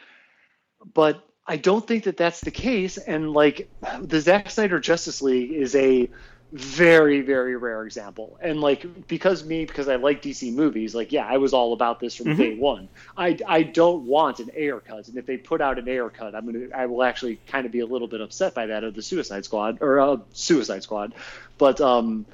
[0.94, 2.97] But i don't think that that's the case.
[2.97, 3.70] And like
[4.01, 6.09] the Zack snyder justice league is a
[6.52, 8.39] very very rare example.
[8.40, 12.01] And like because me because i like dc movies like yeah i was all about
[12.01, 12.40] this from mm-hmm.
[12.40, 12.89] day one.
[13.16, 16.35] I i don't want an Ayer cut and if they put out an Ayer cut
[16.35, 18.94] i'm gonna i will actually kind of be a little bit upset by that of
[18.94, 21.14] the suicide squad or uh, suicide squad.
[21.59, 22.27] But um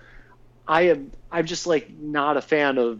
[0.66, 2.98] i am i'm just like not a fan of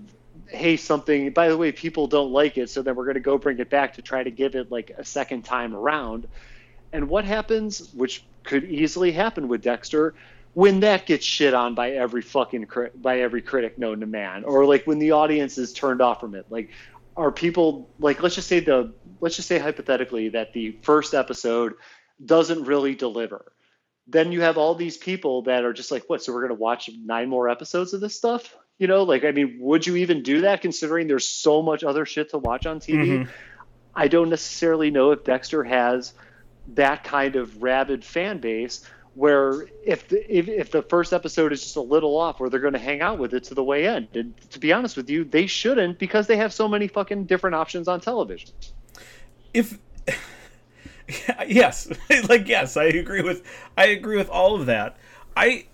[0.48, 3.38] hey something by the way people don't like it so then we're going to go
[3.38, 6.28] bring it back to try to give it like a second time around.
[6.93, 10.14] And what happens which could easily happen with dexter
[10.56, 14.64] when that gets shit on by every fucking by every critic known to man or
[14.64, 16.46] like when the audience is turned off from it.
[16.48, 16.70] Like
[17.14, 21.74] are people like let's just say the let's just say hypothetically that the first episode
[22.24, 23.52] doesn't really deliver.
[24.06, 26.62] Then you have all these people that are just like what so we're going to
[26.62, 28.56] watch nine more episodes of this stuff?
[28.78, 32.06] You know like i mean would you even do that considering there's so much other
[32.06, 33.30] shit to watch on tv mm-hmm.
[33.94, 36.12] i don't necessarily know if dexter has
[36.74, 38.84] that kind of rabid fan base
[39.16, 42.60] where if the, if, if the first episode is just a little off where they're
[42.60, 45.09] going to hang out with it to the way end and to be honest with
[45.09, 48.51] you they shouldn't because they have so many fucking different options on television.
[49.55, 49.78] If
[51.48, 51.88] yes
[52.28, 53.43] like yes i agree with
[53.76, 54.98] i agree with all of that.
[55.34, 55.66] I,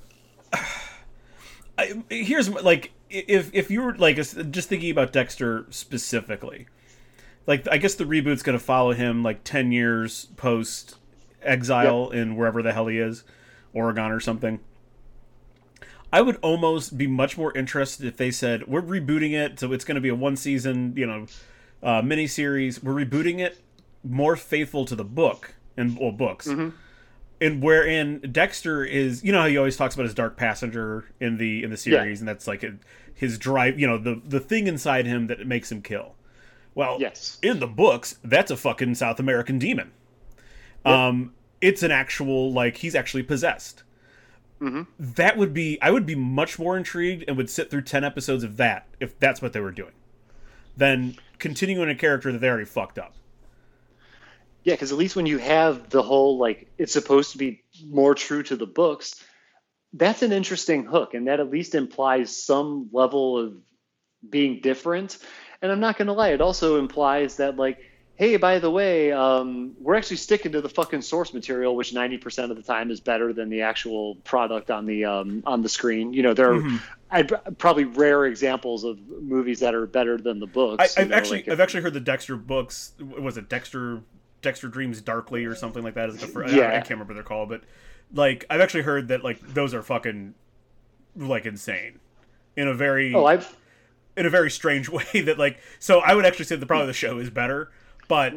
[1.78, 6.68] I here's like if if you were like just thinking about dexter specifically
[7.46, 10.96] like i guess the reboot's going to follow him like 10 years post
[11.44, 12.22] exile yep.
[12.22, 13.24] in wherever the hell he is,
[13.72, 14.60] Oregon or something.
[16.12, 19.84] I would almost be much more interested if they said we're rebooting it, so it's
[19.84, 21.26] going to be a one season, you know,
[21.82, 22.82] uh, mini series.
[22.82, 23.58] We're rebooting it
[24.04, 26.76] more faithful to the book and well books, mm-hmm.
[27.40, 31.38] and wherein Dexter is, you know, how he always talks about his dark passenger in
[31.38, 32.20] the in the series, yeah.
[32.20, 32.74] and that's like a,
[33.14, 36.14] his drive, you know, the the thing inside him that makes him kill.
[36.74, 39.92] Well, yes, in the books, that's a fucking South American demon.
[40.84, 40.94] Yep.
[40.94, 43.82] Um, it's an actual like he's actually possessed.
[44.60, 44.82] Mm-hmm.
[44.98, 48.44] That would be I would be much more intrigued and would sit through ten episodes
[48.44, 49.92] of that if that's what they were doing,
[50.76, 53.14] than continuing a character that they already fucked up.
[54.64, 58.14] Yeah, because at least when you have the whole like it's supposed to be more
[58.14, 59.22] true to the books,
[59.92, 63.54] that's an interesting hook, and that at least implies some level of
[64.28, 65.18] being different.
[65.60, 67.78] And I'm not gonna lie, it also implies that like
[68.22, 72.52] hey, by the way, um, we're actually sticking to the fucking source material, which 90%
[72.52, 76.12] of the time is better than the actual product on the um, on the screen.
[76.12, 76.76] You know, there are mm-hmm.
[77.10, 80.96] I'd, probably rare examples of movies that are better than the books.
[80.96, 82.92] I, have actually like if, I've actually heard the Dexter books.
[83.00, 84.02] Was it Dexter
[84.40, 86.08] Dexter Dreams Darkly or something like that?
[86.08, 86.66] Is the yeah.
[86.66, 87.62] I, I can't remember their call, but
[88.14, 90.34] like I've actually heard that like those are fucking
[91.16, 91.98] like insane
[92.54, 93.56] in a very oh I've
[94.16, 96.92] in a very strange way that like so I would actually say the probably the
[96.92, 97.72] show is better
[98.08, 98.34] but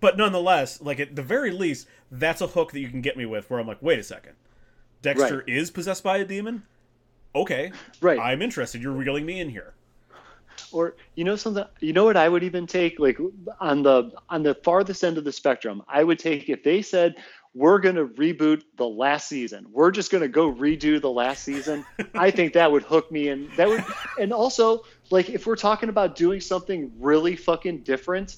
[0.00, 3.26] but nonetheless, like at the very least, that's a hook that you can get me
[3.26, 3.48] with.
[3.50, 4.34] Where I'm like, wait a second,
[5.02, 5.48] Dexter right.
[5.48, 6.62] is possessed by a demon.
[7.34, 8.18] Okay, right.
[8.18, 8.82] I'm interested.
[8.82, 9.74] You're reeling me in here.
[10.70, 11.64] Or you know something?
[11.80, 13.18] You know what I would even take like
[13.60, 15.82] on the on the farthest end of the spectrum.
[15.88, 17.16] I would take if they said
[17.54, 19.66] we're going to reboot the last season.
[19.70, 21.84] We're just going to go redo the last season.
[22.14, 23.84] I think that would hook me and that would
[24.18, 28.36] and also like if we're talking about doing something really fucking different,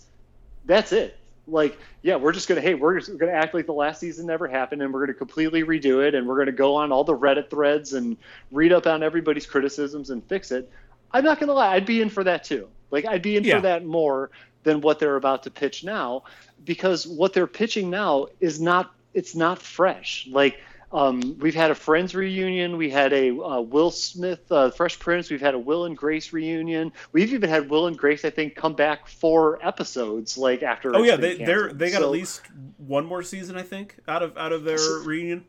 [0.64, 1.18] that's it.
[1.46, 4.48] Like, yeah, we're just gonna hey, we're just gonna act like the last season never
[4.48, 7.50] happened, and we're gonna completely redo it, and we're gonna go on all the Reddit
[7.50, 8.16] threads and
[8.50, 10.70] read up on everybody's criticisms and fix it.
[11.12, 12.68] I'm not gonna lie, I'd be in for that too.
[12.90, 13.56] Like, I'd be in yeah.
[13.56, 14.30] for that more
[14.62, 16.24] than what they're about to pitch now,
[16.64, 20.26] because what they're pitching now is not it's not fresh.
[20.30, 20.60] Like
[20.94, 22.76] um, we've had a Friends reunion.
[22.76, 25.28] We had a uh, Will Smith uh, Fresh Prince.
[25.28, 26.92] We've had a Will and Grace reunion.
[27.10, 30.94] We've even had Will and Grace, I think, come back four episodes like after.
[30.94, 32.42] Oh yeah, they they they got so, at least
[32.78, 35.44] one more season, I think, out of out of their so, reunion.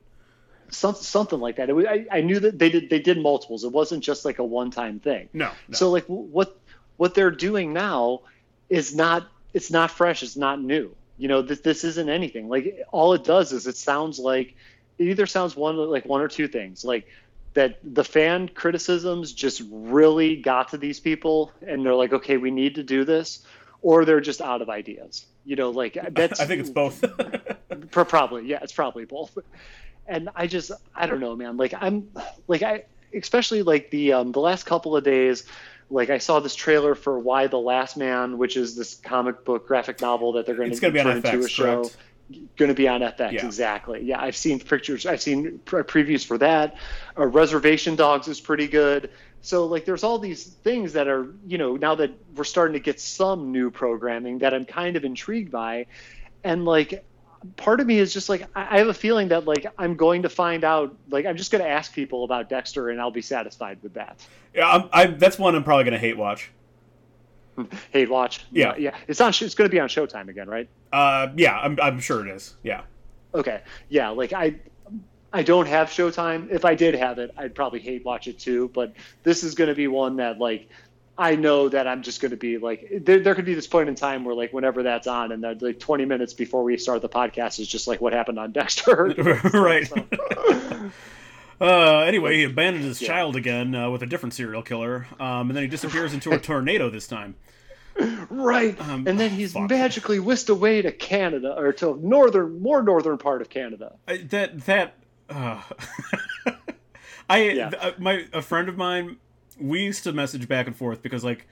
[0.72, 1.74] Some, something like that.
[1.76, 3.64] Was, I, I knew that they did they did multiples.
[3.64, 5.30] It wasn't just like a one time thing.
[5.32, 5.76] No, no.
[5.76, 6.58] So like what
[6.98, 8.22] what they're doing now
[8.68, 10.24] is not it's not fresh.
[10.24, 10.96] It's not new.
[11.20, 12.50] You know this this isn't anything.
[12.50, 14.56] Like all it does is it sounds like
[14.98, 16.84] it either sounds one like one or two things.
[16.84, 17.08] Like
[17.54, 22.52] that the fan criticisms just really got to these people and they're like okay we
[22.52, 23.46] need to do this
[23.82, 25.26] or they're just out of ideas.
[25.46, 27.04] You know like that's i think it's both.
[27.92, 29.38] Probably yeah it's probably both.
[30.08, 31.58] And i just i don't know man.
[31.58, 32.10] Like i'm
[32.48, 35.46] like i especially like the um the last couple of days
[35.90, 39.68] like I saw this trailer for Y the Last Man, which is this comic book
[39.68, 41.84] graphic novel that they're going to turn into a show.
[41.84, 41.98] Correct?
[42.58, 43.34] Going to be on FX.
[43.34, 43.46] Yeah.
[43.46, 44.04] Exactly.
[44.04, 45.06] Yeah, I've seen pictures.
[45.06, 46.76] I've seen pre- previews for that.
[47.18, 49.12] Uh, Reservation Dogs is pretty good.
[49.42, 52.80] So like, there's all these things that are you know now that we're starting to
[52.80, 55.88] get some new programming that I'm kind of intrigued by,
[56.44, 57.06] and like.
[57.58, 60.30] Part of me is just like I have a feeling that like I'm going to
[60.30, 63.78] find out like I'm just going to ask people about Dexter and I'll be satisfied
[63.84, 64.26] with that.
[64.56, 66.50] Yeah, I'm, I, that's one I'm probably going to hate watch.
[67.92, 68.46] Hey, watch.
[68.52, 68.96] Yeah, yeah.
[69.08, 69.30] It's on.
[69.30, 70.68] It's going to be on Showtime again, right?
[70.92, 71.58] Uh, yeah.
[71.58, 72.56] I'm, I'm sure it is.
[72.64, 72.82] Yeah.
[73.34, 73.62] Okay.
[73.90, 74.10] Yeah.
[74.10, 74.56] Like I,
[75.32, 76.50] I don't have Showtime.
[76.52, 78.70] If I did have it, I'd probably hate watch it too.
[78.74, 78.94] But
[79.24, 80.70] this is going to be one that like
[81.18, 83.20] I know that I'm just going to be like there.
[83.20, 85.80] There could be this point in time where like whenever that's on, and that like
[85.80, 89.06] 20 minutes before we start the podcast is just like what happened on Dexter.
[89.54, 89.90] right.
[91.60, 93.08] Uh, anyway, he abandoned his yeah.
[93.08, 96.40] child again uh, with a different serial killer, um, and then he disappears into a
[96.40, 97.36] tornado this time.
[98.30, 99.70] Right, um, and then he's fuck.
[99.70, 103.96] magically whisked away to Canada or to northern, more northern part of Canada.
[104.06, 104.96] I, that that,
[105.30, 105.62] uh,
[107.30, 107.70] I yeah.
[107.70, 109.16] th- uh, my a friend of mine,
[109.58, 111.48] we used to message back and forth because like,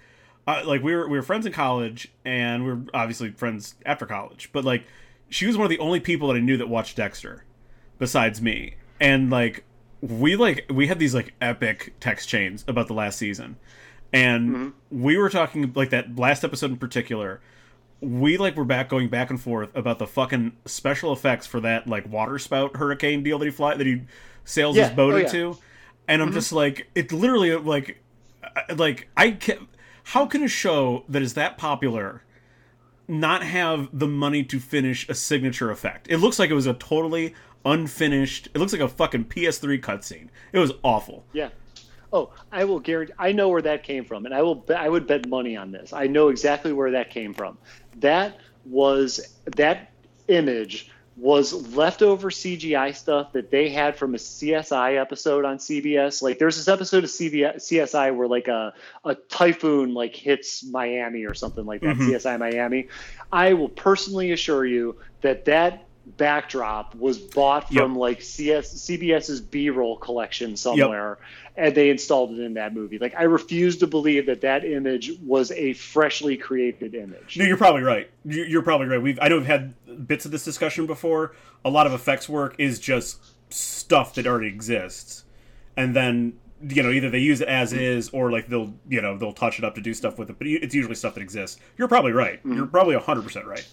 [0.46, 4.06] uh, like we were we were friends in college and we were obviously friends after
[4.06, 4.86] college, but like
[5.30, 7.46] she was one of the only people that I knew that watched Dexter,
[8.00, 9.64] besides me, and like
[10.04, 13.56] we like we had these like epic text chains about the last season,
[14.12, 15.02] and mm-hmm.
[15.02, 17.40] we were talking like that last episode in particular.
[18.02, 21.88] We like were back going back and forth about the fucking special effects for that
[21.88, 24.02] like water spout hurricane deal that he fly that he
[24.44, 24.90] sails yeah.
[24.90, 25.54] his boat oh, into, yeah.
[26.10, 26.36] and I'm mm-hmm.
[26.36, 28.04] just like it literally like
[28.76, 29.70] like I can
[30.04, 32.24] how can a show that is that popular
[33.08, 36.08] not have the money to finish a signature effect?
[36.10, 37.34] It looks like it was a totally
[37.66, 38.50] unfinished.
[38.54, 40.30] It looks like a fucking PS3 cutscene.
[40.52, 41.26] It was awful.
[41.34, 41.50] Yeah.
[42.12, 43.14] Oh, I will guarantee.
[43.18, 44.64] I know where that came from, and I will.
[44.76, 45.94] I would bet money on this.
[45.94, 47.58] I know exactly where that came from.
[47.98, 49.92] That was that
[50.28, 56.22] image was leftover CGI stuff that they had from a CSI episode on CBS.
[56.22, 58.74] Like there's this episode of CBS, CSI where like a,
[59.06, 61.98] a typhoon like hits Miami or something like that.
[61.98, 62.12] Mm-hmm.
[62.12, 62.88] CSI Miami.
[63.32, 67.98] I will personally assure you that that backdrop was bought from yep.
[67.98, 71.68] like CS CBS's B-roll collection somewhere, yep.
[71.68, 73.00] and they installed it in that movie.
[73.00, 77.38] Like I refuse to believe that that image was a freshly created image.
[77.38, 78.10] No, you're probably right.
[78.26, 79.02] You're probably right.
[79.02, 79.74] We've I know we've had
[80.08, 81.36] bits of this discussion before.
[81.66, 85.24] A lot of effects work is just stuff that already exists,
[85.78, 89.18] and then you know either they use it as is or like they'll you know
[89.18, 90.38] they'll touch it up to do stuff with it.
[90.38, 91.60] But it's usually stuff that exists.
[91.78, 92.40] You're probably right.
[92.40, 92.56] Mm-hmm.
[92.58, 93.66] You're probably hundred percent right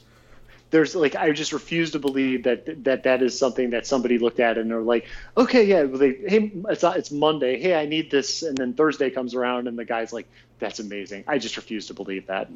[0.70, 4.40] there's like I just refuse to believe that that that is something that somebody looked
[4.40, 7.86] at and they're like, okay, yeah, well, they, hey, it's uh, it's Monday, hey, I
[7.86, 11.24] need this, and then Thursday comes around and the guy's like, that's amazing.
[11.26, 12.48] I just refuse to believe that.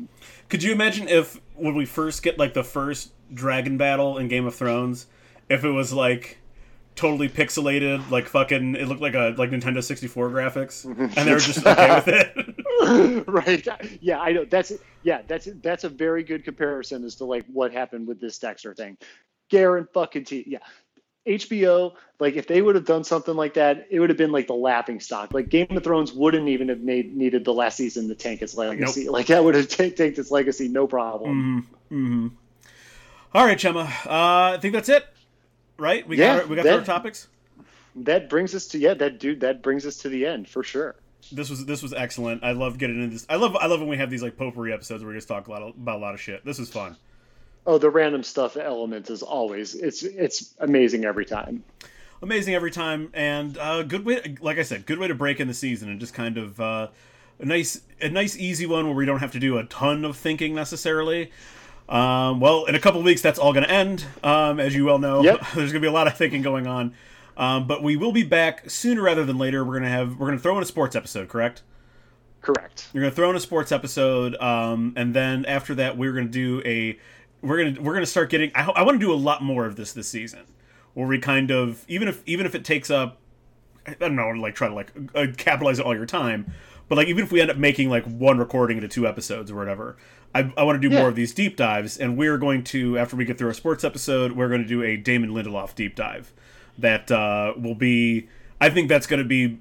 [0.48, 4.46] Could you imagine if when we first get like the first dragon battle in Game
[4.46, 5.06] of Thrones,
[5.48, 6.38] if it was like
[6.94, 11.40] totally pixelated, like fucking, it looked like a like Nintendo 64 graphics, and they were
[11.40, 12.34] just okay with it.
[13.26, 13.66] right?
[14.00, 14.44] Yeah, I know.
[14.44, 14.72] That's
[15.02, 18.74] yeah, that's that's a very good comparison as to like what happened with this Dexter
[18.74, 18.96] thing.
[19.48, 20.44] Garen fucking T.
[20.46, 20.58] Yeah.
[21.26, 24.46] HBO, like if they would have done something like that, it would have been like
[24.46, 25.32] the laughing stock.
[25.32, 28.54] Like Game of Thrones wouldn't even have made needed the last season to tank its
[28.54, 29.04] legacy.
[29.04, 29.14] Nope.
[29.14, 31.64] Like that would have t- tanked its legacy, no problem.
[31.90, 31.94] Mm-hmm.
[31.94, 32.28] Mm-hmm.
[33.32, 33.86] All right, Chema.
[34.04, 35.06] Uh, I think that's it
[35.78, 36.06] right?
[36.06, 37.28] We yeah, got our, we got that, our topics.
[37.96, 39.40] That brings us to yeah, that dude.
[39.40, 40.96] That brings us to the end for sure.
[41.32, 42.44] This was this was excellent.
[42.44, 43.26] I love getting into this.
[43.28, 45.46] I love I love when we have these like potpourri episodes where we just talk
[45.48, 46.44] a lot of, about a lot of shit.
[46.44, 46.96] This is fun.
[47.66, 51.64] Oh, the random stuff element is always it's it's amazing every time.
[52.22, 54.36] Amazing every time, and uh, good way.
[54.40, 56.60] Like I said, good way to break in the season and just kind of.
[56.60, 56.88] Uh,
[57.40, 60.16] a nice, a nice, easy one where we don't have to do a ton of
[60.16, 61.30] thinking necessarily.
[61.88, 64.04] Um, well, in a couple weeks, that's all going to end.
[64.22, 65.40] Um, as you well know, yep.
[65.54, 66.94] there's going to be a lot of thinking going on.
[67.36, 69.64] Um, but we will be back sooner rather than later.
[69.64, 71.62] We're going to have we're going to throw in a sports episode, correct?
[72.40, 72.88] Correct.
[72.92, 76.26] You're going to throw in a sports episode, um, and then after that, we're going
[76.26, 76.98] to do a
[77.40, 78.50] we're going to we're going to start getting.
[78.54, 80.42] I, I want to do a lot more of this this season,
[80.94, 83.18] where we kind of even if even if it takes up,
[83.86, 86.52] I don't know, like try to like uh, capitalize all your time.
[86.88, 89.56] But like even if we end up making like one recording into two episodes or
[89.56, 89.96] whatever,
[90.34, 91.00] I, I want to do yeah.
[91.00, 93.84] more of these deep dives, and we're going to after we get through a sports
[93.84, 96.32] episode, we're going to do a Damon Lindelof deep dive.
[96.78, 98.28] That uh, will be,
[98.60, 99.60] I think that's going to be,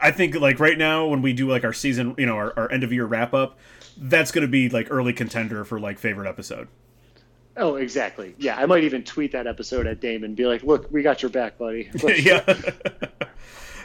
[0.00, 2.70] I think like right now when we do like our season, you know, our, our
[2.70, 3.58] end of year wrap up,
[3.96, 6.68] that's going to be like early contender for like favorite episode.
[7.56, 8.34] Oh, exactly.
[8.38, 11.30] Yeah, I might even tweet that episode at Damon, be like, "Look, we got your
[11.30, 12.44] back, buddy." yeah.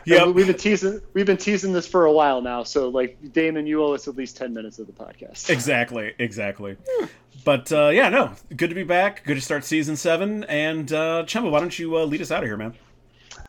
[0.06, 2.64] Yeah, we've been teasing we've been teasing this for a while now.
[2.64, 5.50] So like Damon, you owe us at least ten minutes of the podcast.
[5.50, 6.78] Exactly, exactly.
[7.44, 9.24] but uh, yeah, no, good to be back.
[9.24, 10.44] Good to start season seven.
[10.46, 12.74] And uh, Chema, why don't you uh, lead us out of here, man?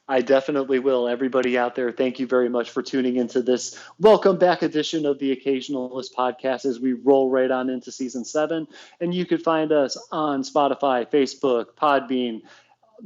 [0.08, 1.08] I definitely will.
[1.08, 5.18] Everybody out there, thank you very much for tuning into this welcome back edition of
[5.18, 8.66] the Occasionalist podcast as we roll right on into season seven.
[9.00, 12.42] And you could find us on Spotify, Facebook, Podbean,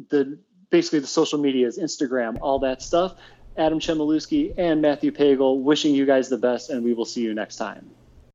[0.08, 0.38] the
[0.70, 3.14] basically the social medias, Instagram, all that stuff.
[3.56, 7.34] Adam Chmielewski and Matthew Pagel wishing you guys the best, and we will see you
[7.34, 7.95] next time.